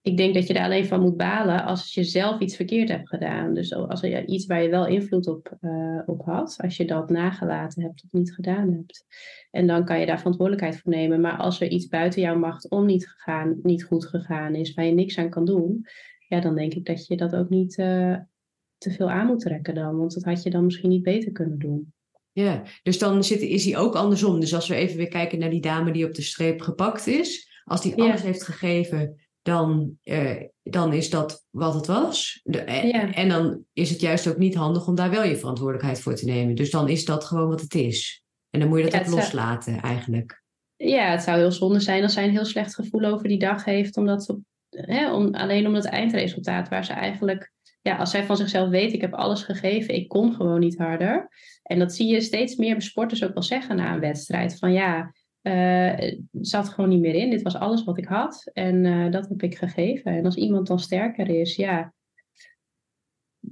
ik 0.00 0.16
denk 0.16 0.34
dat 0.34 0.46
je 0.46 0.54
daar 0.54 0.64
alleen 0.64 0.86
van 0.86 1.00
moet 1.00 1.16
balen 1.16 1.64
als 1.64 1.94
je 1.94 2.04
zelf 2.04 2.40
iets 2.40 2.56
verkeerd 2.56 2.88
hebt 2.88 3.08
gedaan. 3.08 3.54
Dus 3.54 3.74
als 3.74 4.02
er 4.02 4.26
iets 4.26 4.46
waar 4.46 4.62
je 4.62 4.68
wel 4.68 4.86
invloed 4.86 5.26
op, 5.26 5.56
uh, 5.60 6.02
op 6.06 6.24
had, 6.24 6.56
als 6.62 6.76
je 6.76 6.84
dat 6.84 7.10
nagelaten 7.10 7.82
hebt 7.82 8.02
of 8.04 8.12
niet 8.12 8.34
gedaan 8.34 8.72
hebt. 8.72 9.04
En 9.50 9.66
dan 9.66 9.84
kan 9.84 10.00
je 10.00 10.06
daar 10.06 10.18
verantwoordelijkheid 10.18 10.80
voor 10.80 10.92
nemen. 10.92 11.20
Maar 11.20 11.36
als 11.36 11.60
er 11.60 11.68
iets 11.68 11.88
buiten 11.88 12.20
jouw 12.20 12.38
macht 12.38 12.70
om 12.70 12.86
niet, 12.86 13.08
gegaan, 13.08 13.58
niet 13.62 13.84
goed 13.84 14.06
gegaan 14.06 14.54
is, 14.54 14.74
waar 14.74 14.84
je 14.84 14.92
niks 14.92 15.18
aan 15.18 15.30
kan 15.30 15.44
doen, 15.44 15.86
ja, 16.28 16.40
dan 16.40 16.54
denk 16.54 16.74
ik 16.74 16.84
dat 16.84 17.06
je 17.06 17.16
dat 17.16 17.36
ook 17.36 17.48
niet 17.48 17.78
uh, 17.78 18.16
te 18.78 18.90
veel 18.90 19.10
aan 19.10 19.26
moet 19.26 19.40
trekken 19.40 19.74
dan. 19.74 19.96
Want 19.96 20.14
dat 20.14 20.24
had 20.24 20.42
je 20.42 20.50
dan 20.50 20.64
misschien 20.64 20.88
niet 20.88 21.02
beter 21.02 21.32
kunnen 21.32 21.58
doen. 21.58 21.92
Ja, 22.32 22.62
dus 22.82 22.98
dan 22.98 23.24
zit, 23.24 23.40
is 23.40 23.64
hij 23.64 23.76
ook 23.76 23.94
andersom. 23.94 24.40
Dus 24.40 24.54
als 24.54 24.68
we 24.68 24.74
even 24.74 24.96
weer 24.96 25.08
kijken 25.08 25.38
naar 25.38 25.50
die 25.50 25.60
dame 25.60 25.92
die 25.92 26.06
op 26.06 26.14
de 26.14 26.22
streep 26.22 26.60
gepakt 26.60 27.06
is, 27.06 27.60
als 27.64 27.82
die 27.82 27.94
alles 27.94 28.20
ja. 28.20 28.26
heeft 28.26 28.42
gegeven 28.42 29.26
dan, 29.46 29.98
uh, 30.04 30.42
dan 30.62 30.92
is 30.92 31.10
dat 31.10 31.46
wat 31.50 31.74
het 31.74 31.86
was. 31.86 32.40
De, 32.44 32.58
en, 32.58 32.88
ja. 32.88 33.12
en, 33.12 33.28
dan 33.28 33.64
is 33.72 33.90
het 33.90 34.00
juist 34.00 34.28
ook 34.28 34.36
niet 34.36 34.54
handig 34.54 34.86
om 34.86 34.94
daar 34.94 35.10
wel 35.10 35.24
je 35.24 35.36
verantwoordelijkheid 35.36 36.00
voor 36.00 36.14
te 36.14 36.24
nemen. 36.24 36.54
Dus 36.54 36.70
dan 36.70 36.88
is 36.88 37.04
dat 37.04 37.24
gewoon 37.24 37.48
wat 37.48 37.60
het 37.60 37.74
is. 37.74 38.24
En 38.50 38.60
dan 38.60 38.68
moet 38.68 38.78
je 38.78 38.84
dat 38.84 38.92
ja, 38.92 39.00
ook 39.00 39.06
loslaten 39.06 39.72
zou... 39.72 39.86
eigenlijk. 39.86 40.42
Ja, 40.76 41.10
het 41.10 41.22
zou 41.22 41.38
heel 41.38 41.52
zonde 41.52 41.80
zijn 41.80 42.02
als 42.02 42.12
zij 42.12 42.24
een 42.24 42.30
heel 42.30 42.44
slecht 42.44 42.74
gevoel 42.74 43.04
over 43.04 43.28
die 43.28 43.38
dag 43.38 43.64
heeft. 43.64 43.96
Omdat 43.96 44.24
ze, 44.24 44.38
hè, 44.70 45.12
om, 45.12 45.34
alleen 45.34 45.66
om 45.66 45.74
het 45.74 45.84
eindresultaat 45.84 46.68
waar 46.68 46.84
ze 46.84 46.92
eigenlijk... 46.92 47.52
Ja, 47.86 47.96
als 47.96 48.10
zij 48.10 48.24
van 48.24 48.36
zichzelf 48.36 48.68
weet, 48.68 48.92
ik 48.92 49.00
heb 49.00 49.14
alles 49.14 49.42
gegeven, 49.42 49.94
ik 49.94 50.08
kon 50.08 50.34
gewoon 50.34 50.60
niet 50.60 50.78
harder. 50.78 51.28
En 51.62 51.78
dat 51.78 51.94
zie 51.94 52.06
je 52.06 52.20
steeds 52.20 52.56
meer 52.56 52.82
sporters 52.82 53.24
ook 53.24 53.34
wel 53.34 53.42
zeggen 53.42 53.76
na 53.76 53.94
een 53.94 54.00
wedstrijd. 54.00 54.58
Van 54.58 54.72
ja, 54.72 55.12
uh, 55.42 56.12
zat 56.32 56.68
gewoon 56.68 56.90
niet 56.90 57.00
meer 57.00 57.14
in. 57.14 57.30
Dit 57.30 57.42
was 57.42 57.56
alles 57.56 57.84
wat 57.84 57.98
ik 57.98 58.04
had 58.04 58.50
en 58.52 58.84
uh, 58.84 59.10
dat 59.10 59.28
heb 59.28 59.42
ik 59.42 59.56
gegeven. 59.56 60.12
En 60.12 60.24
als 60.24 60.36
iemand 60.36 60.66
dan 60.66 60.78
sterker 60.78 61.28
is, 61.28 61.56
ja, 61.56 61.94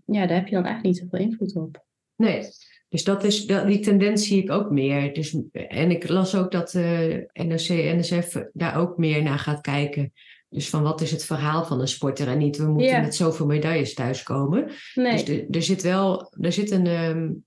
ja, 0.05 0.27
daar 0.27 0.37
heb 0.37 0.49
je 0.49 0.55
dan 0.55 0.65
eigenlijk 0.65 0.83
niet 0.83 0.99
zoveel 0.99 1.27
invloed 1.27 1.57
op. 1.57 1.85
Nee, 2.17 2.43
dus 2.89 3.05
dat 3.05 3.25
is, 3.25 3.47
dat, 3.47 3.67
die 3.67 3.81
tendens 3.81 4.27
zie 4.27 4.43
ik 4.43 4.51
ook 4.51 4.71
meer. 4.71 5.15
Dus, 5.15 5.37
en 5.53 5.91
ik 5.91 6.09
las 6.09 6.35
ook 6.35 6.51
dat 6.51 6.75
uh, 6.75 7.17
NOC, 7.33 7.69
NSF 7.69 8.45
daar 8.53 8.77
ook 8.77 8.99
meer 8.99 9.23
naar 9.23 9.39
gaat 9.39 9.61
kijken. 9.61 10.13
Dus 10.55 10.71
van 10.71 10.83
wat 10.83 11.01
is 11.01 11.11
het 11.11 11.25
verhaal 11.25 11.65
van 11.65 11.81
een 11.81 11.89
sporter 11.89 12.29
en 12.29 12.39
niet 12.39 12.57
we 12.57 12.67
moeten 12.67 13.01
met 13.01 13.15
zoveel 13.15 13.47
medailles 13.47 13.95
thuiskomen. 13.95 14.71
Nee. 14.95 15.25
Dus 15.25 15.45
er 15.51 15.63
zit 15.63 15.83
wel, 15.83 16.33
er 16.41 16.53
zit 16.53 16.71
een, 16.71 16.87
um, 16.87 17.45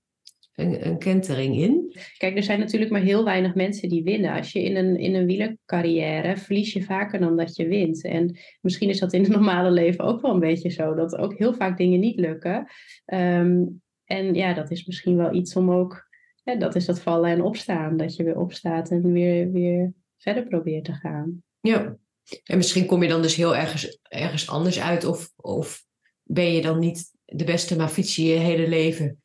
een, 0.54 0.86
een 0.86 0.98
kentering 0.98 1.56
in. 1.56 1.96
Kijk, 2.16 2.36
er 2.36 2.42
zijn 2.42 2.58
natuurlijk 2.58 2.90
maar 2.90 3.00
heel 3.00 3.24
weinig 3.24 3.54
mensen 3.54 3.88
die 3.88 4.02
winnen. 4.02 4.32
Als 4.32 4.52
je 4.52 4.62
in 4.62 4.76
een, 4.76 4.96
in 4.96 5.14
een 5.14 5.26
wielercarrière 5.26 6.36
verlies 6.36 6.72
je 6.72 6.82
vaker 6.82 7.20
dan 7.20 7.36
dat 7.36 7.56
je 7.56 7.68
wint. 7.68 8.04
En 8.04 8.38
misschien 8.60 8.88
is 8.88 8.98
dat 8.98 9.12
in 9.12 9.22
het 9.22 9.30
normale 9.30 9.70
leven 9.70 10.04
ook 10.04 10.20
wel 10.20 10.32
een 10.32 10.40
beetje 10.40 10.70
zo. 10.70 10.94
Dat 10.94 11.16
ook 11.16 11.38
heel 11.38 11.54
vaak 11.54 11.76
dingen 11.76 12.00
niet 12.00 12.18
lukken. 12.18 12.66
Ehm, 13.04 13.64
en 14.04 14.34
ja, 14.34 14.54
dat 14.54 14.70
is 14.70 14.86
misschien 14.86 15.16
wel 15.16 15.34
iets 15.34 15.56
om 15.56 15.70
ook... 15.70 16.06
Hè, 16.44 16.56
dat 16.56 16.74
is 16.74 16.84
dat 16.84 17.00
vallen 17.00 17.30
en 17.30 17.42
opstaan. 17.42 17.96
Dat 17.96 18.16
je 18.16 18.24
weer 18.24 18.38
opstaat 18.38 18.90
en 18.90 19.12
weer, 19.12 19.52
weer 19.52 19.92
verder 20.16 20.42
probeert 20.42 20.84
te 20.84 20.92
gaan. 20.92 21.42
Ja, 21.60 21.96
en 22.44 22.56
misschien 22.56 22.86
kom 22.86 23.02
je 23.02 23.08
dan 23.08 23.22
dus 23.22 23.34
heel 23.34 23.56
ergens, 23.56 23.98
ergens 24.02 24.48
anders 24.48 24.80
uit. 24.80 25.04
Of, 25.04 25.32
of 25.36 25.84
ben 26.22 26.52
je 26.52 26.62
dan 26.62 26.78
niet 26.78 27.12
de 27.24 27.44
beste, 27.44 27.76
maar 27.76 27.88
fiets 27.88 28.16
je 28.16 28.24
je 28.24 28.36
hele 28.36 28.68
leven 28.68 29.22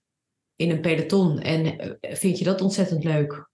in 0.55 0.69
een 0.69 0.81
peloton. 0.81 1.39
En 1.39 1.79
eh, 1.79 2.15
vind 2.15 2.37
je 2.37 2.43
dat 2.43 2.61
ontzettend 2.61 3.03
leuk? 3.03 3.49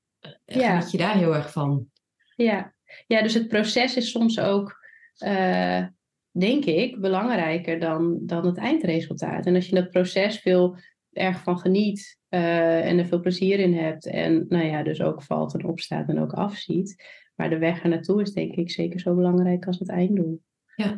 Ja. 0.45 0.69
Geniet 0.69 0.91
je 0.91 0.97
daar 0.97 1.17
heel 1.17 1.35
erg 1.35 1.51
van? 1.51 1.87
Ja, 2.35 2.73
ja 3.07 3.21
dus 3.21 3.33
het 3.33 3.47
proces 3.47 3.95
is 3.95 4.11
soms 4.11 4.39
ook, 4.39 4.77
uh, 5.25 5.85
denk 6.31 6.65
ik, 6.65 6.99
belangrijker 6.99 7.79
dan, 7.79 8.17
dan 8.21 8.45
het 8.45 8.57
eindresultaat. 8.57 9.45
En 9.45 9.55
als 9.55 9.67
je 9.67 9.75
dat 9.75 9.89
proces 9.89 10.39
veel 10.39 10.77
erg 11.11 11.43
van 11.43 11.59
geniet 11.59 12.19
uh, 12.29 12.85
en 12.85 12.97
er 12.97 13.05
veel 13.05 13.19
plezier 13.19 13.59
in 13.59 13.73
hebt. 13.73 14.05
En 14.05 14.45
nou 14.49 14.65
ja, 14.65 14.83
dus 14.83 15.01
ook 15.01 15.23
valt 15.23 15.53
en 15.53 15.65
opstaat 15.65 16.09
en 16.09 16.19
ook 16.19 16.33
afziet. 16.33 17.03
Maar 17.39 17.49
de 17.49 17.57
weg 17.57 17.83
er 17.83 17.89
naartoe 17.89 18.21
is 18.21 18.33
denk 18.33 18.55
ik 18.55 18.71
zeker 18.71 18.99
zo 18.99 19.15
belangrijk 19.15 19.65
als 19.65 19.79
het 19.79 19.89
einddoel. 19.89 20.41
Ja, 20.75 20.97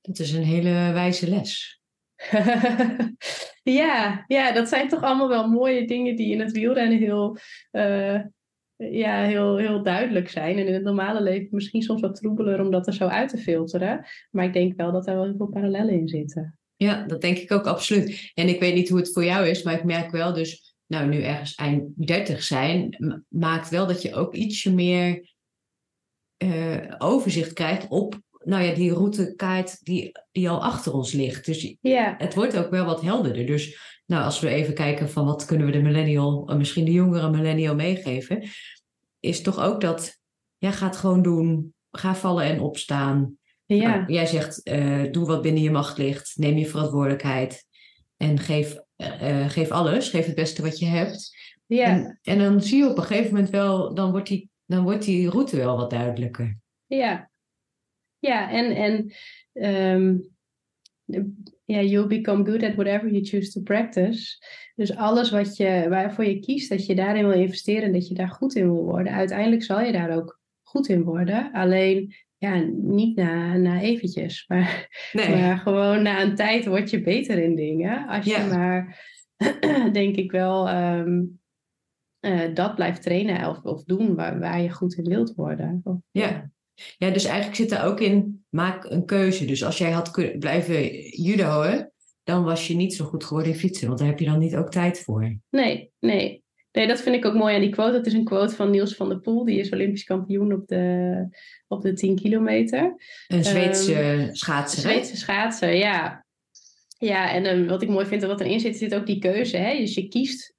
dat 0.00 0.18
is 0.18 0.32
een 0.32 0.42
hele 0.42 0.70
wijze 0.92 1.28
les. 1.28 1.82
ja, 3.80 4.24
ja, 4.26 4.52
dat 4.52 4.68
zijn 4.68 4.88
toch 4.88 5.02
allemaal 5.02 5.28
wel 5.28 5.48
mooie 5.48 5.86
dingen 5.86 6.16
die 6.16 6.32
in 6.32 6.40
het 6.40 6.52
wielrennen 6.52 6.98
heel, 6.98 7.36
uh, 7.72 8.20
ja, 8.76 9.22
heel, 9.22 9.56
heel 9.56 9.82
duidelijk 9.82 10.28
zijn. 10.28 10.58
En 10.58 10.66
in 10.66 10.74
het 10.74 10.82
normale 10.82 11.22
leven 11.22 11.48
misschien 11.50 11.82
soms 11.82 12.00
wat 12.00 12.14
troebeler 12.16 12.60
om 12.60 12.70
dat 12.70 12.86
er 12.86 12.94
zo 12.94 13.06
uit 13.06 13.28
te 13.28 13.38
filteren. 13.38 14.06
Maar 14.30 14.44
ik 14.44 14.52
denk 14.52 14.76
wel 14.76 14.92
dat 14.92 15.06
er 15.06 15.14
wel 15.14 15.24
heel 15.24 15.36
veel 15.36 15.48
parallellen 15.48 15.94
in 15.94 16.08
zitten. 16.08 16.58
Ja, 16.76 17.06
dat 17.06 17.20
denk 17.20 17.38
ik 17.38 17.52
ook 17.52 17.66
absoluut. 17.66 18.30
En 18.34 18.48
ik 18.48 18.60
weet 18.60 18.74
niet 18.74 18.88
hoe 18.88 18.98
het 18.98 19.12
voor 19.12 19.24
jou 19.24 19.48
is, 19.48 19.62
maar 19.62 19.74
ik 19.74 19.84
merk 19.84 20.10
wel 20.10 20.32
dus, 20.32 20.74
nou 20.86 21.08
nu 21.08 21.22
ergens 21.22 21.54
eind 21.54 22.06
30 22.06 22.42
zijn, 22.42 22.96
maakt 23.28 23.68
wel 23.68 23.86
dat 23.86 24.02
je 24.02 24.14
ook 24.14 24.34
ietsje 24.34 24.74
meer 24.74 25.32
uh, 26.38 26.94
overzicht 26.98 27.52
krijgt 27.52 27.88
op 27.88 28.22
nou 28.44 28.62
ja, 28.62 28.74
die 28.74 28.92
routekaart 28.92 29.84
die, 29.84 30.12
die 30.32 30.48
al 30.48 30.62
achter 30.62 30.92
ons 30.92 31.12
ligt. 31.12 31.46
Dus 31.46 31.76
ja. 31.80 32.14
het 32.18 32.34
wordt 32.34 32.56
ook 32.56 32.70
wel 32.70 32.84
wat 32.84 33.02
helderder. 33.02 33.46
Dus 33.46 33.78
nou, 34.06 34.24
als 34.24 34.40
we 34.40 34.48
even 34.48 34.74
kijken 34.74 35.10
van 35.10 35.24
wat 35.24 35.44
kunnen 35.44 35.66
we 35.66 35.72
de 35.72 35.82
millennial, 35.82 36.38
of 36.38 36.56
misschien 36.56 36.84
de 36.84 36.92
jongere 36.92 37.30
millennial 37.30 37.74
meegeven, 37.74 38.48
is 39.20 39.42
toch 39.42 39.60
ook 39.60 39.80
dat, 39.80 40.18
ja, 40.58 40.70
ga 40.70 40.86
het 40.86 40.96
gewoon 40.96 41.22
doen. 41.22 41.74
Ga 41.90 42.14
vallen 42.14 42.44
en 42.44 42.60
opstaan. 42.60 43.36
Ja. 43.66 43.88
Nou, 43.88 44.12
jij 44.12 44.26
zegt, 44.26 44.68
uh, 44.68 45.12
doe 45.12 45.26
wat 45.26 45.42
binnen 45.42 45.62
je 45.62 45.70
macht 45.70 45.98
ligt. 45.98 46.32
Neem 46.36 46.56
je 46.56 46.66
verantwoordelijkheid. 46.66 47.66
En 48.16 48.38
geef, 48.38 48.76
uh, 48.96 49.48
geef 49.48 49.70
alles. 49.70 50.08
Geef 50.08 50.26
het 50.26 50.34
beste 50.34 50.62
wat 50.62 50.78
je 50.78 50.86
hebt. 50.86 51.36
Ja. 51.66 51.86
En, 51.86 52.18
en 52.22 52.38
dan 52.38 52.62
zie 52.62 52.78
je 52.78 52.90
op 52.90 52.96
een 52.96 53.04
gegeven 53.04 53.34
moment 53.34 53.50
wel, 53.50 53.94
dan 53.94 54.10
wordt 54.10 54.28
die, 54.28 54.50
dan 54.66 54.82
wordt 54.82 55.04
die 55.04 55.30
route 55.30 55.56
wel 55.56 55.76
wat 55.76 55.90
duidelijker. 55.90 56.58
Ja, 56.86 57.30
ja, 58.18 58.50
en, 58.50 58.70
en 58.76 59.12
um, 59.96 60.34
yeah, 61.64 61.82
you'll 61.82 62.06
become 62.06 62.44
good 62.44 62.62
at 62.62 62.74
whatever 62.74 63.08
you 63.08 63.24
choose 63.24 63.52
to 63.52 63.60
practice. 63.60 64.38
Dus 64.74 64.96
alles 64.96 65.30
wat 65.30 65.56
je, 65.56 65.86
waarvoor 65.88 66.24
je 66.24 66.40
kiest, 66.40 66.68
dat 66.68 66.86
je 66.86 66.94
daarin 66.94 67.28
wil 67.28 67.40
investeren, 67.40 67.92
dat 67.92 68.08
je 68.08 68.14
daar 68.14 68.28
goed 68.28 68.54
in 68.54 68.72
wil 68.72 68.84
worden. 68.84 69.12
Uiteindelijk 69.12 69.62
zal 69.62 69.80
je 69.80 69.92
daar 69.92 70.16
ook 70.16 70.40
goed 70.62 70.88
in 70.88 71.02
worden. 71.02 71.52
Alleen 71.52 72.14
ja, 72.38 72.56
niet 72.72 73.16
na, 73.16 73.56
na 73.56 73.80
eventjes, 73.80 74.44
maar, 74.48 74.88
maar 75.12 75.58
gewoon 75.58 76.02
na 76.02 76.22
een 76.22 76.34
tijd 76.34 76.66
word 76.66 76.90
je 76.90 77.00
beter 77.00 77.38
in 77.38 77.54
dingen. 77.54 78.06
Als 78.06 78.24
je 78.24 78.46
maar, 78.50 79.00
denk 79.92 80.16
ik 80.16 80.30
wel, 80.30 80.68
um, 80.68 81.40
uh, 82.24 82.54
dat 82.54 82.74
blijft 82.74 83.02
trainen 83.02 83.48
of, 83.48 83.62
of 83.62 83.84
doen 83.84 84.14
waar, 84.14 84.38
waar 84.38 84.60
je 84.60 84.70
goed 84.70 84.94
in 84.94 85.04
wilt 85.04 85.34
worden. 85.34 85.80
Of, 85.84 85.96
ja. 86.10 86.50
Ja, 86.96 87.10
dus 87.10 87.24
eigenlijk 87.24 87.56
zit 87.56 87.72
er 87.72 87.84
ook 87.84 88.00
in, 88.00 88.44
maak 88.48 88.84
een 88.84 89.04
keuze. 89.04 89.44
Dus 89.44 89.64
als 89.64 89.78
jij 89.78 89.90
had 89.90 90.10
kunnen 90.10 90.38
blijven 90.38 90.92
judoën, 91.22 91.90
dan 92.22 92.44
was 92.44 92.66
je 92.66 92.74
niet 92.74 92.94
zo 92.94 93.04
goed 93.04 93.24
geworden 93.24 93.52
in 93.52 93.58
fietsen, 93.58 93.86
want 93.86 93.98
daar 93.98 94.08
heb 94.08 94.18
je 94.18 94.24
dan 94.24 94.38
niet 94.38 94.56
ook 94.56 94.70
tijd 94.70 95.00
voor. 95.00 95.36
Nee, 95.50 95.92
nee. 96.00 96.42
Nee, 96.72 96.86
dat 96.86 97.00
vind 97.00 97.16
ik 97.16 97.24
ook 97.24 97.34
mooi 97.34 97.54
aan 97.54 97.60
die 97.60 97.70
quote. 97.70 97.92
Dat 97.92 98.06
is 98.06 98.12
een 98.12 98.24
quote 98.24 98.54
van 98.54 98.70
Niels 98.70 98.94
van 98.94 99.08
der 99.08 99.20
Poel, 99.20 99.44
die 99.44 99.58
is 99.58 99.70
Olympisch 99.70 100.04
kampioen 100.04 100.52
op 100.52 100.66
de, 100.66 101.26
op 101.68 101.82
de 101.82 101.92
10 101.92 102.16
kilometer. 102.16 102.94
Een 103.28 103.44
Zweedse 103.44 104.02
um, 104.02 104.34
schaatser. 104.34 104.80
Zweedse 104.80 105.16
schaatser, 105.16 105.74
ja. 105.74 106.24
Ja, 106.98 107.32
en 107.32 107.46
um, 107.46 107.66
wat 107.66 107.82
ik 107.82 107.88
mooi 107.88 108.06
vind, 108.06 108.22
wat 108.22 108.40
erin 108.40 108.60
zit, 108.60 108.76
zit 108.76 108.94
ook 108.94 109.06
die 109.06 109.18
keuze. 109.18 109.56
Hè? 109.56 109.76
Dus 109.76 109.94
je 109.94 110.08
kiest 110.08 110.53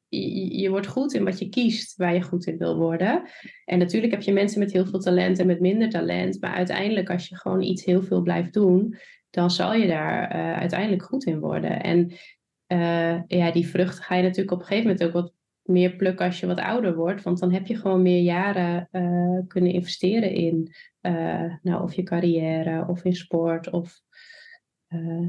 je, 0.61 0.69
wordt 0.69 0.87
goed 0.87 1.13
in 1.13 1.23
wat 1.23 1.39
je 1.39 1.49
kiest, 1.49 1.95
waar 1.97 2.13
je 2.13 2.21
goed 2.21 2.45
in 2.45 2.57
wil 2.57 2.77
worden. 2.77 3.23
En 3.65 3.79
natuurlijk 3.79 4.13
heb 4.13 4.21
je 4.21 4.33
mensen 4.33 4.59
met 4.59 4.71
heel 4.71 4.85
veel 4.85 4.99
talent 4.99 5.39
en 5.39 5.47
met 5.47 5.59
minder 5.59 5.89
talent. 5.89 6.41
Maar 6.41 6.53
uiteindelijk, 6.53 7.09
als 7.09 7.27
je 7.27 7.37
gewoon 7.37 7.61
iets 7.61 7.85
heel 7.85 8.03
veel 8.03 8.21
blijft 8.21 8.53
doen, 8.53 8.95
dan 9.29 9.51
zal 9.51 9.73
je 9.73 9.87
daar 9.87 10.35
uh, 10.35 10.57
uiteindelijk 10.57 11.03
goed 11.03 11.25
in 11.25 11.39
worden. 11.39 11.81
En 11.81 12.11
uh, 12.67 13.21
ja, 13.27 13.51
die 13.51 13.67
vruchten 13.67 14.03
ga 14.03 14.15
je 14.15 14.23
natuurlijk 14.23 14.51
op 14.51 14.59
een 14.59 14.65
gegeven 14.65 14.89
moment 14.89 15.07
ook 15.07 15.13
wat 15.13 15.33
meer 15.61 15.95
plukken 15.95 16.25
als 16.25 16.39
je 16.39 16.47
wat 16.47 16.59
ouder 16.59 16.95
wordt. 16.95 17.23
Want 17.23 17.39
dan 17.39 17.51
heb 17.53 17.67
je 17.67 17.75
gewoon 17.75 18.01
meer 18.01 18.21
jaren 18.21 18.87
uh, 18.91 19.39
kunnen 19.47 19.71
investeren 19.71 20.31
in 20.31 20.73
nou, 21.61 21.83
of 21.83 21.93
je 21.93 22.03
carrière 22.03 22.87
of 22.87 23.03
in 23.03 23.15
sport 23.15 23.69
of 23.69 24.01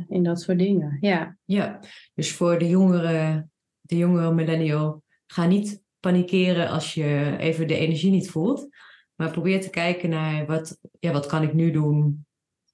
in 0.08 0.22
dat 0.22 0.40
soort 0.40 0.58
dingen. 0.58 0.96
Ja. 1.00 1.36
ja, 1.44 1.80
dus 2.14 2.32
voor 2.32 2.58
de 2.58 2.68
jongeren 2.68 3.50
de 3.86 3.96
jongere 3.96 4.32
millennial, 4.32 5.02
ga 5.26 5.46
niet 5.46 5.82
panikeren 6.00 6.68
als 6.68 6.94
je 6.94 7.36
even 7.38 7.66
de 7.66 7.76
energie 7.76 8.10
niet 8.10 8.30
voelt. 8.30 8.68
Maar 9.14 9.30
probeer 9.30 9.60
te 9.60 9.70
kijken 9.70 10.08
naar 10.08 10.46
wat, 10.46 10.78
ja, 10.98 11.12
wat 11.12 11.26
kan 11.26 11.42
ik 11.42 11.52
nu 11.52 11.70
doen? 11.70 12.26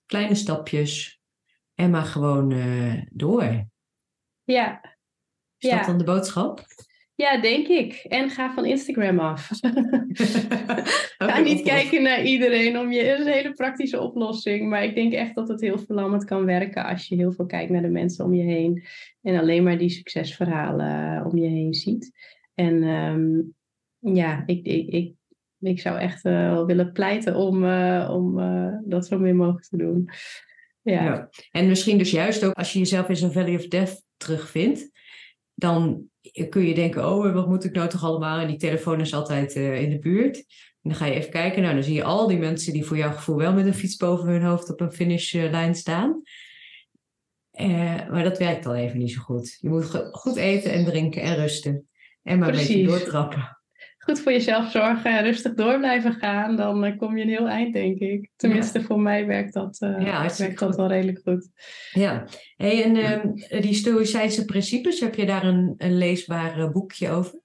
Kleine 0.07 0.35
stapjes. 0.35 1.21
En 1.75 1.91
maar 1.91 2.05
gewoon 2.05 2.51
uh, 2.51 3.03
door. 3.11 3.67
Ja. 4.45 4.81
Is 5.59 5.71
ja. 5.71 5.77
dat 5.77 5.87
dan 5.87 5.99
de 5.99 6.05
boodschap? 6.05 6.65
Ja, 7.15 7.41
denk 7.41 7.67
ik. 7.67 7.95
En 7.95 8.31
ga 8.31 8.53
van 8.55 8.65
Instagram 8.65 9.21
af. 9.21 9.49
niet 11.43 11.63
kijken 11.63 12.03
naar 12.03 12.25
iedereen 12.25 12.79
om 12.79 12.93
je. 12.93 13.03
Het 13.03 13.19
is 13.19 13.27
een 13.27 13.33
hele 13.33 13.53
praktische 13.53 14.01
oplossing. 14.01 14.69
Maar 14.69 14.85
ik 14.85 14.95
denk 14.95 15.13
echt 15.13 15.35
dat 15.35 15.49
het 15.49 15.61
heel 15.61 15.79
verlammend 15.79 16.25
kan 16.25 16.45
werken 16.45 16.85
als 16.85 17.09
je 17.09 17.17
heel 17.17 17.33
veel 17.33 17.47
kijkt 17.47 17.71
naar 17.71 17.83
de 17.83 17.89
mensen 17.89 18.25
om 18.25 18.35
je 18.35 18.43
heen. 18.43 18.85
En 19.23 19.39
alleen 19.39 19.63
maar 19.63 19.79
die 19.79 19.91
succesverhalen 19.91 21.25
om 21.27 21.39
je 21.39 21.49
heen 21.49 21.75
ziet. 21.75 22.13
En 22.55 22.83
um, 22.83 23.55
ja, 23.99 24.43
ik, 24.47 24.67
ik, 24.67 24.89
ik, 24.89 25.15
ik 25.59 25.81
zou 25.81 25.99
echt 25.99 26.25
uh, 26.25 26.65
willen 26.65 26.93
pleiten 26.93 27.37
om, 27.37 27.65
uh, 27.65 28.11
om 28.13 28.39
uh, 28.39 28.75
dat 28.85 29.07
zo 29.07 29.19
meer 29.19 29.35
mogelijk 29.35 29.67
te 29.67 29.77
doen. 29.77 30.09
Ja. 30.83 31.05
ja. 31.05 31.29
En 31.51 31.69
misschien 31.69 31.99
dus 31.99 32.11
juist 32.11 32.45
ook 32.45 32.55
als 32.55 32.73
je 32.73 32.79
jezelf 32.79 33.09
in 33.09 33.17
zo'n 33.17 33.33
Valley 33.33 33.55
of 33.55 33.69
Death 33.69 34.03
terugvindt, 34.17 34.91
dan 35.55 36.11
kun 36.49 36.67
je 36.67 36.75
denken, 36.75 37.09
oh, 37.09 37.35
wat 37.35 37.49
moet 37.49 37.65
ik 37.65 37.75
nou 37.75 37.89
toch 37.89 38.05
allemaal? 38.05 38.41
En 38.41 38.47
die 38.47 38.57
telefoon 38.57 39.01
is 39.01 39.15
altijd 39.15 39.57
uh, 39.57 39.83
in 39.83 39.91
de 39.91 39.99
buurt. 39.99 40.45
En 40.83 40.91
dan 40.91 40.95
ga 40.95 41.07
je 41.07 41.15
even 41.15 41.31
kijken, 41.31 41.63
nou 41.63 41.75
dan 41.75 41.83
zie 41.83 41.95
je 41.95 42.05
al 42.05 42.27
die 42.27 42.39
mensen 42.39 42.73
die 42.73 42.85
voor 42.85 42.97
jouw 42.97 43.13
gevoel 43.13 43.37
wel 43.37 43.53
met 43.53 43.67
een 43.67 43.75
fiets 43.75 43.97
boven 43.97 44.29
hun 44.29 44.43
hoofd 44.43 44.71
op 44.71 44.81
een 44.81 44.93
finishlijn 44.93 45.75
staan. 45.75 46.23
Uh, 47.61 48.09
maar 48.09 48.25
dat 48.25 48.39
werkt 48.39 48.67
al 48.67 48.75
even 48.75 48.99
niet 48.99 49.13
zo 49.13 49.21
goed. 49.21 49.59
Je 49.61 49.69
moet 49.69 49.85
goed 50.11 50.37
eten 50.37 50.73
en 50.73 50.85
drinken 50.85 51.23
en 51.23 51.37
rusten. 51.37 51.89
En 52.23 52.39
maar 52.39 52.51
Precies. 52.51 52.69
een 52.69 52.75
beetje 52.75 52.99
doortrappen 52.99 53.61
goed 54.05 54.21
voor 54.21 54.33
jezelf 54.33 54.71
zorgen 54.71 55.19
en 55.19 55.25
rustig 55.25 55.55
door 55.55 55.79
blijven 55.79 56.13
gaan, 56.13 56.57
dan 56.57 56.85
uh, 56.85 56.97
kom 56.99 57.17
je 57.17 57.23
een 57.23 57.29
heel 57.29 57.49
eind, 57.49 57.73
denk 57.73 57.99
ik. 57.99 58.31
Tenminste, 58.37 58.83
voor 58.83 59.01
mij 59.01 59.27
werkt 59.27 59.53
dat, 59.53 59.81
uh, 59.81 60.07
ja, 60.07 60.31
werkt 60.39 60.59
dat 60.59 60.77
wel 60.77 60.89
redelijk 60.89 61.21
goed. 61.25 61.49
Ja, 61.93 62.25
hey, 62.57 62.85
en 62.85 62.97
uh, 62.97 63.61
die 63.63 63.75
Stoïcijnse 63.75 64.45
principes, 64.45 65.01
heb 65.01 65.15
je 65.15 65.27
daar 65.27 65.45
een, 65.45 65.75
een 65.79 65.99
leesbaar 65.99 66.71
boekje 66.71 67.11
over? 67.11 67.41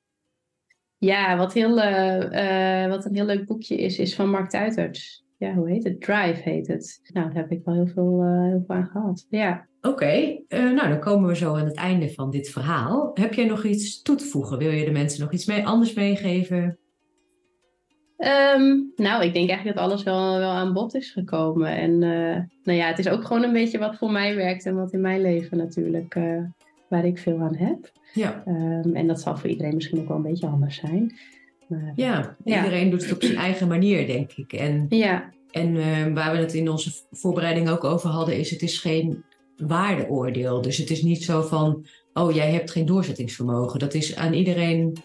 Ja, 0.99 1.37
wat, 1.37 1.53
heel, 1.53 1.81
eh, 1.81 2.87
wat 2.89 3.05
een 3.05 3.15
heel 3.15 3.25
leuk 3.25 3.45
boekje 3.45 3.77
is, 3.77 3.99
is 3.99 4.15
van 4.15 4.29
Mark 4.29 4.49
Tuiterts. 4.49 5.25
Ja, 5.37 5.53
hoe 5.53 5.69
heet 5.69 5.83
het? 5.83 6.01
Drive 6.01 6.49
heet 6.49 6.67
het. 6.67 7.09
Nou, 7.13 7.27
daar 7.27 7.35
heb 7.35 7.51
ik 7.51 7.61
wel 7.63 7.75
heel 7.75 7.87
veel, 7.87 8.23
heel 8.23 8.63
veel 8.65 8.75
aan 8.75 8.87
gehad. 8.87 9.25
Ja. 9.29 9.67
Oké, 9.81 10.39
eh, 10.47 10.71
nou 10.71 10.89
dan 10.89 10.99
komen 10.99 11.27
we 11.27 11.35
zo 11.35 11.55
aan 11.55 11.65
het 11.65 11.75
einde 11.75 12.13
van 12.13 12.29
dit 12.29 12.49
verhaal. 12.49 13.11
Heb 13.13 13.33
jij 13.33 13.45
nog 13.45 13.63
iets 13.63 14.01
toe 14.01 14.15
te 14.15 14.25
voegen? 14.25 14.57
Wil 14.57 14.71
je 14.71 14.85
de 14.85 14.91
mensen 14.91 15.21
nog 15.21 15.31
iets 15.31 15.45
mee, 15.45 15.65
anders 15.65 15.93
meegeven? 15.93 16.77
Um, 18.55 18.91
nou, 18.95 19.23
ik 19.23 19.33
denk 19.33 19.49
eigenlijk 19.49 19.77
dat 19.77 19.85
alles 19.85 20.03
wel, 20.03 20.37
wel 20.37 20.49
aan 20.49 20.73
bod 20.73 20.95
is 20.95 21.11
gekomen. 21.11 21.77
En 21.77 21.99
nou 22.63 22.77
ja, 22.77 22.87
het 22.87 22.99
is 22.99 23.09
ook 23.09 23.25
gewoon 23.25 23.43
een 23.43 23.53
beetje 23.53 23.77
wat 23.77 23.95
voor 23.95 24.11
mij 24.11 24.35
werkt 24.35 24.65
en 24.65 24.75
wat 24.75 24.93
in 24.93 25.01
mijn 25.01 25.21
leven 25.21 25.57
natuurlijk, 25.57 26.19
waar 26.89 27.05
ik 27.05 27.17
veel 27.17 27.39
aan 27.39 27.55
heb. 27.55 27.91
Ja. 28.13 28.43
Ehm, 28.45 28.95
en 28.95 29.07
dat 29.07 29.21
zal 29.21 29.37
voor 29.37 29.49
iedereen 29.49 29.75
misschien 29.75 29.99
ook 29.99 30.07
wel 30.07 30.17
een 30.17 30.23
beetje 30.23 30.47
anders 30.47 30.75
zijn. 30.75 31.15
Maar, 31.67 31.93
Ja, 31.95 32.35
Ja. 32.43 32.63
iedereen 32.63 32.89
doet 32.89 33.01
het 33.03 33.13
op 33.13 33.23
zijn 33.23 33.37
eigen 33.37 33.67
manier, 33.67 34.07
denk 34.07 34.31
ik. 34.31 34.53
En, 34.53 34.85
ja, 34.89 35.29
en 35.51 35.77
eh, 35.77 36.13
waar 36.13 36.31
we 36.31 36.37
het 36.37 36.53
in 36.53 36.69
onze 36.69 36.91
voorbereiding 37.11 37.69
ook 37.69 37.83
over 37.83 38.09
hadden, 38.09 38.37
is 38.37 38.49
het 38.49 38.61
is 38.61 38.79
geen 38.79 39.23
waardeoordeel. 39.57 40.61
Dus 40.61 40.77
het 40.77 40.89
is 40.89 41.01
niet 41.01 41.23
zo 41.23 41.41
van, 41.41 41.85
oh 42.13 42.31
jij 42.35 42.51
hebt 42.51 42.71
geen 42.71 42.85
doorzettingsvermogen. 42.85 43.79
Dat 43.79 43.93
is 43.93 44.15
aan 44.15 44.33
iedereen 44.33 44.97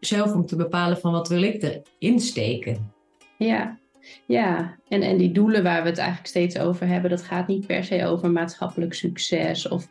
zelf 0.00 0.34
om 0.34 0.46
te 0.46 0.56
bepalen 0.56 0.98
van 0.98 1.12
wat 1.12 1.28
wil 1.28 1.42
ik 1.42 1.82
erin 1.98 2.20
steken. 2.20 2.92
ja. 3.38 3.80
Ja, 4.26 4.76
en, 4.88 5.02
en 5.02 5.16
die 5.16 5.32
doelen 5.32 5.62
waar 5.62 5.82
we 5.82 5.88
het 5.88 5.98
eigenlijk 5.98 6.28
steeds 6.28 6.58
over 6.58 6.86
hebben, 6.86 7.10
dat 7.10 7.22
gaat 7.22 7.46
niet 7.46 7.66
per 7.66 7.84
se 7.84 8.06
over 8.06 8.30
maatschappelijk 8.30 8.94
succes 8.94 9.68
of 9.68 9.88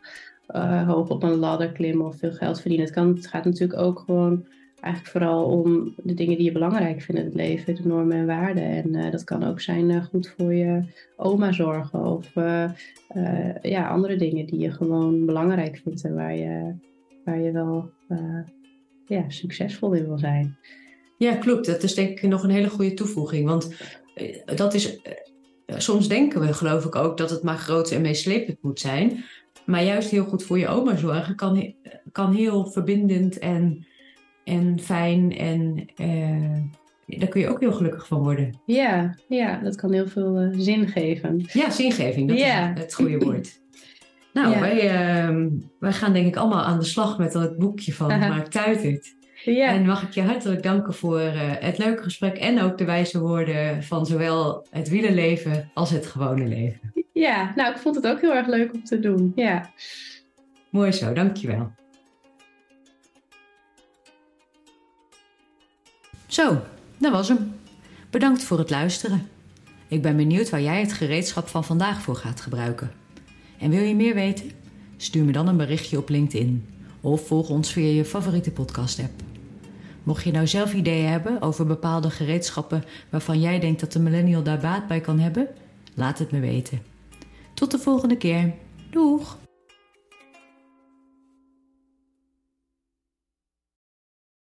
hoog 0.86 1.10
op 1.10 1.22
een 1.22 1.36
ladder 1.36 1.72
klimmen 1.72 2.06
of 2.06 2.16
veel 2.16 2.32
geld 2.32 2.60
verdienen. 2.60 2.86
Het, 2.86 2.94
kan, 2.94 3.14
het 3.14 3.26
gaat 3.26 3.44
natuurlijk 3.44 3.80
ook 3.80 3.98
gewoon 3.98 4.46
eigenlijk 4.80 5.12
vooral 5.12 5.44
om 5.44 5.94
de 5.96 6.14
dingen 6.14 6.36
die 6.36 6.44
je 6.44 6.52
belangrijk 6.52 7.02
vindt 7.02 7.20
in 7.20 7.26
het 7.26 7.36
leven, 7.36 7.74
de 7.74 7.86
normen 7.86 8.16
en 8.16 8.26
waarden. 8.26 8.62
En 8.62 8.94
eh, 8.94 9.10
dat 9.10 9.24
kan 9.24 9.44
ook 9.44 9.60
zijn 9.60 9.90
eh, 9.90 10.04
goed 10.04 10.34
voor 10.36 10.54
je 10.54 10.82
oma 11.16 11.52
zorgen 11.52 12.04
of 12.04 12.32
ja, 13.62 13.88
andere 13.88 14.16
dingen 14.16 14.46
die 14.46 14.58
je 14.58 14.70
gewoon 14.70 15.26
belangrijk 15.26 15.80
vindt 15.84 16.04
en 16.04 16.14
waar 16.14 16.36
je, 16.36 16.74
waar 17.24 17.40
je 17.40 17.50
wel 17.50 17.90
ja, 19.06 19.24
succesvol 19.28 19.92
in 19.92 20.06
wil 20.06 20.18
zijn. 20.18 20.56
Ja, 21.18 21.34
klopt. 21.34 21.66
Dat 21.66 21.82
is 21.82 21.94
denk 21.94 22.20
ik 22.20 22.28
nog 22.28 22.42
een 22.42 22.50
hele 22.50 22.70
goede 22.70 22.94
toevoeging. 22.94 23.48
Want 23.48 23.74
dat 24.44 24.74
is. 24.74 25.00
soms 25.66 26.08
denken 26.08 26.40
we, 26.40 26.52
geloof 26.52 26.84
ik 26.84 26.96
ook, 26.96 27.16
dat 27.16 27.30
het 27.30 27.42
maar 27.42 27.58
groot 27.58 27.90
en 27.90 28.02
meeslepend 28.02 28.62
moet 28.62 28.80
zijn. 28.80 29.24
Maar 29.66 29.84
juist 29.84 30.10
heel 30.10 30.24
goed 30.24 30.42
voor 30.44 30.58
je 30.58 30.68
oma 30.68 30.96
zorgen 30.96 31.36
kan, 31.36 31.74
kan 32.12 32.34
heel 32.34 32.66
verbindend 32.66 33.38
en, 33.38 33.86
en 34.44 34.80
fijn. 34.80 35.36
En 35.36 35.84
eh, 35.96 37.18
daar 37.18 37.28
kun 37.28 37.40
je 37.40 37.48
ook 37.48 37.60
heel 37.60 37.72
gelukkig 37.72 38.06
van 38.06 38.18
worden. 38.18 38.60
Ja, 38.66 39.14
ja, 39.28 39.60
dat 39.62 39.76
kan 39.76 39.92
heel 39.92 40.08
veel 40.08 40.36
eh, 40.36 40.48
zin 40.52 40.88
geven. 40.88 41.44
Ja, 41.52 41.70
zingeving, 41.70 42.28
dat 42.28 42.38
Ja. 42.38 42.72
is 42.74 42.80
het 42.80 42.94
goede 42.94 43.18
woord. 43.18 43.50
Nou, 44.32 44.50
Ja. 44.50 44.60
wij, 44.60 44.90
ehm, 44.90 45.48
wij 45.78 45.92
gaan 45.92 46.12
denk 46.12 46.26
ik 46.26 46.36
allemaal 46.36 46.62
aan 46.62 46.78
de 46.78 46.84
slag 46.84 47.18
met 47.18 47.32
het 47.34 47.58
boekje 47.58 47.92
van 47.94 48.10
Aha. 48.10 48.28
Mark 48.28 48.46
Tuitert. 48.46 49.14
Ja, 49.44 49.66
En 49.68 49.86
mag 49.86 50.02
ik 50.02 50.10
je 50.10 50.22
hartelijk 50.22 50.62
danken 50.62 50.94
voor 50.94 51.18
eh, 51.18 51.30
het 51.40 51.78
leuke 51.78 52.02
gesprek 52.02 52.36
en 52.38 52.60
ook 52.60 52.78
de 52.78 52.84
wijze 52.84 53.20
woorden 53.20 53.82
van 53.82 54.06
zowel 54.06 54.66
het 54.70 54.88
wielerleven 54.88 55.70
als 55.74 55.90
het 55.90 56.06
gewone 56.06 56.46
leven. 56.46 56.92
Ja, 57.12 57.52
nou, 57.56 57.72
ik 57.72 57.78
vond 57.78 57.94
het 57.94 58.06
ook 58.06 58.20
heel 58.20 58.34
erg 58.34 58.46
leuk 58.46 58.72
om 58.72 58.84
te 58.84 59.00
doen. 59.00 59.32
Ja. 59.34 59.70
Mooi 60.70 60.92
zo, 60.92 61.12
dankjewel. 61.12 61.72
Zo, 66.26 66.60
dat 66.98 67.12
was 67.12 67.28
hem. 67.28 67.54
Bedankt 68.10 68.44
voor 68.44 68.58
het 68.58 68.70
luisteren. 68.70 69.28
Ik 69.88 70.02
ben 70.02 70.16
benieuwd 70.16 70.50
waar 70.50 70.62
jij 70.62 70.80
het 70.80 70.92
gereedschap 70.92 71.48
van 71.48 71.64
vandaag 71.64 72.02
voor 72.02 72.16
gaat 72.16 72.40
gebruiken. 72.40 72.92
En 73.58 73.70
wil 73.70 73.82
je 73.82 73.94
meer 73.94 74.14
weten? 74.14 74.50
Stuur 74.96 75.24
me 75.24 75.32
dan 75.32 75.48
een 75.48 75.56
berichtje 75.56 75.98
op 75.98 76.08
LinkedIn 76.08 76.66
of 77.00 77.26
volg 77.26 77.48
ons 77.48 77.72
via 77.72 77.92
je 77.92 78.04
favoriete 78.04 78.50
podcast-app. 78.50 79.22
Mocht 80.02 80.24
je 80.24 80.30
nou 80.30 80.46
zelf 80.46 80.74
ideeën 80.74 81.08
hebben 81.08 81.42
over 81.42 81.66
bepaalde 81.66 82.10
gereedschappen 82.10 82.84
waarvan 83.10 83.40
jij 83.40 83.60
denkt 83.60 83.80
dat 83.80 83.92
de 83.92 84.00
millennial 84.00 84.42
daar 84.42 84.60
baat 84.60 84.86
bij 84.86 85.00
kan 85.00 85.18
hebben, 85.18 85.48
laat 85.94 86.18
het 86.18 86.30
me 86.30 86.40
weten. 86.40 86.91
Tot 87.62 87.70
de 87.70 87.78
volgende 87.78 88.16
keer. 88.16 88.54
Doeg! 88.90 89.36